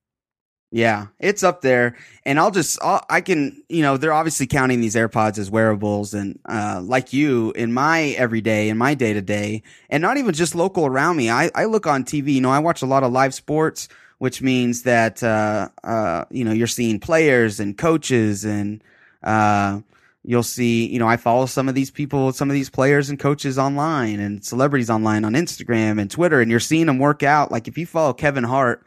Yeah, 0.71 1.07
it's 1.19 1.43
up 1.43 1.61
there, 1.61 1.95
and 2.25 2.37
I'll 2.37 2.51
just 2.51 2.77
I'll, 2.81 3.01
i 3.09 3.21
can 3.21 3.63
you 3.69 3.81
know 3.81 3.95
they're 3.95 4.11
obviously 4.11 4.47
counting 4.47 4.81
these 4.81 4.95
AirPods 4.95 5.37
as 5.37 5.49
wearables, 5.49 6.13
and 6.13 6.37
uh, 6.49 6.81
like 6.83 7.13
you 7.13 7.51
in 7.51 7.71
my 7.71 8.15
everyday 8.17 8.67
in 8.67 8.77
my 8.77 8.95
day 8.95 9.13
to 9.13 9.21
day, 9.21 9.63
and 9.89 10.01
not 10.01 10.17
even 10.17 10.33
just 10.33 10.55
local 10.55 10.85
around 10.85 11.15
me. 11.15 11.29
I 11.29 11.49
I 11.55 11.65
look 11.65 11.87
on 11.87 12.03
TV. 12.03 12.33
You 12.33 12.41
know, 12.41 12.49
I 12.49 12.59
watch 12.59 12.81
a 12.81 12.85
lot 12.85 13.03
of 13.03 13.13
live 13.13 13.33
sports, 13.33 13.87
which 14.17 14.41
means 14.41 14.83
that 14.83 15.21
uh, 15.23 15.69
uh, 15.83 16.25
you 16.29 16.43
know 16.43 16.51
you're 16.51 16.67
seeing 16.67 16.99
players 16.99 17.59
and 17.59 17.77
coaches, 17.77 18.45
and 18.45 18.83
uh, 19.23 19.79
you'll 20.23 20.43
see 20.43 20.87
you 20.87 20.99
know 20.99 21.07
I 21.07 21.17
follow 21.17 21.45
some 21.45 21.67
of 21.67 21.75
these 21.75 21.91
people, 21.91 22.31
some 22.31 22.49
of 22.49 22.53
these 22.53 22.69
players 22.69 23.09
and 23.09 23.19
coaches 23.19 23.57
online, 23.57 24.19
and 24.19 24.43
celebrities 24.43 24.89
online 24.89 25.25
on 25.25 25.33
Instagram 25.33 25.99
and 25.99 26.09
Twitter, 26.09 26.41
and 26.41 26.49
you're 26.49 26.59
seeing 26.59 26.85
them 26.85 26.99
work 26.99 27.23
out. 27.23 27.51
Like 27.51 27.67
if 27.67 27.77
you 27.77 27.85
follow 27.85 28.13
Kevin 28.13 28.43
Hart 28.43 28.85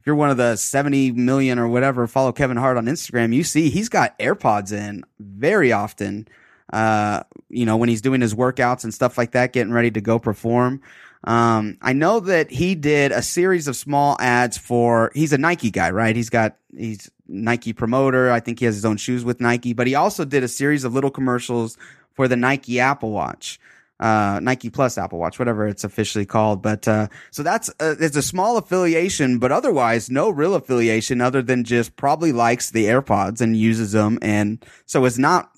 If 0.00 0.06
you're 0.06 0.14
one 0.16 0.30
of 0.30 0.36
the 0.36 0.56
70 0.56 1.12
million 1.12 1.58
or 1.58 1.68
whatever 1.68 2.06
follow 2.06 2.32
Kevin 2.32 2.56
Hart 2.56 2.76
on 2.76 2.86
Instagram, 2.86 3.34
you 3.34 3.44
see 3.44 3.70
he's 3.70 3.88
got 3.88 4.18
AirPods 4.18 4.72
in 4.72 5.04
very 5.18 5.72
often. 5.72 6.28
Uh, 6.72 7.22
you 7.48 7.64
know, 7.64 7.76
when 7.78 7.88
he's 7.88 8.02
doing 8.02 8.20
his 8.20 8.34
workouts 8.34 8.84
and 8.84 8.92
stuff 8.92 9.16
like 9.16 9.32
that, 9.32 9.52
getting 9.52 9.72
ready 9.72 9.90
to 9.90 10.00
go 10.00 10.18
perform. 10.18 10.82
Um, 11.24 11.78
I 11.82 11.92
know 11.92 12.20
that 12.20 12.50
he 12.50 12.74
did 12.74 13.12
a 13.12 13.22
series 13.22 13.66
of 13.68 13.76
small 13.76 14.16
ads 14.20 14.56
for, 14.56 15.10
he's 15.14 15.32
a 15.32 15.38
Nike 15.38 15.70
guy, 15.70 15.90
right? 15.90 16.14
He's 16.14 16.30
got, 16.30 16.56
he's 16.76 17.10
Nike 17.26 17.72
promoter. 17.72 18.30
I 18.30 18.40
think 18.40 18.60
he 18.60 18.64
has 18.64 18.74
his 18.74 18.84
own 18.84 18.96
shoes 18.96 19.24
with 19.24 19.40
Nike, 19.40 19.72
but 19.72 19.86
he 19.86 19.94
also 19.94 20.24
did 20.24 20.44
a 20.44 20.48
series 20.48 20.84
of 20.84 20.94
little 20.94 21.10
commercials 21.10 21.76
for 22.14 22.28
the 22.28 22.36
Nike 22.36 22.80
Apple 22.80 23.10
Watch 23.10 23.60
uh, 24.00 24.40
Nike 24.42 24.70
Plus 24.70 24.96
Apple 24.96 25.18
Watch, 25.18 25.38
whatever 25.38 25.66
it's 25.66 25.84
officially 25.84 26.26
called. 26.26 26.62
But 26.62 26.86
uh, 26.86 27.08
so 27.30 27.42
that's 27.42 27.68
uh, 27.80 27.96
it's 27.98 28.16
a 28.16 28.22
small 28.22 28.56
affiliation, 28.56 29.38
but 29.38 29.52
otherwise 29.52 30.10
no 30.10 30.30
real 30.30 30.54
affiliation 30.54 31.20
other 31.20 31.42
than 31.42 31.64
just 31.64 31.96
probably 31.96 32.32
likes 32.32 32.70
the 32.70 32.86
AirPods 32.86 33.40
and 33.40 33.56
uses 33.56 33.92
them, 33.92 34.18
and 34.22 34.64
so 34.86 35.04
it's 35.04 35.18
not 35.18 35.50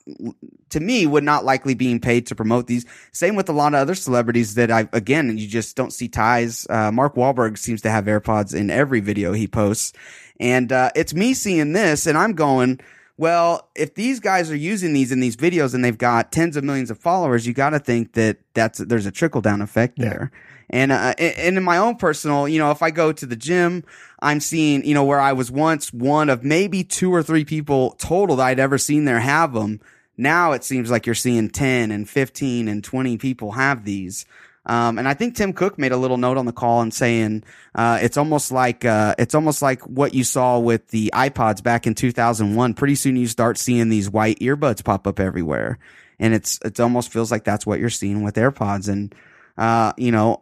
to 0.70 0.80
me 0.80 1.06
would 1.06 1.24
not 1.24 1.44
likely 1.44 1.74
being 1.74 2.00
paid 2.00 2.26
to 2.26 2.34
promote 2.34 2.66
these. 2.66 2.86
Same 3.12 3.36
with 3.36 3.48
a 3.48 3.52
lot 3.52 3.74
of 3.74 3.80
other 3.80 3.94
celebrities 3.94 4.54
that 4.54 4.70
I 4.70 4.88
again 4.92 5.36
you 5.36 5.46
just 5.46 5.76
don't 5.76 5.92
see 5.92 6.08
ties. 6.08 6.66
Uh, 6.70 6.90
Mark 6.90 7.14
Wahlberg 7.14 7.58
seems 7.58 7.82
to 7.82 7.90
have 7.90 8.06
AirPods 8.06 8.54
in 8.54 8.70
every 8.70 9.00
video 9.00 9.32
he 9.32 9.46
posts, 9.46 9.92
and 10.38 10.72
uh, 10.72 10.90
it's 10.94 11.12
me 11.14 11.34
seeing 11.34 11.72
this, 11.72 12.06
and 12.06 12.16
I'm 12.16 12.32
going 12.32 12.80
well, 13.20 13.68
if 13.74 13.96
these 13.96 14.18
guys 14.18 14.50
are 14.50 14.56
using 14.56 14.94
these 14.94 15.12
in 15.12 15.20
these 15.20 15.36
videos 15.36 15.74
and 15.74 15.84
they've 15.84 15.98
got 15.98 16.32
tens 16.32 16.56
of 16.56 16.64
millions 16.64 16.90
of 16.90 16.96
followers, 16.96 17.46
you 17.46 17.52
got 17.52 17.70
to 17.70 17.78
think 17.78 18.14
that 18.14 18.38
that's 18.54 18.78
there's 18.78 19.04
a 19.04 19.10
trickle 19.10 19.42
down 19.42 19.60
effect 19.60 19.98
yeah. 19.98 20.08
there. 20.08 20.32
And 20.70 20.90
uh, 20.90 21.12
and 21.18 21.58
in 21.58 21.62
my 21.62 21.76
own 21.76 21.96
personal, 21.96 22.48
you 22.48 22.58
know, 22.58 22.70
if 22.70 22.80
I 22.80 22.90
go 22.90 23.12
to 23.12 23.26
the 23.26 23.36
gym, 23.36 23.84
I'm 24.22 24.40
seeing, 24.40 24.86
you 24.86 24.94
know, 24.94 25.04
where 25.04 25.20
I 25.20 25.34
was 25.34 25.50
once 25.50 25.92
one 25.92 26.30
of 26.30 26.44
maybe 26.44 26.82
two 26.82 27.12
or 27.12 27.22
three 27.22 27.44
people 27.44 27.90
total 27.98 28.36
that 28.36 28.46
I'd 28.46 28.58
ever 28.58 28.78
seen 28.78 29.04
there 29.04 29.20
have 29.20 29.52
them. 29.52 29.82
Now 30.16 30.52
it 30.52 30.64
seems 30.64 30.90
like 30.90 31.04
you're 31.04 31.14
seeing 31.14 31.50
10 31.50 31.90
and 31.90 32.08
15 32.08 32.68
and 32.68 32.82
20 32.82 33.18
people 33.18 33.52
have 33.52 33.84
these. 33.84 34.24
Um, 34.70 34.98
and 35.00 35.08
I 35.08 35.14
think 35.14 35.34
Tim 35.34 35.52
Cook 35.52 35.80
made 35.80 35.90
a 35.90 35.96
little 35.96 36.16
note 36.16 36.36
on 36.36 36.46
the 36.46 36.52
call 36.52 36.80
and 36.80 36.94
saying 36.94 37.42
uh, 37.74 37.98
it's 38.00 38.16
almost 38.16 38.52
like 38.52 38.84
uh, 38.84 39.16
it's 39.18 39.34
almost 39.34 39.62
like 39.62 39.82
what 39.82 40.14
you 40.14 40.22
saw 40.22 40.60
with 40.60 40.86
the 40.90 41.10
iPods 41.12 41.60
back 41.60 41.88
in 41.88 41.96
2001. 41.96 42.74
Pretty 42.74 42.94
soon 42.94 43.16
you 43.16 43.26
start 43.26 43.58
seeing 43.58 43.88
these 43.88 44.08
white 44.08 44.38
earbuds 44.38 44.84
pop 44.84 45.08
up 45.08 45.18
everywhere, 45.18 45.80
and 46.20 46.34
it's 46.34 46.60
it 46.64 46.78
almost 46.78 47.12
feels 47.12 47.32
like 47.32 47.42
that's 47.42 47.66
what 47.66 47.80
you're 47.80 47.90
seeing 47.90 48.22
with 48.22 48.36
AirPods. 48.36 48.88
And 48.88 49.12
uh, 49.58 49.92
you 49.96 50.12
know, 50.12 50.40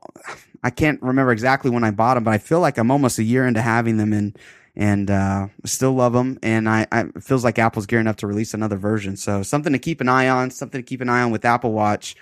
I 0.62 0.68
can't 0.68 1.00
remember 1.00 1.32
exactly 1.32 1.70
when 1.70 1.82
I 1.82 1.90
bought 1.90 2.16
them, 2.16 2.24
but 2.24 2.34
I 2.34 2.38
feel 2.38 2.60
like 2.60 2.76
I'm 2.76 2.90
almost 2.90 3.18
a 3.18 3.24
year 3.24 3.46
into 3.46 3.62
having 3.62 3.96
them 3.96 4.12
and 4.12 4.38
and 4.76 5.10
uh, 5.10 5.48
still 5.64 5.94
love 5.94 6.12
them. 6.12 6.38
And 6.42 6.68
I, 6.68 6.86
I 6.92 7.04
feels 7.18 7.44
like 7.44 7.58
Apple's 7.58 7.86
gearing 7.86 8.06
up 8.06 8.16
to 8.16 8.26
release 8.26 8.52
another 8.52 8.76
version. 8.76 9.16
So 9.16 9.42
something 9.42 9.72
to 9.72 9.78
keep 9.78 10.02
an 10.02 10.10
eye 10.10 10.28
on. 10.28 10.50
Something 10.50 10.80
to 10.80 10.86
keep 10.86 11.00
an 11.00 11.08
eye 11.08 11.22
on 11.22 11.30
with 11.30 11.46
Apple 11.46 11.72
Watch. 11.72 12.14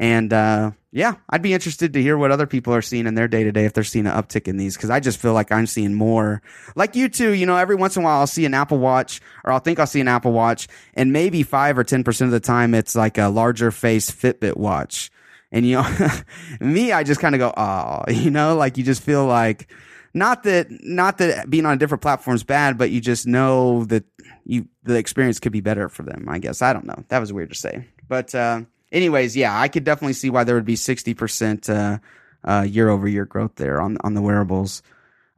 And 0.00 0.32
uh, 0.32 0.70
yeah, 0.92 1.16
I'd 1.28 1.42
be 1.42 1.52
interested 1.52 1.92
to 1.92 2.02
hear 2.02 2.16
what 2.16 2.30
other 2.30 2.46
people 2.46 2.72
are 2.72 2.80
seeing 2.80 3.06
in 3.06 3.14
their 3.14 3.28
day 3.28 3.44
to 3.44 3.52
day 3.52 3.66
if 3.66 3.74
they're 3.74 3.84
seeing 3.84 4.06
an 4.06 4.14
uptick 4.14 4.48
in 4.48 4.56
these 4.56 4.74
because 4.74 4.88
I 4.88 4.98
just 4.98 5.20
feel 5.20 5.34
like 5.34 5.52
I'm 5.52 5.66
seeing 5.66 5.92
more. 5.92 6.40
Like 6.74 6.96
you 6.96 7.10
too, 7.10 7.32
you 7.32 7.44
know, 7.44 7.58
every 7.58 7.76
once 7.76 7.96
in 7.96 8.02
a 8.02 8.06
while 8.06 8.20
I'll 8.20 8.26
see 8.26 8.46
an 8.46 8.54
Apple 8.54 8.78
Watch 8.78 9.20
or 9.44 9.52
I'll 9.52 9.58
think 9.60 9.78
I'll 9.78 9.86
see 9.86 10.00
an 10.00 10.08
Apple 10.08 10.32
Watch 10.32 10.68
and 10.94 11.12
maybe 11.12 11.42
five 11.42 11.76
or 11.76 11.84
10% 11.84 12.22
of 12.22 12.30
the 12.30 12.40
time 12.40 12.72
it's 12.72 12.96
like 12.96 13.18
a 13.18 13.28
larger 13.28 13.70
face 13.70 14.10
Fitbit 14.10 14.56
watch. 14.56 15.10
And 15.52 15.66
you 15.66 15.76
know, 15.76 16.10
me, 16.60 16.92
I 16.92 17.04
just 17.04 17.20
kind 17.20 17.34
of 17.34 17.38
go, 17.38 17.52
oh, 17.54 18.04
you 18.10 18.30
know, 18.30 18.56
like 18.56 18.78
you 18.78 18.84
just 18.84 19.02
feel 19.02 19.26
like, 19.26 19.70
not 20.14 20.44
that, 20.44 20.68
not 20.70 21.18
that 21.18 21.50
being 21.50 21.66
on 21.66 21.74
a 21.74 21.76
different 21.76 22.00
platform 22.00 22.34
is 22.34 22.42
bad, 22.42 22.78
but 22.78 22.90
you 22.90 23.02
just 23.02 23.26
know 23.26 23.84
that 23.84 24.04
you, 24.44 24.66
the 24.82 24.96
experience 24.96 25.38
could 25.38 25.52
be 25.52 25.60
better 25.60 25.90
for 25.90 26.04
them, 26.04 26.26
I 26.26 26.38
guess. 26.38 26.62
I 26.62 26.72
don't 26.72 26.86
know. 26.86 27.04
That 27.08 27.18
was 27.18 27.34
weird 27.34 27.50
to 27.50 27.54
say. 27.54 27.86
But, 28.08 28.34
uh, 28.34 28.62
anyways, 28.92 29.36
yeah, 29.36 29.58
I 29.58 29.68
could 29.68 29.84
definitely 29.84 30.14
see 30.14 30.30
why 30.30 30.44
there 30.44 30.54
would 30.54 30.64
be 30.64 30.76
60% 30.76 31.68
uh, 31.68 31.98
uh, 32.44 32.62
year 32.62 32.88
over 32.88 33.08
year 33.08 33.24
growth 33.24 33.56
there 33.56 33.80
on, 33.80 33.98
on 34.02 34.14
the 34.14 34.22
wearables. 34.22 34.82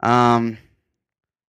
Um, 0.01 0.57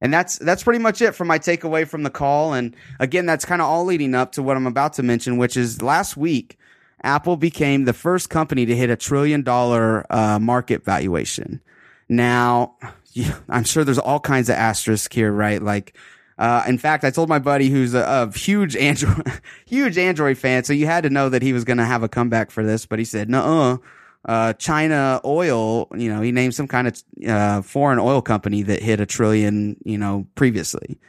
and 0.03 0.13
that's 0.13 0.37
that's 0.37 0.63
pretty 0.63 0.79
much 0.79 1.01
it 1.01 1.15
for 1.15 1.23
my 1.23 1.39
takeaway 1.39 1.87
from 1.87 2.03
the 2.03 2.09
call. 2.09 2.53
And 2.53 2.75
again, 2.99 3.25
that's 3.25 3.45
kind 3.45 3.61
of 3.61 3.69
all 3.69 3.85
leading 3.85 4.13
up 4.13 4.33
to 4.33 4.43
what 4.43 4.57
I'm 4.57 4.67
about 4.67 4.93
to 4.93 5.03
mention, 5.03 5.37
which 5.37 5.55
is 5.55 5.81
last 5.81 6.17
week, 6.17 6.57
Apple 7.03 7.37
became 7.37 7.85
the 7.85 7.93
first 7.93 8.29
company 8.29 8.65
to 8.65 8.75
hit 8.75 8.89
a 8.89 8.97
trillion 8.97 9.43
dollar 9.43 10.05
uh, 10.09 10.39
market 10.39 10.83
valuation. 10.83 11.61
Now, 12.09 12.75
I'm 13.49 13.63
sure 13.63 13.85
there's 13.85 13.97
all 13.97 14.19
kinds 14.19 14.49
of 14.49 14.55
asterisks 14.55 15.15
here, 15.15 15.31
right? 15.31 15.61
Like 15.61 15.95
uh, 16.43 16.61
in 16.67 16.77
fact, 16.77 17.05
I 17.05 17.09
told 17.09 17.29
my 17.29 17.39
buddy 17.39 17.69
who's 17.69 17.93
a, 17.93 18.03
a 18.03 18.37
huge 18.37 18.75
Android, 18.75 19.31
huge 19.65 19.97
Android 19.97 20.37
fan, 20.37 20.65
so 20.65 20.73
you 20.73 20.85
had 20.85 21.05
to 21.05 21.09
know 21.09 21.29
that 21.29 21.41
he 21.41 21.53
was 21.53 21.63
going 21.63 21.77
to 21.77 21.85
have 21.85 22.03
a 22.03 22.09
comeback 22.09 22.51
for 22.51 22.65
this, 22.65 22.85
but 22.85 22.99
he 22.99 23.05
said, 23.05 23.29
no, 23.29 23.81
uh, 24.25 24.51
China 24.51 25.21
Oil, 25.23 25.87
you 25.95 26.13
know, 26.13 26.19
he 26.19 26.33
named 26.33 26.53
some 26.53 26.67
kind 26.67 26.89
of, 26.89 27.01
uh, 27.25 27.61
foreign 27.61 27.97
oil 27.97 28.21
company 28.21 28.61
that 28.63 28.83
hit 28.83 28.99
a 28.99 29.05
trillion, 29.05 29.77
you 29.85 29.97
know, 29.97 30.27
previously. 30.35 30.99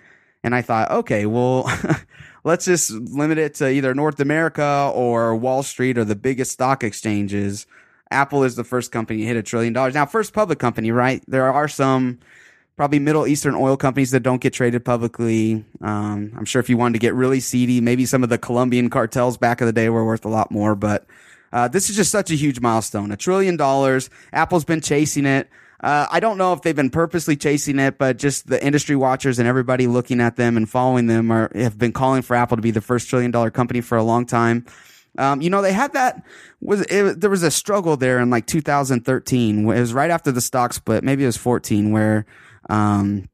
And 0.45 0.55
I 0.55 0.63
thought, 0.63 0.93
okay, 0.93 1.27
well, 1.27 1.69
let's 2.45 2.67
just 2.67 2.93
limit 2.93 3.39
it 3.39 3.55
to 3.55 3.69
either 3.69 3.93
North 3.93 4.21
America 4.21 4.93
or 4.95 5.35
Wall 5.35 5.65
Street 5.65 5.99
or 5.99 6.05
the 6.05 6.15
biggest 6.15 6.53
stock 6.53 6.85
exchanges. 6.85 7.67
Apple 8.13 8.45
is 8.45 8.55
the 8.55 8.63
first 8.63 8.93
company 8.93 9.23
to 9.23 9.27
hit 9.27 9.37
a 9.37 9.43
trillion 9.43 9.73
dollars. 9.73 9.95
Now, 9.95 10.07
first 10.07 10.33
public 10.33 10.61
company, 10.61 10.93
right? 10.93 11.25
There 11.27 11.53
are 11.53 11.67
some, 11.67 12.21
probably 12.77 12.99
Middle 12.99 13.27
Eastern 13.27 13.55
oil 13.55 13.77
companies 13.77 14.11
that 14.11 14.21
don't 14.21 14.41
get 14.41 14.53
traded 14.53 14.85
publicly. 14.85 15.65
Um, 15.81 16.33
I'm 16.37 16.45
sure 16.45 16.61
if 16.61 16.69
you 16.69 16.77
wanted 16.77 16.95
to 16.95 16.99
get 16.99 17.15
really 17.15 17.41
seedy, 17.41 17.81
maybe 17.81 18.07
some 18.07 18.23
of 18.23 18.29
the 18.29 18.39
Colombian 18.39 18.91
cartels 18.91 19.37
back 19.37 19.61
in 19.61 19.67
the 19.67 19.73
day 19.73 19.89
were 19.89 20.05
worth 20.05 20.25
a 20.25 20.29
lot 20.29 20.51
more. 20.51 20.75
But 20.75 21.07
uh, 21.53 21.69
this 21.69 21.89
is 21.89 21.97
just 21.97 22.11
such 22.11 22.31
a 22.31 22.35
huge 22.35 22.61
milestone. 22.61 23.13
A 23.13 23.17
trillion 23.17 23.57
dollars. 23.57 24.11
Apple's 24.33 24.65
been 24.65 24.81
chasing 24.81 25.27
it. 25.27 25.49
Uh, 25.81 26.07
I 26.11 26.19
don't 26.19 26.39
know 26.39 26.53
if 26.55 26.63
they've 26.63 26.75
been 26.75 26.91
purposely 26.91 27.37
chasing 27.37 27.79
it, 27.79 27.99
but 27.99 28.17
just 28.17 28.47
the 28.47 28.65
industry 28.65 28.97
watchers 28.97 29.39
and 29.39 29.47
everybody 29.47 29.87
looking 29.87 30.21
at 30.21 30.37
them 30.37 30.57
and 30.57 30.69
following 30.69 31.07
them 31.09 31.31
are, 31.31 31.51
have 31.55 31.79
been 31.79 31.93
calling 31.93 32.23
for 32.23 32.35
Apple 32.35 32.57
to 32.57 32.63
be 32.63 32.71
the 32.71 32.81
first 32.81 33.09
trillion 33.09 33.31
dollar 33.31 33.51
company 33.51 33.83
for 33.83 33.99
a 33.99 34.03
long 34.03 34.25
time. 34.25 34.65
Um, 35.19 35.43
you 35.43 35.51
know, 35.51 35.63
they 35.63 35.73
had 35.73 35.93
that 35.93 36.25
was 36.61 36.81
it, 36.83 37.21
there 37.21 37.31
was 37.31 37.43
a 37.43 37.51
struggle 37.51 37.97
there 37.97 38.19
in 38.19 38.31
like 38.31 38.47
2013. 38.47 39.61
It 39.61 39.65
was 39.67 39.93
right 39.93 40.11
after 40.11 40.33
the 40.33 40.41
stock 40.41 40.73
split. 40.73 41.05
Maybe 41.05 41.23
it 41.23 41.27
was 41.27 41.37
14 41.37 41.93
where 41.93 42.27
um, 42.69 43.29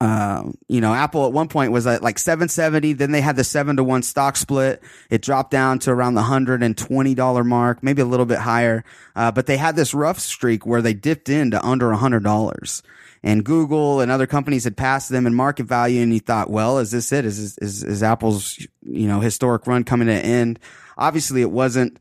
uh, 0.00 0.50
you 0.68 0.80
know, 0.80 0.92
Apple 0.92 1.24
at 1.24 1.32
one 1.32 1.48
point 1.48 1.72
was 1.72 1.86
at 1.86 2.02
like 2.02 2.18
770. 2.18 2.92
Then 2.94 3.12
they 3.12 3.20
had 3.20 3.36
the 3.36 3.44
seven 3.44 3.76
to 3.76 3.84
one 3.84 4.02
stock 4.02 4.36
split. 4.36 4.82
It 5.08 5.22
dropped 5.22 5.50
down 5.50 5.78
to 5.80 5.92
around 5.92 6.14
the 6.14 6.22
$120 6.22 7.46
mark, 7.46 7.82
maybe 7.82 8.02
a 8.02 8.04
little 8.04 8.26
bit 8.26 8.38
higher. 8.38 8.84
Uh, 9.16 9.32
but 9.32 9.46
they 9.46 9.56
had 9.56 9.76
this 9.76 9.94
rough 9.94 10.18
streak 10.18 10.66
where 10.66 10.82
they 10.82 10.94
dipped 10.94 11.28
into 11.28 11.64
under 11.64 11.90
$100 11.90 12.82
and 13.22 13.44
Google 13.44 14.00
and 14.00 14.10
other 14.10 14.26
companies 14.26 14.64
had 14.64 14.76
passed 14.76 15.08
them 15.08 15.26
in 15.26 15.34
market 15.34 15.64
value. 15.64 16.02
And 16.02 16.12
you 16.12 16.20
thought, 16.20 16.50
well, 16.50 16.78
is 16.78 16.90
this 16.90 17.10
it? 17.10 17.24
Is, 17.24 17.56
is, 17.58 17.82
is 17.82 18.02
Apple's, 18.02 18.58
you 18.82 19.08
know, 19.08 19.20
historic 19.20 19.66
run 19.66 19.84
coming 19.84 20.08
to 20.08 20.12
an 20.12 20.20
end? 20.22 20.60
Obviously 20.98 21.40
it 21.40 21.50
wasn't. 21.50 21.98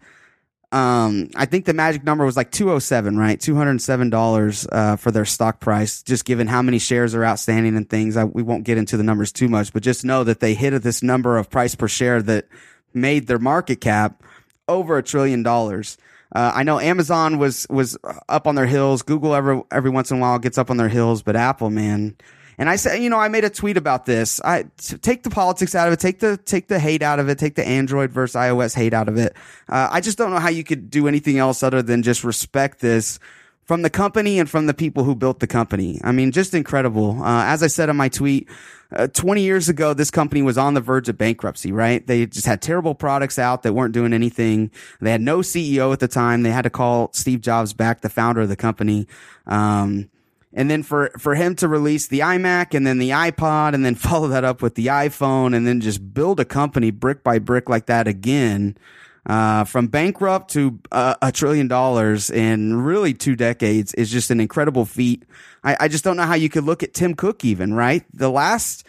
Um, 0.74 1.30
I 1.36 1.46
think 1.46 1.66
the 1.66 1.74
magic 1.74 2.04
number 2.04 2.26
was 2.26 2.36
like 2.36 2.50
207, 2.50 3.16
right? 3.16 3.40
$207 3.40 4.68
uh, 4.72 4.96
for 4.96 5.12
their 5.12 5.24
stock 5.24 5.60
price, 5.60 6.02
just 6.02 6.26
given 6.26 6.48
how 6.48 6.64
many 6.64 6.80
shares 6.80 7.14
are 7.14 7.24
outstanding 7.24 7.78
and 7.78 7.88
things. 7.88 8.18
I, 8.18 8.24
we 8.24 8.42
won't 8.42 8.64
get 8.64 8.80
into 8.80 8.98
the 8.98 9.04
numbers 9.04 9.32
too 9.32 9.48
much, 9.48 9.72
but 9.72 9.84
just 9.84 10.04
know 10.04 10.24
that 10.24 10.40
they 10.40 10.56
hit 10.56 10.74
at 10.74 10.82
this 10.82 11.04
number 11.04 11.38
of 11.38 11.52
price 11.52 11.76
per 11.76 11.88
share 11.88 12.24
that 12.24 12.48
made 12.92 13.28
their 13.28 13.38
market 13.38 13.82
cap 13.82 14.24
over 14.68 14.98
a 14.98 15.04
trillion 15.04 15.44
dollars. 15.44 15.96
Uh, 16.36 16.52
I 16.56 16.64
know 16.64 16.80
Amazon 16.80 17.38
was 17.38 17.68
was 17.70 17.96
up 18.28 18.48
on 18.48 18.56
their 18.56 18.66
hills. 18.66 19.04
Google 19.04 19.36
every 19.36 19.62
every 19.72 19.92
once 19.92 20.10
in 20.10 20.18
a 20.18 20.22
while 20.22 20.40
gets 20.40 20.58
up 20.58 20.72
on 20.72 20.78
their 20.78 20.90
hills, 20.90 21.22
but 21.22 21.36
Apple, 21.36 21.70
man, 21.70 22.16
and 22.58 22.70
I 22.70 22.76
said, 22.76 23.02
you 23.02 23.10
know, 23.10 23.20
I 23.20 23.28
made 23.28 23.44
a 23.44 23.50
tweet 23.50 23.78
about 23.78 24.06
this. 24.06 24.42
I 24.42 24.66
take 24.78 25.24
the 25.24 25.30
politics 25.30 25.76
out 25.76 25.88
of 25.88 25.94
it, 25.94 26.00
take 26.00 26.20
the 26.20 26.38
take 26.38 26.68
the 26.68 26.80
hate 26.80 27.02
out 27.02 27.20
of 27.20 27.30
it, 27.30 27.40
take 27.40 27.56
the 27.56 27.68
Android 27.68 28.12
versus 28.12 28.36
iOS 28.36 28.76
hate 28.76 28.94
out 28.94 29.08
of 29.08 29.18
it. 29.18 29.36
Uh, 29.68 29.90
I 29.92 30.02
just 30.02 30.18
don't 30.18 30.32
know 30.32 30.40
how 30.40 30.50
you 30.50 30.64
could 30.64 30.90
do 30.90 31.08
anything 31.08 31.38
else 31.38 31.64
other 31.64 31.82
than 31.82 32.04
just 32.04 32.24
respect 32.24 32.80
this 32.80 33.20
from 33.66 33.82
the 33.82 33.90
company 33.90 34.40
and 34.40 34.50
from 34.50 34.68
the 34.68 34.74
people 34.74 35.04
who 35.04 35.16
built 35.16 35.40
the 35.40 35.48
company. 35.48 36.00
I 36.04 36.12
mean, 36.12 36.32
just 36.32 36.54
incredible. 36.54 37.24
Uh, 37.24 37.46
as 37.46 37.64
I 37.64 37.68
said 37.68 37.90
in 37.90 37.96
my 37.96 38.10
tweet, 38.10 38.50
uh, 38.92 39.08
20 39.08 39.42
years 39.42 39.70
ago, 39.70 39.94
this 39.94 40.12
company 40.12 40.42
was 40.42 40.58
on 40.58 40.74
the 40.74 40.82
verge 40.82 41.10
of 41.10 41.18
bankruptcy, 41.18 41.72
right? 41.72 42.06
They 42.06 42.26
just 42.26 42.46
had 42.46 42.62
terrible 42.62 42.94
products 42.94 43.40
out 43.40 43.64
that 43.64 43.74
weren't 43.74 43.94
doing 43.94 44.14
anything. 44.14 44.70
They 45.02 45.12
had 45.12 45.22
no 45.22 45.40
CEO 45.40 45.94
at 45.94 46.00
the 46.00 46.08
time. 46.08 46.44
They 46.44 46.52
had 46.52 46.64
to 46.64 46.70
call 46.70 47.10
Steve 47.14 47.42
Jobs 47.42 47.74
back, 47.74 48.02
the 48.02 48.10
founder 48.10 48.42
of 48.42 48.50
the 48.50 48.56
company. 48.56 49.08
Um, 49.48 50.10
and 50.54 50.70
then 50.70 50.84
for 50.84 51.12
for 51.18 51.36
him 51.36 51.56
to 51.56 51.68
release 51.68 52.08
the 52.08 52.20
iMac 52.20 52.74
and 52.74 52.86
then 52.86 52.98
the 52.98 53.10
iPod 53.10 53.74
and 53.74 53.86
then 53.86 53.96
follow 54.10 54.28
that 54.28 54.44
up 54.44 54.62
with 54.62 54.76
the 54.76 54.88
iPhone 54.88 55.56
and 55.56 55.68
then 55.68 55.82
just 55.82 56.14
build 56.14 56.40
a 56.40 56.46
company 56.46 56.92
brick 56.92 57.24
by 57.24 57.40
brick 57.40 57.70
like 57.70 57.88
that 57.88 58.08
again 58.08 58.78
uh, 59.26 59.64
from 59.64 59.88
bankrupt 59.88 60.52
to 60.52 60.80
uh, 60.92 61.16
a 61.22 61.32
trillion 61.32 61.68
dollars 61.68 62.30
in 62.30 62.82
really 62.82 63.14
two 63.14 63.36
decades 63.36 63.94
is 63.94 64.12
just 64.12 64.30
an 64.32 64.40
incredible 64.40 64.86
feat. 64.86 65.24
I, 65.64 65.78
I 65.82 65.88
just 65.88 66.04
don't 66.04 66.18
know 66.18 66.26
how 66.26 66.36
you 66.36 66.50
could 66.50 66.66
look 66.66 66.84
at 66.84 66.94
Tim 66.94 67.14
Cook 67.14 67.46
even 67.46 67.74
right 67.74 68.04
the 68.14 68.30
last 68.30 68.86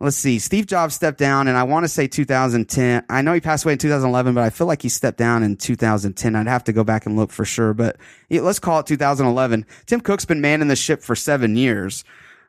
let's 0.00 0.16
see, 0.16 0.38
Steve 0.38 0.66
Jobs 0.66 0.94
stepped 0.94 1.18
down, 1.18 1.48
and 1.48 1.56
I 1.56 1.64
want 1.64 1.84
to 1.84 1.88
say 1.88 2.06
2010. 2.06 3.04
I 3.08 3.22
know 3.22 3.32
he 3.32 3.40
passed 3.40 3.64
away 3.64 3.72
in 3.72 3.78
2011, 3.78 4.34
but 4.34 4.44
I 4.44 4.50
feel 4.50 4.66
like 4.66 4.82
he 4.82 4.88
stepped 4.88 5.18
down 5.18 5.42
in 5.42 5.56
2010. 5.56 6.36
I'd 6.36 6.46
have 6.46 6.64
to 6.64 6.72
go 6.72 6.84
back 6.84 7.06
and 7.06 7.16
look 7.16 7.32
for 7.32 7.44
sure, 7.44 7.74
but 7.74 7.96
let's 8.30 8.58
call 8.58 8.80
it 8.80 8.86
2011. 8.86 9.66
Tim 9.86 10.00
Cook's 10.00 10.24
been 10.24 10.40
manning 10.40 10.68
the 10.68 10.76
ship 10.76 11.02
for 11.02 11.16
seven 11.16 11.56
years 11.56 12.04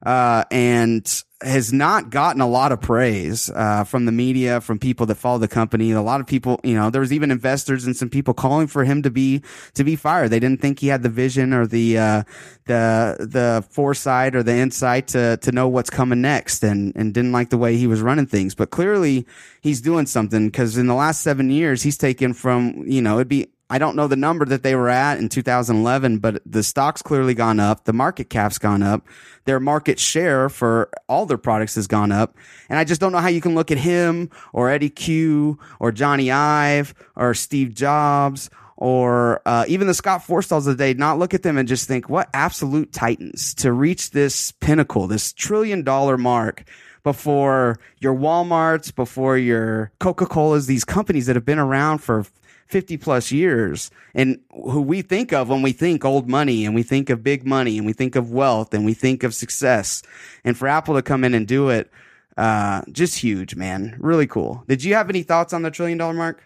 uh, 0.05 0.45
and 0.49 1.23
has 1.41 1.71
not 1.71 2.09
gotten 2.09 2.41
a 2.41 2.47
lot 2.47 2.71
of 2.71 2.81
praise 2.81 3.49
uh, 3.49 3.83
from 3.85 4.05
the 4.05 4.11
media, 4.11 4.59
from 4.59 4.77
people 4.77 5.05
that 5.05 5.15
follow 5.15 5.37
the 5.37 5.47
company. 5.47 5.91
A 5.91 6.01
lot 6.01 6.19
of 6.19 6.27
people, 6.27 6.59
you 6.63 6.73
know, 6.73 6.89
there 6.89 6.99
was 6.99 7.13
even 7.13 7.31
investors 7.31 7.85
and 7.85 7.95
some 7.95 8.09
people 8.09 8.33
calling 8.33 8.67
for 8.67 8.83
him 8.83 9.01
to 9.03 9.09
be 9.09 9.41
to 9.73 9.83
be 9.83 9.95
fired. 9.95 10.29
They 10.29 10.39
didn't 10.39 10.61
think 10.61 10.79
he 10.79 10.87
had 10.87 11.03
the 11.03 11.09
vision 11.09 11.53
or 11.53 11.65
the 11.65 11.97
uh, 11.97 12.23
the 12.65 13.15
the 13.19 13.65
foresight 13.69 14.35
or 14.35 14.43
the 14.43 14.55
insight 14.55 15.07
to 15.09 15.37
to 15.37 15.51
know 15.51 15.67
what's 15.67 15.89
coming 15.89 16.21
next, 16.21 16.63
and 16.63 16.93
and 16.95 17.13
didn't 17.13 17.31
like 17.31 17.49
the 17.49 17.57
way 17.57 17.77
he 17.77 17.87
was 17.87 18.01
running 18.01 18.25
things. 18.25 18.55
But 18.55 18.69
clearly, 18.69 19.25
he's 19.61 19.81
doing 19.81 20.05
something 20.05 20.47
because 20.47 20.77
in 20.77 20.87
the 20.87 20.95
last 20.95 21.21
seven 21.21 21.49
years, 21.49 21.83
he's 21.83 21.97
taken 21.97 22.33
from 22.33 22.83
you 22.85 23.01
know 23.01 23.15
it'd 23.15 23.29
be 23.29 23.47
I 23.69 23.77
don't 23.77 23.95
know 23.95 24.07
the 24.07 24.15
number 24.15 24.45
that 24.45 24.63
they 24.63 24.73
were 24.73 24.89
at 24.89 25.19
in 25.19 25.29
2011, 25.29 26.17
but 26.17 26.41
the 26.45 26.63
stock's 26.63 27.03
clearly 27.03 27.35
gone 27.35 27.59
up. 27.59 27.85
The 27.85 27.93
market 27.93 28.29
cap's 28.29 28.57
gone 28.57 28.81
up. 28.81 29.07
Their 29.45 29.59
market 29.59 29.99
share 29.99 30.49
for 30.49 30.89
all 31.07 31.27
their 31.27 31.37
products 31.37 31.75
has 31.75 31.85
gone 31.85 32.11
up. 32.11 32.35
And 32.67 32.79
I 32.79 32.83
just 32.83 32.99
don't 32.99 33.11
know 33.11 33.19
how 33.19 33.27
you 33.27 33.41
can 33.41 33.53
look 33.53 33.69
at 33.69 33.77
him 33.77 34.31
or 34.53 34.69
Eddie 34.69 34.89
Cue 34.89 35.59
or 35.79 35.91
Jony 35.91 36.33
Ive 36.33 36.95
or 37.15 37.35
Steve 37.35 37.75
Jobs 37.75 38.49
or 38.75 39.41
uh, 39.45 39.65
even 39.67 39.87
the 39.87 39.93
Scott 39.93 40.23
Forstalls 40.23 40.65
of 40.65 40.77
the 40.77 40.83
day, 40.83 40.97
not 40.97 41.19
look 41.19 41.33
at 41.33 41.43
them 41.43 41.57
and 41.57 41.67
just 41.67 41.85
think, 41.85 42.09
what 42.09 42.29
absolute 42.33 42.93
titans 42.93 43.53
to 43.55 43.73
reach 43.73 44.11
this 44.11 44.53
pinnacle, 44.53 45.05
this 45.05 45.33
trillion 45.33 45.83
dollar 45.83 46.17
mark 46.17 46.63
before 47.03 47.77
your 47.99 48.15
Walmarts, 48.15 48.95
before 48.95 49.37
your 49.37 49.91
Coca 49.99 50.25
Colas, 50.25 50.65
these 50.65 50.85
companies 50.85 51.25
that 51.25 51.35
have 51.35 51.45
been 51.45 51.59
around 51.59 51.97
for 51.97 52.25
50 52.69 52.97
plus 52.97 53.31
years 53.31 53.89
and 54.13 54.39
who 54.51 54.81
we 54.81 55.01
think 55.01 55.33
of 55.33 55.49
when 55.49 55.63
we 55.63 55.71
think 55.71 56.05
old 56.05 56.29
money 56.29 56.65
and 56.65 56.75
we 56.75 56.83
think 56.83 57.09
of 57.09 57.23
big 57.23 57.45
money 57.45 57.77
and 57.77 57.85
we 57.85 57.93
think 57.93 58.15
of 58.15 58.31
wealth 58.31 58.73
and 58.73 58.85
we 58.85 58.93
think 58.93 59.23
of 59.23 59.33
success. 59.33 60.03
And 60.43 60.55
for 60.55 60.67
Apple 60.67 60.93
to 60.95 61.01
come 61.01 61.23
in 61.23 61.33
and 61.33 61.47
do 61.47 61.69
it, 61.69 61.91
uh, 62.37 62.83
just 62.91 63.17
huge, 63.17 63.55
man. 63.55 63.97
Really 63.99 64.27
cool. 64.27 64.63
Did 64.67 64.83
you 64.83 64.93
have 64.93 65.09
any 65.09 65.23
thoughts 65.23 65.51
on 65.51 65.63
the 65.63 65.71
trillion 65.71 65.97
dollar 65.97 66.13
mark? 66.13 66.43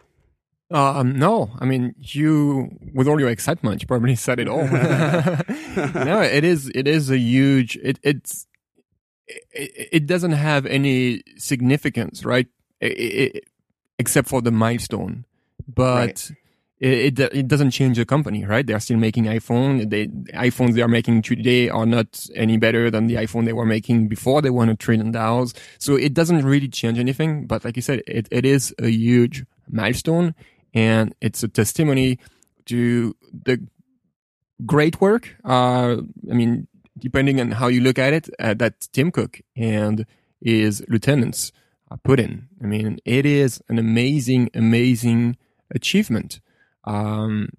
Um, 0.72 1.20
no, 1.20 1.52
I 1.60 1.66
mean, 1.66 1.94
you, 2.00 2.70
with 2.94 3.08
all 3.08 3.20
your 3.20 3.30
excitement, 3.30 3.82
you 3.82 3.88
probably 3.88 4.16
said 4.16 4.40
it 4.40 4.48
all. 4.48 4.64
no, 4.68 6.22
it 6.22 6.44
is, 6.44 6.72
it 6.74 6.88
is 6.88 7.12
a 7.12 7.18
huge, 7.18 7.76
it, 7.84 8.00
it's, 8.02 8.48
it, 9.28 9.90
it 9.92 10.08
doesn't 10.08 10.32
have 10.32 10.66
any 10.66 11.22
significance, 11.38 12.26
right? 12.26 12.48
It, 12.80 12.88
it, 12.88 13.44
except 14.00 14.30
for 14.30 14.42
the 14.42 14.52
milestone 14.52 15.26
but 15.68 15.96
right. 15.96 16.32
it, 16.80 17.20
it, 17.20 17.34
it 17.34 17.48
doesn't 17.48 17.72
change 17.72 17.98
the 17.98 18.06
company, 18.06 18.46
right? 18.46 18.66
They 18.66 18.74
are 18.74 18.80
still 18.80 18.98
making 18.98 19.26
iPhone. 19.26 19.90
They 19.90 20.08
iPhones 20.34 20.74
they 20.74 20.82
are 20.82 20.88
making 20.88 21.22
today 21.22 21.70
are 21.70 21.86
not 21.86 22.28
any 22.36 22.58
better 22.58 22.90
than 22.90 23.08
the 23.08 23.16
iPhone 23.16 23.46
they 23.46 23.54
were 23.54 23.66
making 23.66 24.08
before 24.08 24.42
they 24.42 24.50
won 24.50 24.70
a 24.70 24.76
trillion 24.76 25.12
dollars. 25.12 25.54
So 25.80 25.96
it 25.96 26.14
doesn't 26.14 26.46
really 26.46 26.68
change 26.68 27.00
anything. 27.00 27.48
But 27.48 27.64
like 27.66 27.76
you 27.76 27.82
said, 27.82 28.02
it, 28.08 28.28
it 28.32 28.46
is 28.46 28.74
a 28.80 28.90
huge 28.90 29.46
milestone, 29.70 30.36
and 30.74 31.16
it's 31.22 31.44
a 31.44 31.48
testimony 31.48 32.20
to 32.66 33.16
the 33.32 33.66
great 34.66 35.02
work. 35.02 35.36
Uh, 35.44 35.98
I 36.30 36.34
mean, 36.34 36.68
depending 36.98 37.40
on 37.40 37.52
how 37.52 37.68
you 37.68 37.82
look 37.82 38.00
at 38.00 38.14
it, 38.14 38.30
uh, 38.40 38.54
that 38.56 38.88
Tim 38.94 39.12
Cook 39.12 39.42
and 39.56 40.06
his 40.42 40.84
lieutenants 40.88 41.52
put 42.04 42.20
in. 42.20 42.48
I 42.62 42.66
mean, 42.66 43.00
it 43.06 43.26
is 43.26 43.62
an 43.70 43.78
amazing, 43.78 44.50
amazing 44.54 45.38
achievement. 45.74 46.40
Um, 46.86 47.50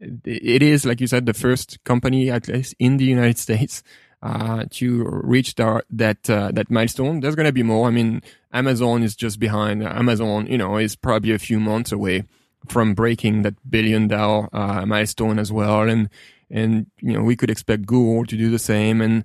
it 0.00 0.62
is, 0.62 0.84
like 0.84 1.00
you 1.00 1.06
said, 1.06 1.26
the 1.26 1.34
first 1.34 1.82
company, 1.84 2.30
at 2.30 2.48
least 2.48 2.74
in 2.78 2.98
the 2.98 3.04
United 3.04 3.38
States, 3.38 3.82
uh, 4.22 4.64
to 4.70 5.04
reach 5.04 5.54
that 5.54 6.30
uh, 6.30 6.50
that 6.52 6.70
milestone. 6.70 7.20
There's 7.20 7.34
gonna 7.34 7.52
be 7.52 7.62
more. 7.62 7.88
I 7.88 7.90
mean, 7.90 8.22
Amazon 8.52 9.02
is 9.02 9.14
just 9.14 9.38
behind. 9.38 9.82
Amazon, 9.82 10.46
you 10.46 10.58
know, 10.58 10.76
is 10.76 10.96
probably 10.96 11.32
a 11.32 11.38
few 11.38 11.60
months 11.60 11.92
away 11.92 12.24
from 12.68 12.94
breaking 12.94 13.42
that 13.42 13.54
billion 13.70 14.08
dollar 14.08 14.48
uh, 14.54 14.84
milestone 14.86 15.38
as 15.38 15.52
well. 15.52 15.82
And 15.82 16.08
and 16.50 16.86
you 17.00 17.12
know, 17.12 17.22
we 17.22 17.36
could 17.36 17.50
expect 17.50 17.86
Google 17.86 18.26
to 18.26 18.36
do 18.36 18.50
the 18.50 18.58
same. 18.58 19.00
And 19.00 19.24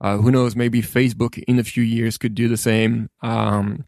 uh, 0.00 0.18
who 0.18 0.30
knows, 0.30 0.56
maybe 0.56 0.82
Facebook 0.82 1.42
in 1.46 1.58
a 1.58 1.64
few 1.64 1.82
years 1.82 2.18
could 2.18 2.34
do 2.34 2.48
the 2.48 2.56
same. 2.56 3.10
Um, 3.22 3.86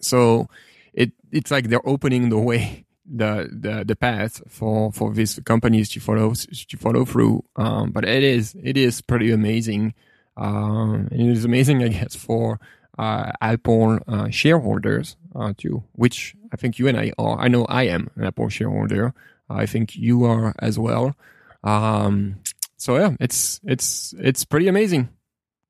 so 0.00 0.48
it 0.92 1.12
it's 1.32 1.50
like 1.50 1.68
they're 1.68 1.88
opening 1.88 2.28
the 2.28 2.38
way 2.38 2.84
the 3.10 3.48
the 3.50 3.84
the 3.84 3.96
path 3.96 4.42
for 4.48 4.92
for 4.92 5.12
these 5.12 5.38
companies 5.44 5.88
to 5.90 6.00
follow 6.00 6.34
to 6.34 6.76
follow 6.76 7.04
through. 7.04 7.44
Um, 7.56 7.90
but 7.90 8.04
it 8.04 8.22
is 8.22 8.56
it 8.62 8.76
is 8.76 9.00
pretty 9.00 9.30
amazing. 9.30 9.94
Um, 10.36 11.08
it 11.10 11.20
is 11.20 11.44
amazing, 11.44 11.82
I 11.82 11.88
guess, 11.88 12.14
for 12.14 12.60
uh, 12.98 13.32
Apple 13.40 13.98
uh, 14.06 14.28
shareholders 14.30 15.16
uh, 15.34 15.52
too, 15.56 15.84
which 15.92 16.34
I 16.52 16.56
think 16.56 16.78
you 16.78 16.88
and 16.88 16.98
I 16.98 17.12
are. 17.18 17.38
I 17.38 17.48
know 17.48 17.64
I 17.66 17.84
am 17.84 18.10
an 18.16 18.24
Apple 18.24 18.48
shareholder. 18.48 19.14
I 19.50 19.66
think 19.66 19.96
you 19.96 20.24
are 20.24 20.54
as 20.58 20.78
well. 20.78 21.16
Um, 21.64 22.36
so 22.76 22.96
yeah, 22.96 23.16
it's 23.20 23.60
it's 23.64 24.14
it's 24.18 24.44
pretty 24.44 24.68
amazing. 24.68 25.08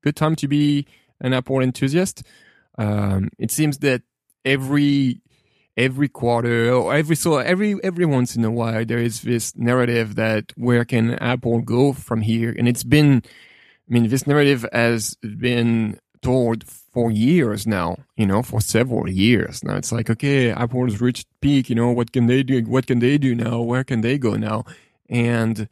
Good 0.03 0.15
time 0.15 0.35
to 0.37 0.47
be 0.47 0.85
an 1.21 1.33
Apple 1.33 1.59
enthusiast. 1.61 2.23
Um, 2.77 3.29
it 3.37 3.51
seems 3.51 3.79
that 3.79 4.03
every 4.45 5.21
every 5.77 6.09
quarter 6.09 6.71
or 6.71 6.93
every 6.93 7.15
so 7.15 7.37
every 7.37 7.75
every 7.83 8.05
once 8.05 8.35
in 8.35 8.43
a 8.43 8.51
while 8.51 8.83
there 8.85 8.99
is 8.99 9.21
this 9.21 9.55
narrative 9.55 10.15
that 10.15 10.51
where 10.55 10.85
can 10.85 11.15
Apple 11.15 11.61
go 11.61 11.93
from 11.93 12.21
here? 12.21 12.53
And 12.57 12.67
it's 12.67 12.83
been 12.83 13.23
I 13.25 13.93
mean 13.93 14.09
this 14.09 14.27
narrative 14.27 14.65
has 14.73 15.15
been 15.15 15.99
told 16.21 16.65
for 16.65 17.11
years 17.11 17.65
now, 17.65 17.97
you 18.17 18.25
know, 18.25 18.41
for 18.41 18.59
several 18.61 19.09
years. 19.09 19.63
Now 19.63 19.77
it's 19.77 19.91
like, 19.91 20.09
okay, 20.09 20.51
Apple's 20.51 20.99
reached 20.99 21.27
peak, 21.41 21.69
you 21.69 21.75
know, 21.75 21.91
what 21.91 22.11
can 22.11 22.27
they 22.27 22.43
do? 22.43 22.61
What 22.63 22.87
can 22.87 22.99
they 22.99 23.17
do 23.17 23.35
now? 23.35 23.61
Where 23.61 23.83
can 23.83 24.01
they 24.01 24.17
go 24.17 24.35
now? 24.35 24.65
And 25.09 25.69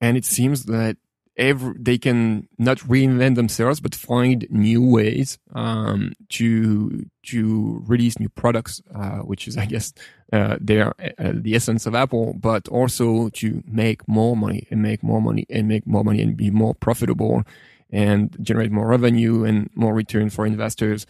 and 0.00 0.16
it 0.16 0.24
seems 0.24 0.64
that 0.64 0.96
every, 1.36 1.74
they 1.78 1.98
can 1.98 2.48
not 2.58 2.78
reinvent 2.78 3.36
themselves, 3.36 3.80
but 3.80 3.94
find 3.94 4.46
new 4.50 4.82
ways 4.84 5.38
um, 5.54 6.12
to 6.30 7.06
to 7.26 7.82
release 7.86 8.18
new 8.18 8.28
products, 8.28 8.82
uh, 8.94 9.18
which 9.18 9.46
is, 9.48 9.56
I 9.56 9.66
guess, 9.66 9.92
uh, 10.32 10.56
their 10.60 10.88
uh, 11.18 11.32
the 11.34 11.54
essence 11.54 11.86
of 11.86 11.94
Apple, 11.94 12.34
but 12.34 12.68
also 12.68 13.28
to 13.30 13.62
make 13.66 14.06
more 14.08 14.36
money 14.36 14.66
and 14.70 14.82
make 14.82 15.02
more 15.02 15.20
money 15.22 15.46
and 15.50 15.68
make 15.68 15.86
more 15.86 16.04
money 16.04 16.22
and 16.22 16.36
be 16.36 16.50
more 16.50 16.74
profitable 16.74 17.42
and 17.90 18.36
generate 18.40 18.72
more 18.72 18.86
revenue 18.86 19.44
and 19.44 19.70
more 19.74 19.94
return 19.94 20.30
for 20.30 20.46
investors. 20.46 21.06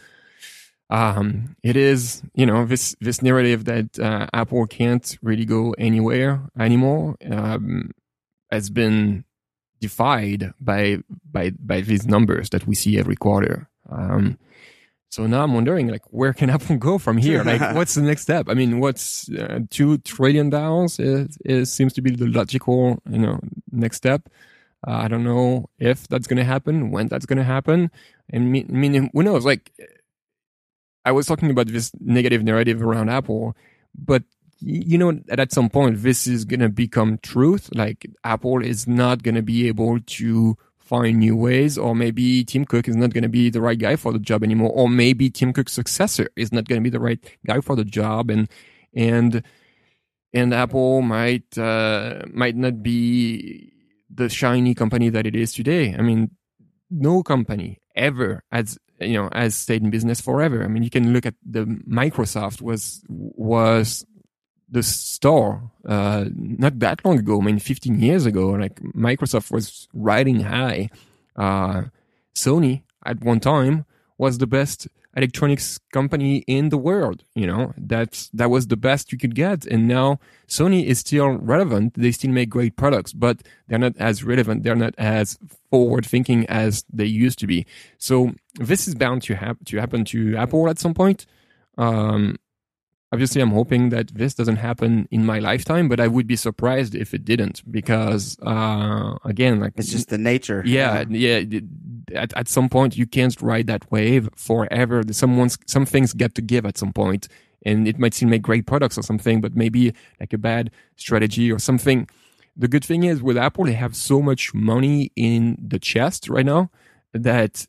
um, 0.93 1.57
it 1.63 1.77
is 1.77 2.23
you 2.35 2.45
know 2.45 2.67
this 2.67 2.95
this 3.01 3.23
narrative 3.23 3.65
that 3.65 3.99
uh, 3.99 4.27
Apple 4.33 4.67
can't 4.67 5.19
really 5.23 5.47
go 5.47 5.75
anywhere 5.79 6.43
anymore 6.59 7.17
um, 7.31 7.91
has 8.51 8.69
been 8.71 9.25
defied 9.83 10.55
by 10.61 10.99
by 11.31 11.51
by 11.59 11.83
these 11.83 12.07
numbers 12.07 12.49
that 12.51 12.67
we 12.67 12.75
see 12.75 12.99
every 12.99 13.17
quarter. 13.17 13.69
Um, 13.91 14.39
so 15.11 15.27
now 15.27 15.43
I'm 15.43 15.53
wondering, 15.53 15.89
like, 15.89 16.07
where 16.11 16.33
can 16.33 16.49
Apple 16.57 16.79
go 16.79 16.97
from 16.97 17.19
here? 17.19 17.45
Like, 17.53 17.75
what's 17.75 17.95
the 17.95 18.03
next 18.03 18.23
step? 18.23 18.49
I 18.49 18.55
mean, 18.55 18.81
what's 18.81 19.29
uh, 19.31 19.61
two 19.69 19.99
trillion 19.99 20.49
dollars 20.49 20.99
is, 20.99 21.37
is 21.45 21.71
seems 21.71 21.93
to 21.95 22.01
be 22.01 22.13
the 22.13 22.29
logical, 22.29 23.03
you 23.11 23.19
know, 23.19 23.39
next 23.71 23.99
step. 23.99 24.31
Uh, 24.87 24.99
I 25.05 25.09
don't 25.09 25.23
know 25.23 25.69
if 25.79 26.09
that's 26.09 26.27
going 26.27 26.39
to 26.39 26.45
happen, 26.55 26.91
when 26.91 27.09
that's 27.09 27.27
going 27.27 27.39
to 27.39 27.45
happen, 27.57 27.91
and 28.31 28.51
me, 28.51 28.65
I 28.67 28.73
mean, 28.73 29.11
who 29.13 29.23
knows? 29.23 29.45
Like, 29.45 29.71
I 31.05 31.13
was 31.13 31.27
talking 31.27 31.51
about 31.51 31.67
this 31.69 31.93
negative 32.01 32.43
narrative 32.43 32.83
around 32.83 33.11
Apple, 33.11 33.55
but 33.95 34.23
you 34.63 34.97
know 34.97 35.13
that 35.27 35.41
at 35.41 35.53
some 35.53 35.69
point 35.69 36.03
this 36.03 36.27
is 36.27 36.45
going 36.45 36.61
to 36.61 36.69
become 36.69 37.19
truth. 37.23 37.69
Like, 37.75 38.07
Apple 38.25 38.63
is 38.63 38.87
not 38.87 39.23
going 39.23 39.35
to 39.35 39.43
be 39.43 39.69
able 39.69 39.99
to 40.01 40.57
find 40.79 41.19
new 41.19 41.37
ways, 41.37 41.79
or 41.79 41.95
maybe 41.95 42.45
Tim 42.45 42.65
Cook 42.65 42.89
is 42.89 42.97
not 42.97 43.13
going 43.13 43.23
to 43.23 43.29
be 43.29 43.51
the 43.51 43.61
right 43.61 43.79
guy 43.79 43.97
for 43.97 44.13
the 44.13 44.19
job 44.19 44.45
anymore, 44.45 44.71
or 44.75 44.89
maybe 44.89 45.31
Tim 45.31 45.53
Cook's 45.53 45.73
successor 45.73 46.29
is 46.37 46.53
not 46.53 46.69
going 46.69 46.81
to 46.81 46.85
be 46.85 46.91
the 46.91 47.01
right 47.01 47.19
guy 47.47 47.61
for 47.61 47.77
the 47.77 47.85
job, 47.85 48.31
and 48.31 48.49
and 48.95 49.43
and 50.33 50.55
Apple 50.55 51.03
might 51.03 51.57
uh, 51.59 52.23
might 52.33 52.57
not 52.57 52.83
be 52.83 53.73
the 54.15 54.29
shiny 54.29 54.75
company 54.75 55.09
that 55.09 55.27
it 55.27 55.35
is 55.35 55.53
today. 55.53 55.95
I 55.99 56.03
mean, 56.03 56.31
no 56.91 57.23
company 57.23 57.81
ever 57.97 58.43
has 58.53 58.79
you 59.01 59.15
know 59.15 59.29
has 59.33 59.55
stayed 59.55 59.83
in 59.83 59.91
business 59.91 60.21
forever. 60.21 60.63
I 60.63 60.69
mean, 60.69 60.83
you 60.83 60.91
can 60.91 61.13
look 61.13 61.27
at 61.27 61.35
the 61.45 61.65
Microsoft 61.65 62.61
was 62.61 63.03
was 63.09 64.05
the 64.73 64.83
store 64.83 65.71
uh, 65.87 66.25
not 66.35 66.79
that 66.81 67.05
long 67.05 67.19
ago. 67.19 67.41
I 67.41 67.45
mean, 67.45 67.59
15 67.59 68.01
years 68.01 68.27
ago, 68.27 68.49
like 68.51 68.81
Microsoft 68.81 69.53
was 69.53 69.87
riding 69.93 70.41
high. 70.41 70.91
Uh, 71.37 71.85
Sony 72.35 72.83
at 73.05 73.21
one 73.23 73.39
time 73.39 73.85
was 74.17 74.39
the 74.39 74.47
best 74.47 74.89
electronics 75.15 75.79
company 75.93 76.39
in 76.47 76.71
the 76.71 76.79
world. 76.79 77.23
You 77.35 77.47
know, 77.47 77.75
that's 77.77 78.31
that 78.31 78.49
was 78.49 78.69
the 78.69 78.79
best 78.79 79.13
you 79.13 79.19
could 79.19 79.35
get. 79.35 79.67
And 79.67 79.87
now 79.87 80.21
Sony 80.49 80.87
is 80.87 81.01
still 81.01 81.29
relevant. 81.29 81.95
They 81.95 82.13
still 82.13 82.31
make 82.31 82.49
great 82.49 82.77
products, 82.77 83.13
but 83.13 83.43
they're 83.69 83.79
not 83.79 83.97
as 83.99 84.25
relevant. 84.25 84.63
They're 84.63 84.75
not 84.75 84.95
as 84.97 85.39
forward 85.71 86.07
thinking 86.07 86.47
as 86.47 86.85
they 86.91 87.05
used 87.05 87.39
to 87.41 87.47
be. 87.47 87.67
So 87.99 88.33
this 88.55 88.89
is 88.89 88.95
bound 88.95 89.23
to 89.25 89.35
happen 89.35 89.65
to 89.67 89.77
happen 89.77 90.05
to 90.07 90.37
Apple 90.37 90.69
at 90.71 90.79
some 90.79 90.95
point. 90.95 91.27
Um, 91.77 92.39
obviously 93.13 93.41
i'm 93.41 93.51
hoping 93.51 93.91
that 93.91 94.09
this 94.15 94.35
doesn't 94.35 94.57
happen 94.57 95.07
in 95.11 95.25
my 95.25 95.39
lifetime 95.39 95.89
but 95.89 96.01
i 96.01 96.09
would 96.09 96.27
be 96.27 96.37
surprised 96.37 96.95
if 96.95 97.13
it 97.15 97.25
didn't 97.25 97.63
because 97.71 98.39
uh, 98.43 99.15
again 99.25 99.61
like 99.61 99.73
it's 99.77 99.91
just 99.91 100.09
the 100.09 100.19
nature. 100.19 100.63
Yeah 100.65 101.05
yeah, 101.09 101.39
yeah 101.39 101.61
at, 102.15 102.33
at 102.37 102.49
some 102.49 102.69
point 102.69 102.97
you 102.97 103.07
can't 103.07 103.41
ride 103.41 103.67
that 103.67 103.91
wave 103.91 104.29
forever. 104.37 105.03
Someone's 105.11 105.59
some 105.67 105.87
things 105.87 106.13
get 106.13 106.35
to 106.37 106.43
give 106.43 106.65
at 106.67 106.79
some 106.79 106.93
point 106.93 107.29
and 107.65 107.87
it 107.87 107.99
might 107.99 108.15
seem 108.15 108.31
like 108.31 108.43
great 108.43 108.67
products 108.67 108.99
or 108.99 109.03
something 109.03 109.41
but 109.41 109.57
maybe 109.57 109.95
like 110.21 110.33
a 110.33 110.39
bad 110.39 110.71
strategy 110.97 111.51
or 111.51 111.59
something. 111.59 112.09
The 112.57 112.69
good 112.69 112.85
thing 112.85 113.05
is 113.05 113.23
with 113.23 113.37
apple 113.37 113.65
they 113.65 113.73
have 113.73 113.97
so 113.97 114.21
much 114.21 114.55
money 114.55 115.11
in 115.17 115.57
the 115.61 115.79
chest 115.79 116.29
right 116.29 116.47
now 116.47 116.71
that 117.13 117.67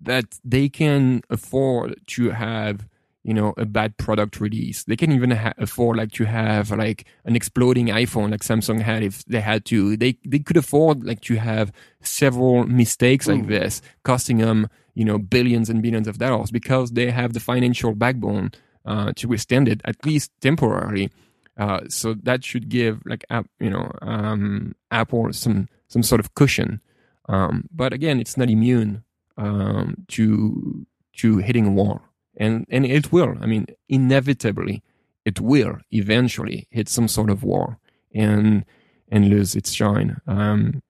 that 0.00 0.38
they 0.44 0.68
can 0.68 1.22
afford 1.28 2.00
to 2.06 2.30
have 2.30 2.86
you 3.22 3.34
know 3.34 3.52
a 3.56 3.64
bad 3.64 3.96
product 3.98 4.40
release. 4.40 4.84
They 4.84 4.96
can 4.96 5.12
even 5.12 5.30
ha- 5.32 5.52
afford 5.58 5.96
like 5.98 6.12
to 6.12 6.24
have 6.24 6.70
like 6.70 7.06
an 7.24 7.36
exploding 7.36 7.86
iphone 7.88 8.30
like 8.30 8.40
samsung 8.40 8.80
had 8.80 9.02
if 9.02 9.24
they 9.26 9.40
had 9.40 9.64
to. 9.66 9.96
They 9.96 10.16
they 10.24 10.38
could 10.38 10.56
afford 10.56 11.04
like 11.04 11.20
to 11.22 11.36
have 11.36 11.72
several 12.02 12.64
mistakes 12.64 13.26
like 13.26 13.46
this 13.46 13.82
costing 14.04 14.38
them 14.38 14.68
you 14.94 15.04
know 15.04 15.18
billions 15.18 15.68
and 15.68 15.82
billions 15.82 16.08
of 16.08 16.18
dollars 16.18 16.50
because 16.50 16.92
they 16.92 17.10
have 17.10 17.34
the 17.34 17.40
financial 17.40 17.94
backbone 17.94 18.52
uh, 18.86 19.12
to 19.16 19.28
withstand 19.28 19.68
it 19.68 19.80
at 19.84 20.04
least 20.06 20.32
temporarily. 20.40 21.10
Uh, 21.58 21.80
so 21.88 22.14
that 22.14 22.42
should 22.42 22.68
give 22.70 23.02
like 23.04 23.24
you 23.58 23.70
know 23.70 23.90
um, 24.00 24.74
apple 24.90 25.32
some 25.32 25.68
some 25.88 26.02
sort 26.02 26.20
of 26.20 26.34
cushion. 26.34 26.80
Um, 27.28 27.68
but 27.70 27.92
again 27.92 28.18
it's 28.18 28.36
not 28.38 28.48
immune 28.48 29.04
um, 29.36 30.06
to 30.08 30.86
to 31.16 31.36
hitting 31.38 31.66
a 31.66 31.70
wall 31.70 32.00
and 32.40 32.66
and 32.70 32.84
it 32.84 33.12
will. 33.12 33.36
I 33.40 33.46
mean, 33.46 33.66
inevitably, 33.88 34.82
it 35.24 35.40
will 35.40 35.76
eventually 35.92 36.66
hit 36.70 36.88
some 36.88 37.06
sort 37.06 37.30
of 37.30 37.44
wall 37.44 37.76
and 38.12 38.64
and 39.12 39.28
lose 39.28 39.54
its 39.54 39.70
shine. 39.72 40.20
Um, 40.26 40.82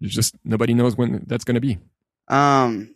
just 0.00 0.36
nobody 0.44 0.74
knows 0.74 0.96
when 0.96 1.24
that's 1.26 1.44
going 1.44 1.56
to 1.56 1.60
be. 1.60 1.78
Um, 2.28 2.94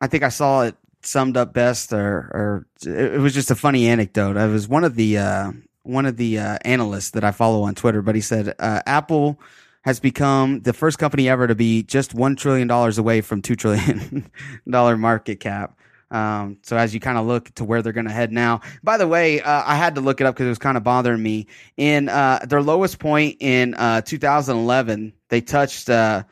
I 0.00 0.06
think 0.06 0.22
I 0.22 0.28
saw 0.30 0.62
it 0.62 0.76
summed 1.02 1.36
up 1.36 1.52
best, 1.52 1.92
or 1.92 2.30
or 2.32 2.66
it 2.84 3.20
was 3.20 3.34
just 3.34 3.50
a 3.50 3.56
funny 3.56 3.86
anecdote. 3.86 4.36
I 4.36 4.46
was 4.46 4.66
one 4.66 4.84
of 4.84 4.94
the 4.94 5.18
uh, 5.18 5.52
one 5.82 6.06
of 6.06 6.16
the 6.16 6.38
uh, 6.38 6.58
analysts 6.64 7.10
that 7.10 7.24
I 7.24 7.30
follow 7.30 7.62
on 7.62 7.74
Twitter, 7.74 8.00
but 8.00 8.14
he 8.14 8.20
said 8.22 8.54
uh, 8.58 8.80
Apple 8.86 9.38
has 9.82 9.98
become 9.98 10.60
the 10.60 10.72
first 10.72 10.98
company 10.98 11.28
ever 11.28 11.46
to 11.46 11.54
be 11.54 11.82
just 11.82 12.14
one 12.14 12.36
trillion 12.36 12.68
dollars 12.68 12.96
away 12.96 13.20
from 13.20 13.42
two 13.42 13.56
trillion 13.56 14.30
dollar 14.68 14.96
market 14.96 15.40
cap. 15.40 15.76
Um, 16.10 16.58
so 16.62 16.76
as 16.76 16.92
you 16.92 17.00
kind 17.00 17.18
of 17.18 17.26
look 17.26 17.54
to 17.54 17.64
where 17.64 17.82
they're 17.82 17.92
going 17.92 18.06
to 18.06 18.12
head 18.12 18.32
now, 18.32 18.60
by 18.82 18.96
the 18.96 19.06
way, 19.06 19.40
uh, 19.40 19.62
I 19.64 19.76
had 19.76 19.94
to 19.94 20.00
look 20.00 20.20
it 20.20 20.26
up 20.26 20.34
because 20.34 20.46
it 20.46 20.50
was 20.50 20.58
kind 20.58 20.76
of 20.76 20.82
bothering 20.82 21.22
me. 21.22 21.46
In 21.76 22.08
uh, 22.08 22.40
their 22.48 22.62
lowest 22.62 22.98
point 22.98 23.36
in 23.40 23.74
uh, 23.74 24.02
2011, 24.02 25.12
they 25.28 25.40
touched 25.40 25.88
uh, 25.88 26.24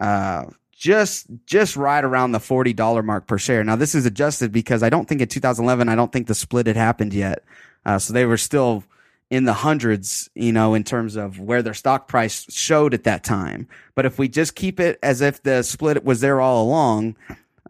uh, 0.00 0.44
just 0.72 1.26
just 1.46 1.76
right 1.76 2.04
around 2.04 2.32
the 2.32 2.40
forty 2.40 2.72
dollar 2.72 3.02
mark 3.02 3.26
per 3.26 3.38
share. 3.38 3.64
Now 3.64 3.76
this 3.76 3.94
is 3.94 4.04
adjusted 4.04 4.52
because 4.52 4.82
I 4.82 4.90
don't 4.90 5.08
think 5.08 5.22
in 5.22 5.28
2011, 5.28 5.88
I 5.88 5.94
don't 5.94 6.12
think 6.12 6.26
the 6.26 6.34
split 6.34 6.66
had 6.66 6.76
happened 6.76 7.14
yet, 7.14 7.42
uh, 7.86 7.98
so 7.98 8.12
they 8.12 8.26
were 8.26 8.36
still 8.36 8.84
in 9.30 9.44
the 9.44 9.52
hundreds, 9.54 10.28
you 10.34 10.52
know, 10.52 10.74
in 10.74 10.84
terms 10.84 11.16
of 11.16 11.40
where 11.40 11.62
their 11.62 11.74
stock 11.74 12.06
price 12.06 12.46
showed 12.52 12.92
at 12.92 13.04
that 13.04 13.24
time. 13.24 13.66
But 13.94 14.06
if 14.06 14.18
we 14.18 14.28
just 14.28 14.54
keep 14.54 14.78
it 14.78 14.98
as 15.02 15.20
if 15.22 15.42
the 15.42 15.62
split 15.62 16.04
was 16.04 16.20
there 16.20 16.40
all 16.40 16.62
along, 16.62 17.16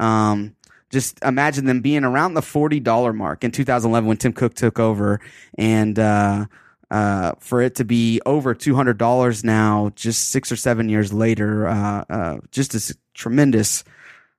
um, 0.00 0.57
just 0.95 1.22
imagine 1.24 1.66
them 1.66 1.80
being 1.80 2.05
around 2.05 2.34
the 2.34 2.40
$40 2.40 3.14
mark 3.14 3.42
in 3.42 3.51
2011 3.51 4.07
when 4.07 4.16
Tim 4.16 4.32
Cook 4.32 4.55
took 4.55 4.78
over 4.78 5.20
and, 5.59 5.99
uh, 5.99 6.47
uh, 6.90 7.32
for 7.40 7.61
it 7.61 7.74
to 7.74 7.84
be 7.84 8.20
over 8.24 8.55
$200 8.55 9.42
now, 9.42 9.90
just 9.97 10.30
six 10.30 10.53
or 10.53 10.57
seven 10.57 10.88
years 10.88 11.12
later, 11.12 11.66
uh, 11.66 12.05
uh, 12.09 12.36
just 12.53 12.74
a 12.74 12.97
tremendous, 13.14 13.82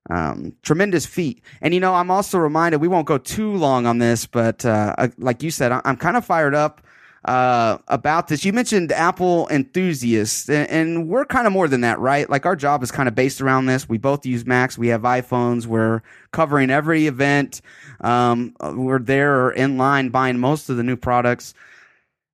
um, 0.10 0.53
tremendous 0.64 1.06
feat. 1.06 1.41
And, 1.62 1.74
you 1.74 1.82
know, 1.82 1.93
I'm 1.93 2.10
also 2.10 2.38
reminded, 2.38 2.80
we 2.80 2.88
won't 2.88 3.08
go 3.08 3.18
too 3.18 3.51
long 3.51 3.86
on 3.86 3.97
this, 3.97 4.26
but, 4.26 4.66
uh, 4.66 4.95
uh 4.97 5.10
like 5.18 5.43
you 5.43 5.51
said, 5.51 5.74
I'm 5.74 5.97
kind 5.97 6.16
of 6.16 6.24
fired 6.24 6.56
up 6.56 6.82
uh, 7.26 7.80
about 7.88 8.28
this. 8.28 8.46
You 8.46 8.54
mentioned 8.54 8.92
Apple 8.92 9.48
enthusiasts, 9.50 10.48
and, 10.48 10.70
and 10.70 11.10
we're 11.10 11.26
kind 11.26 11.48
of 11.48 11.54
more 11.54 11.68
than 11.68 11.82
that, 11.82 12.00
right? 12.00 12.30
Like 12.30 12.46
our 12.46 12.56
job 12.56 12.84
is 12.84 12.92
kind 12.92 13.10
of 13.10 13.16
based 13.16 13.42
around 13.42 13.66
this. 13.66 13.90
We 13.90 13.98
both 13.98 14.26
use 14.26 14.46
Macs. 14.46 14.78
We 14.78 14.90
have 14.90 15.02
iPhones. 15.02 15.66
We're 15.66 16.02
covering 16.32 16.70
every 16.70 17.08
event. 17.08 17.62
Um, 18.02 18.56
we're 18.62 19.00
there 19.00 19.50
in 19.50 19.78
line 19.78 20.10
buying 20.10 20.38
most 20.38 20.70
of 20.70 20.78
the 20.78 20.84
new 20.84 20.96
products. 20.96 21.56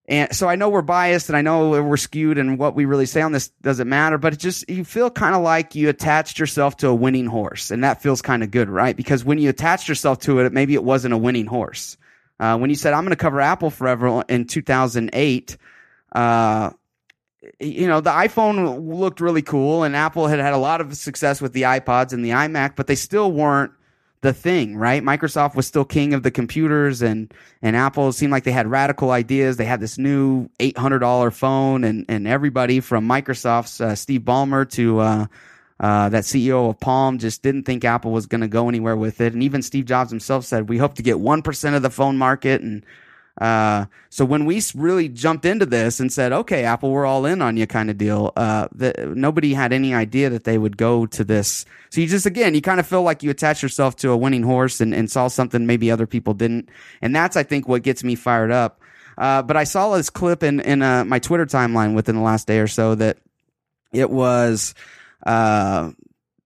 And 0.07 0.35
so 0.35 0.49
I 0.49 0.55
know 0.55 0.67
we're 0.67 0.81
biased 0.81 1.29
and 1.29 1.37
I 1.37 1.41
know 1.41 1.69
we're 1.69 1.95
skewed 1.95 2.37
and 2.37 2.59
what 2.59 2.75
we 2.75 2.83
really 2.83 3.05
say 3.05 3.21
on 3.21 3.31
this 3.31 3.47
doesn't 3.61 3.87
matter, 3.87 4.17
but 4.17 4.33
it 4.33 4.39
just, 4.39 4.69
you 4.69 4.83
feel 4.83 5.09
kind 5.09 5.35
of 5.35 5.41
like 5.41 5.73
you 5.73 5.87
attached 5.87 6.37
yourself 6.37 6.75
to 6.77 6.89
a 6.89 6.93
winning 6.93 7.27
horse 7.27 7.71
and 7.71 7.83
that 7.85 8.01
feels 8.01 8.21
kind 8.21 8.43
of 8.43 8.51
good, 8.51 8.67
right? 8.67 8.97
Because 8.97 9.23
when 9.23 9.37
you 9.37 9.47
attached 9.47 9.87
yourself 9.87 10.19
to 10.21 10.39
it, 10.39 10.51
maybe 10.51 10.73
it 10.73 10.83
wasn't 10.83 11.13
a 11.13 11.17
winning 11.17 11.45
horse. 11.45 11.95
Uh, 12.41 12.57
when 12.57 12.71
you 12.71 12.75
said 12.75 12.93
I'm 12.93 13.03
going 13.03 13.11
to 13.11 13.15
cover 13.15 13.39
Apple 13.39 13.69
forever 13.69 14.23
in 14.27 14.45
2008, 14.45 15.57
uh, 16.13 16.71
you 17.59 17.87
know 17.87 18.01
the 18.01 18.09
iPhone 18.09 18.89
looked 18.89 19.21
really 19.21 19.43
cool, 19.43 19.83
and 19.83 19.95
Apple 19.95 20.25
had 20.25 20.39
had 20.39 20.53
a 20.53 20.57
lot 20.57 20.81
of 20.81 20.97
success 20.97 21.39
with 21.39 21.53
the 21.53 21.61
iPods 21.61 22.13
and 22.13 22.25
the 22.25 22.31
iMac, 22.31 22.75
but 22.75 22.87
they 22.87 22.95
still 22.95 23.31
weren't 23.31 23.71
the 24.21 24.33
thing, 24.33 24.75
right? 24.75 25.03
Microsoft 25.03 25.55
was 25.55 25.67
still 25.67 25.85
king 25.85 26.15
of 26.15 26.23
the 26.23 26.31
computers, 26.31 27.03
and 27.03 27.31
and 27.61 27.75
Apple 27.75 28.11
seemed 28.11 28.31
like 28.31 28.43
they 28.43 28.51
had 28.51 28.65
radical 28.65 29.11
ideas. 29.11 29.57
They 29.57 29.65
had 29.65 29.79
this 29.79 29.99
new 29.99 30.49
eight 30.59 30.77
hundred 30.79 30.99
dollar 30.99 31.29
phone, 31.29 31.83
and 31.83 32.05
and 32.09 32.27
everybody 32.27 32.79
from 32.79 33.07
Microsoft's 33.07 33.79
uh, 33.79 33.93
Steve 33.93 34.21
Ballmer 34.21 34.67
to 34.71 35.27
uh, 35.81 36.07
that 36.09 36.23
CEO 36.23 36.69
of 36.69 36.79
Palm 36.79 37.17
just 37.17 37.41
didn't 37.41 37.63
think 37.63 37.83
Apple 37.83 38.11
was 38.11 38.27
going 38.27 38.41
to 38.41 38.47
go 38.47 38.69
anywhere 38.69 38.95
with 38.95 39.19
it. 39.19 39.33
And 39.33 39.43
even 39.43 39.61
Steve 39.61 39.85
Jobs 39.85 40.11
himself 40.11 40.45
said, 40.45 40.69
we 40.69 40.77
hope 40.77 40.93
to 40.93 41.03
get 41.03 41.17
1% 41.17 41.75
of 41.75 41.81
the 41.81 41.89
phone 41.89 42.17
market. 42.17 42.61
And, 42.61 42.85
Uh, 43.39 43.85
so 44.09 44.25
when 44.25 44.45
we 44.45 44.61
really 44.75 45.07
jumped 45.07 45.45
into 45.45 45.65
this 45.65 45.99
and 45.99 46.11
said, 46.11 46.33
"Okay, 46.33 46.65
Apple, 46.65 46.91
we're 46.91 47.05
all 47.05 47.25
in 47.25 47.41
on 47.41 47.55
you," 47.55 47.65
kind 47.65 47.89
of 47.89 47.97
deal, 47.97 48.33
uh, 48.35 48.67
the, 48.75 49.13
nobody 49.15 49.53
had 49.53 49.71
any 49.71 49.95
idea 49.95 50.29
that 50.29 50.43
they 50.43 50.57
would 50.57 50.75
go 50.75 51.05
to 51.07 51.23
this. 51.23 51.65
So 51.89 52.01
you 52.01 52.07
just 52.07 52.25
again, 52.25 52.53
you 52.53 52.61
kind 52.61 52.79
of 52.79 52.85
feel 52.85 53.03
like 53.03 53.23
you 53.23 53.31
attach 53.31 53.63
yourself 53.63 53.95
to 53.97 54.11
a 54.11 54.17
winning 54.17 54.43
horse 54.43 54.81
and, 54.81 54.93
and 54.93 55.09
saw 55.09 55.29
something 55.29 55.65
maybe 55.65 55.89
other 55.89 56.05
people 56.05 56.33
didn't, 56.33 56.69
and 57.01 57.15
that's 57.15 57.37
I 57.37 57.43
think 57.43 57.67
what 57.67 57.83
gets 57.83 58.03
me 58.03 58.15
fired 58.15 58.51
up. 58.51 58.81
Uh, 59.17 59.41
but 59.41 59.55
I 59.55 59.63
saw 59.63 59.95
this 59.95 60.09
clip 60.09 60.43
in 60.43 60.59
in 60.59 60.81
uh, 60.81 61.05
my 61.05 61.19
Twitter 61.19 61.45
timeline 61.45 61.95
within 61.95 62.15
the 62.15 62.21
last 62.21 62.47
day 62.47 62.59
or 62.59 62.67
so 62.67 62.95
that 62.95 63.17
it 63.93 64.09
was 64.11 64.75
uh, 65.25 65.91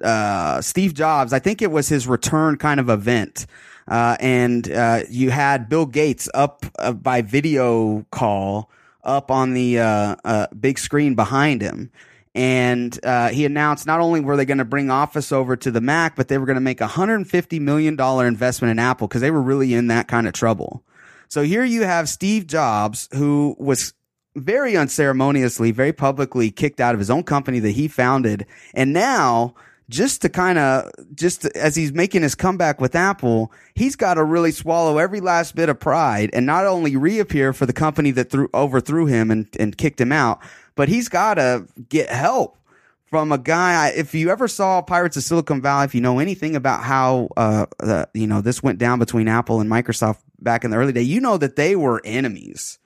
uh, 0.03 0.61
Steve 0.61 0.93
Jobs. 0.93 1.33
I 1.33 1.39
think 1.39 1.61
it 1.61 1.71
was 1.71 1.89
his 1.89 2.07
return 2.07 2.57
kind 2.57 2.79
of 2.79 2.89
event. 2.89 3.45
Uh, 3.87 4.17
and 4.19 4.71
uh, 4.71 5.01
you 5.09 5.29
had 5.29 5.69
Bill 5.69 5.85
Gates 5.85 6.27
up 6.33 6.65
uh, 6.79 6.91
by 6.91 7.21
video 7.21 8.05
call 8.11 8.71
up 9.03 9.29
on 9.29 9.53
the 9.53 9.79
uh, 9.79 10.15
uh, 10.25 10.47
big 10.59 10.79
screen 10.79 11.15
behind 11.15 11.61
him. 11.61 11.91
And 12.33 12.99
uh, 13.05 13.29
he 13.29 13.45
announced 13.45 13.87
not 13.87 14.01
only 14.01 14.19
were 14.19 14.35
they 14.35 14.43
going 14.43 14.57
to 14.57 14.65
bring 14.65 14.89
Office 14.89 15.31
over 15.31 15.55
to 15.55 15.71
the 15.71 15.79
Mac, 15.79 16.17
but 16.17 16.27
they 16.27 16.37
were 16.37 16.45
going 16.45 16.55
to 16.55 16.61
make 16.61 16.81
a 16.81 16.87
$150 16.87 17.61
million 17.61 17.99
investment 17.99 18.71
in 18.71 18.79
Apple 18.79 19.07
because 19.07 19.21
they 19.21 19.31
were 19.31 19.41
really 19.41 19.73
in 19.73 19.87
that 19.87 20.09
kind 20.09 20.27
of 20.27 20.33
trouble. 20.33 20.83
So 21.29 21.43
here 21.43 21.63
you 21.63 21.83
have 21.83 22.09
Steve 22.09 22.45
Jobs, 22.45 23.07
who 23.13 23.55
was 23.57 23.93
very 24.35 24.75
unceremoniously, 24.75 25.71
very 25.71 25.93
publicly 25.93 26.51
kicked 26.51 26.79
out 26.79 26.93
of 26.93 26.99
his 26.99 27.09
own 27.09 27.23
company 27.23 27.59
that 27.59 27.71
he 27.71 27.87
founded. 27.87 28.45
And 28.73 28.93
now, 28.93 29.55
just 29.89 30.21
to 30.23 30.29
kind 30.29 30.57
of, 30.57 30.91
just 31.13 31.43
to- 31.43 31.57
as 31.57 31.75
he's 31.75 31.93
making 31.93 32.23
his 32.23 32.35
comeback 32.35 32.81
with 32.81 32.95
Apple, 32.95 33.51
he's 33.75 33.95
got 33.95 34.15
to 34.15 34.23
really 34.23 34.51
swallow 34.51 34.97
every 34.97 35.21
last 35.21 35.55
bit 35.55 35.69
of 35.69 35.79
pride 35.79 36.29
and 36.33 36.45
not 36.45 36.65
only 36.65 36.95
reappear 36.95 37.53
for 37.53 37.65
the 37.65 37.73
company 37.73 38.11
that 38.11 38.29
threw, 38.29 38.49
overthrew 38.53 39.05
him 39.05 39.31
and, 39.31 39.47
and 39.59 39.77
kicked 39.77 40.01
him 40.01 40.11
out, 40.11 40.39
but 40.75 40.89
he's 40.89 41.07
got 41.07 41.35
to 41.35 41.67
get 41.89 42.09
help 42.09 42.57
from 43.05 43.31
a 43.31 43.37
guy. 43.37 43.89
If 43.95 44.15
you 44.15 44.29
ever 44.31 44.47
saw 44.47 44.81
Pirates 44.81 45.17
of 45.17 45.23
Silicon 45.23 45.61
Valley, 45.61 45.85
if 45.85 45.95
you 45.95 46.01
know 46.01 46.19
anything 46.19 46.55
about 46.55 46.83
how, 46.83 47.29
uh, 47.37 47.67
the, 47.79 48.09
you 48.13 48.27
know, 48.27 48.41
this 48.41 48.63
went 48.63 48.79
down 48.79 48.99
between 48.99 49.27
Apple 49.27 49.61
and 49.61 49.69
Microsoft 49.69 50.17
back 50.39 50.65
in 50.65 50.71
the 50.71 50.77
early 50.77 50.91
day, 50.91 51.03
you 51.03 51.21
know 51.21 51.37
that 51.37 51.55
they 51.55 51.75
were 51.75 52.01
enemies. 52.03 52.79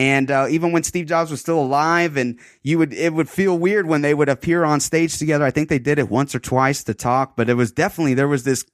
And 0.00 0.30
uh, 0.30 0.46
even 0.48 0.72
when 0.72 0.82
Steve 0.82 1.04
Jobs 1.04 1.30
was 1.30 1.42
still 1.42 1.60
alive, 1.60 2.16
and 2.16 2.38
you 2.62 2.78
would, 2.78 2.94
it 2.94 3.12
would 3.12 3.28
feel 3.28 3.58
weird 3.58 3.84
when 3.84 4.00
they 4.00 4.14
would 4.14 4.30
appear 4.30 4.64
on 4.64 4.80
stage 4.80 5.18
together. 5.18 5.44
I 5.44 5.50
think 5.50 5.68
they 5.68 5.78
did 5.78 5.98
it 5.98 6.08
once 6.08 6.34
or 6.34 6.38
twice 6.38 6.82
to 6.84 6.94
talk, 6.94 7.36
but 7.36 7.50
it 7.50 7.54
was 7.54 7.70
definitely 7.70 8.14
there 8.14 8.26
was 8.26 8.44
this 8.44 8.64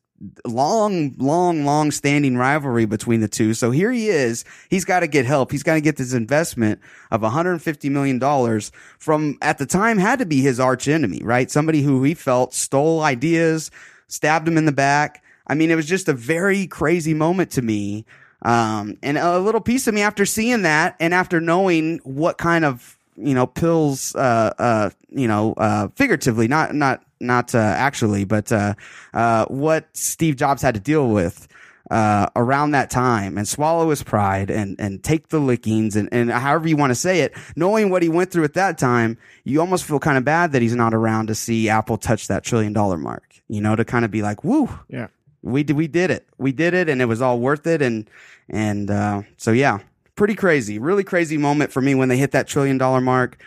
long, 0.47 1.17
long, 1.19 1.65
long 1.65 1.91
standing 1.91 2.37
rivalry 2.37 2.87
between 2.87 3.23
the 3.23 3.27
two. 3.27 3.55
So 3.55 3.73
here 3.73 3.91
he 3.91 4.09
is. 4.09 4.45
He's 4.71 4.85
got 4.85 5.01
to 5.01 5.09
get 5.09 5.27
help. 5.27 5.51
He's 5.51 5.65
got 5.65 5.75
to 5.75 5.81
get 5.81 5.97
this 5.97 6.13
investment 6.13 6.81
of 7.11 7.23
150 7.23 7.89
million 7.89 8.21
dollars 8.21 8.71
from 9.01 9.37
at 9.43 9.59
the 9.59 9.67
time 9.67 9.99
had 9.99 10.21
to 10.21 10.27
be 10.27 10.43
his 10.43 10.61
arch 10.61 10.87
enemy, 10.87 11.23
right? 11.25 11.51
Somebody 11.51 11.83
who 11.83 12.05
he 12.05 12.15
felt 12.15 12.55
stole 12.55 13.03
ideas, 13.03 13.73
stabbed 14.07 14.47
him 14.47 14.57
in 14.57 14.65
the 14.65 14.71
back. 14.71 15.25
I 15.45 15.57
mean, 15.57 15.73
it 15.73 15.77
was 15.77 15.87
just 15.87 16.09
a 16.09 16.13
very 16.13 16.69
crazy 16.69 17.15
moment 17.15 17.51
to 17.53 17.63
me. 17.63 18.07
Um, 18.43 18.99
and 19.03 19.19
a 19.19 19.39
little 19.39 19.61
piece 19.61 19.87
of 19.87 19.95
me 19.95 20.03
after 20.03 20.27
seeing 20.27 20.63
that 20.63 20.97
and 21.01 21.15
after 21.15 21.41
knowing 21.41 21.99
what 22.05 22.39
kind 22.39 22.65
of, 22.65 22.97
you 23.17 23.35
know, 23.35 23.47
pills, 23.47 24.15
uh, 24.15 24.53
uh, 24.59 24.91
you 25.09 25.27
know, 25.27 25.55
uh, 25.55 25.89
figuratively, 25.97 26.47
not, 26.49 26.75
not, 26.75 27.03
not, 27.19 27.55
uh, 27.55 27.59
actually, 27.59 28.25
but, 28.25 28.53
uh, 28.53 28.75
uh, 29.15 29.47
what 29.47 29.89
Steve 29.95 30.37
Jobs 30.37 30.61
had 30.63 30.75
to 30.75 30.81
deal 30.81 31.09
with, 31.09 31.49
uh, 31.91 32.27
around 32.35 32.73
that 32.73 32.91
time 32.91 33.39
and 33.39 33.47
swallow 33.47 33.91
his 33.91 34.03
pride 34.03 34.51
and, 34.51 34.77
and 34.79 35.03
take 35.03 35.29
the 35.29 35.39
lickings 35.39 35.95
and, 35.97 36.09
and 36.13 36.31
however 36.31 36.69
you 36.69 36.77
want 36.77 36.91
to 36.91 36.97
say 36.97 37.21
it, 37.21 37.33
knowing 37.55 37.91
what 37.91 38.03
he 38.03 38.09
went 38.09 38.31
through 38.31 38.45
at 38.45 38.55
that 38.55 38.77
time, 38.77 39.17
you 39.45 39.61
almost 39.61 39.85
feel 39.85 39.99
kind 40.01 40.19
of 40.19 40.25
bad 40.25 40.53
that 40.53 40.63
he's 40.63 40.75
not 40.75 40.93
around 40.93 41.29
to 41.29 41.35
see 41.35 41.69
Apple 41.69 41.97
touch 41.97 42.27
that 42.29 42.43
trillion 42.45 42.73
dollar 42.73 42.99
mark, 42.99 43.37
you 43.49 43.61
know, 43.61 43.77
to 43.77 43.85
kind 43.85 44.05
of 44.05 44.11
be 44.11 44.21
like, 44.21 44.45
woo, 44.45 44.69
Yeah. 44.89 45.07
We 45.47 45.63
did 45.63 45.77
we 45.77 45.87
did 45.87 46.11
it. 46.11 46.27
We 46.39 46.53
did 46.53 46.75
it 46.75 46.89
and 46.89 47.01
it 47.01 47.07
was 47.07 47.23
all 47.23 47.39
worth 47.39 47.67
it 47.67 47.81
and 47.83 48.09
and 48.49 48.91
uh, 48.91 49.23
so 49.37 49.53
yeah. 49.53 49.79
Pretty 50.15 50.35
crazy. 50.35 50.79
Really 50.79 51.05
crazy 51.05 51.37
moment 51.37 51.73
for 51.73 51.83
me 51.83 51.95
when 51.95 52.09
they 52.09 52.17
hit 52.17 52.31
that 52.33 52.49
trillion 52.49 52.79
dollar 52.79 53.03
mark. 53.03 53.39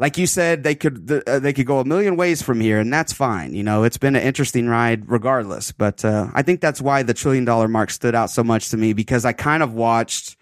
Like 0.00 0.18
you 0.18 0.26
said 0.26 0.64
they 0.64 0.74
could 0.74 1.10
uh, 1.26 1.38
they 1.38 1.52
could 1.52 1.66
go 1.66 1.78
a 1.78 1.84
million 1.84 2.16
ways 2.16 2.42
from 2.42 2.60
here 2.60 2.80
and 2.80 2.92
that's 2.92 3.12
fine 3.12 3.54
you 3.54 3.62
know? 3.62 3.84
It's 3.84 3.96
been 3.96 4.16
an 4.16 4.22
interesting 4.22 4.68
ride 4.68 5.08
regardless 5.08 5.70
but 5.70 6.04
uh, 6.04 6.28
i 6.34 6.42
think 6.42 6.60
that's 6.60 6.80
why 6.80 7.04
the 7.04 7.14
trillion 7.14 7.44
dollar 7.44 7.68
mark 7.68 7.90
stood 7.90 8.14
out 8.14 8.28
so 8.28 8.42
much 8.42 8.70
to 8.70 8.76
me 8.76 8.92
because 8.92 9.24
i 9.24 9.32
kind 9.32 9.62
of 9.62 9.72
watched 9.72 10.36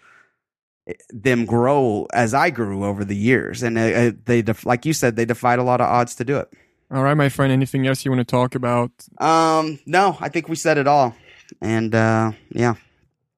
them 1.09 1.45
grow 1.45 2.07
as 2.13 2.33
i 2.33 2.49
grew 2.49 2.83
over 2.83 3.05
the 3.05 3.15
years 3.15 3.61
and 3.61 3.77
uh, 3.77 3.81
uh, 3.81 4.11
they 4.25 4.41
def- 4.41 4.65
like 4.65 4.85
you 4.85 4.91
said 4.91 5.15
they 5.15 5.25
defied 5.25 5.59
a 5.59 5.63
lot 5.63 5.79
of 5.79 5.87
odds 5.87 6.15
to 6.15 6.25
do 6.25 6.37
it 6.37 6.51
All 6.93 7.03
right, 7.03 7.15
my 7.15 7.29
friend. 7.29 7.51
Anything 7.51 7.87
else 7.87 8.05
you 8.05 8.11
want 8.11 8.19
to 8.19 8.25
talk 8.31 8.55
about? 8.55 8.91
um 9.19 9.79
no 9.85 10.17
i 10.21 10.29
think 10.29 10.47
we 10.49 10.55
said 10.55 10.77
it 10.77 10.87
all 10.87 11.15
and 11.61 11.93
uh 11.95 12.31
yeah 12.51 12.75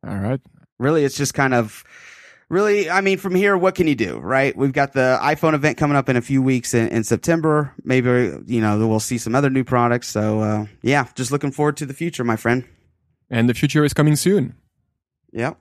All 0.05 0.15
right. 0.17 0.39
really 0.79 1.03
it's 1.05 1.15
just 1.17 1.33
kind 1.33 1.53
of 1.53 1.83
really 2.49 2.89
i 2.89 3.01
mean 3.01 3.17
from 3.17 3.35
here 3.35 3.57
what 3.57 3.75
can 3.75 3.87
you 3.87 3.95
do 3.95 4.17
right 4.19 4.55
we've 4.55 4.73
got 4.73 4.93
the 4.93 5.17
iphone 5.23 5.53
event 5.53 5.77
coming 5.77 5.97
up 5.97 6.07
in 6.09 6.15
a 6.15 6.21
few 6.21 6.41
weeks 6.41 6.73
in, 6.73 6.87
in 6.89 7.03
september 7.03 7.73
maybe 7.83 8.09
you 8.45 8.61
know 8.61 8.87
we'll 8.87 8.99
see 8.99 9.17
some 9.17 9.35
other 9.35 9.49
new 9.49 9.63
products 9.63 10.07
so 10.07 10.39
uh, 10.41 10.65
yeah 10.81 11.07
just 11.15 11.31
looking 11.31 11.51
forward 11.51 11.77
to 11.77 11.85
the 11.85 11.93
future 11.93 12.23
my 12.23 12.35
friend 12.35 12.63
And 13.29 13.49
the 13.49 13.53
future 13.53 13.83
is 13.85 13.93
coming 13.93 14.15
soon. 14.15 14.55
yep 15.33 15.57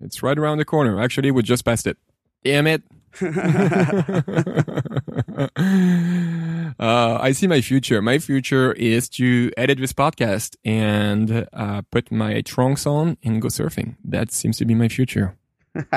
It's 0.00 0.22
right 0.22 0.38
around 0.38 0.58
the 0.58 0.64
corner. 0.64 1.00
Actually, 1.00 1.30
we 1.30 1.42
just 1.42 1.64
passed 1.64 1.86
it. 1.86 1.96
Damn 2.44 2.66
it. 2.66 2.82
uh, 6.78 7.18
I 7.20 7.32
see 7.32 7.46
my 7.46 7.60
future. 7.60 8.02
My 8.02 8.18
future 8.18 8.72
is 8.72 9.08
to 9.10 9.50
edit 9.56 9.78
this 9.78 9.92
podcast 9.92 10.56
and 10.64 11.46
uh, 11.52 11.82
put 11.90 12.12
my 12.12 12.40
trunks 12.42 12.86
on 12.86 13.16
and 13.24 13.40
go 13.40 13.48
surfing. 13.48 13.96
That 14.04 14.32
seems 14.32 14.58
to 14.58 14.64
be 14.64 14.74
my 14.74 14.88
future. 14.88 15.36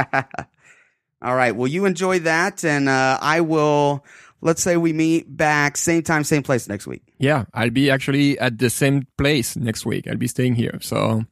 all 1.23 1.35
right 1.35 1.55
well 1.55 1.67
you 1.67 1.85
enjoy 1.85 2.19
that 2.19 2.63
and 2.63 2.87
uh, 2.87 3.17
i 3.21 3.41
will 3.41 4.05
let's 4.41 4.61
say 4.61 4.77
we 4.77 4.93
meet 4.93 5.25
back 5.35 5.77
same 5.77 6.03
time 6.03 6.23
same 6.23 6.43
place 6.43 6.67
next 6.69 6.85
week 6.85 7.01
Yeah, 7.17 7.45
I'll 7.55 7.71
be 7.71 7.89
actually 7.89 8.37
at 8.37 8.59
the 8.59 8.69
same 8.69 9.07
place 9.17 9.55
next 9.55 9.85
week. 9.85 10.07
I'll 10.07 10.17
be 10.17 10.27
staying 10.27 10.55
here. 10.55 10.77
So 10.81 11.23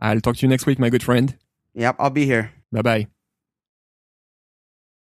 I'll 0.00 0.20
talk 0.20 0.36
to 0.36 0.42
you 0.42 0.48
next 0.48 0.66
week, 0.66 0.78
my 0.78 0.90
good 0.90 1.02
friend. 1.02 1.34
yep 1.74 1.96
i'll 1.98 2.10
be 2.10 2.24
here 2.26 2.52
Bye 2.70 2.82
bye. 2.82 3.06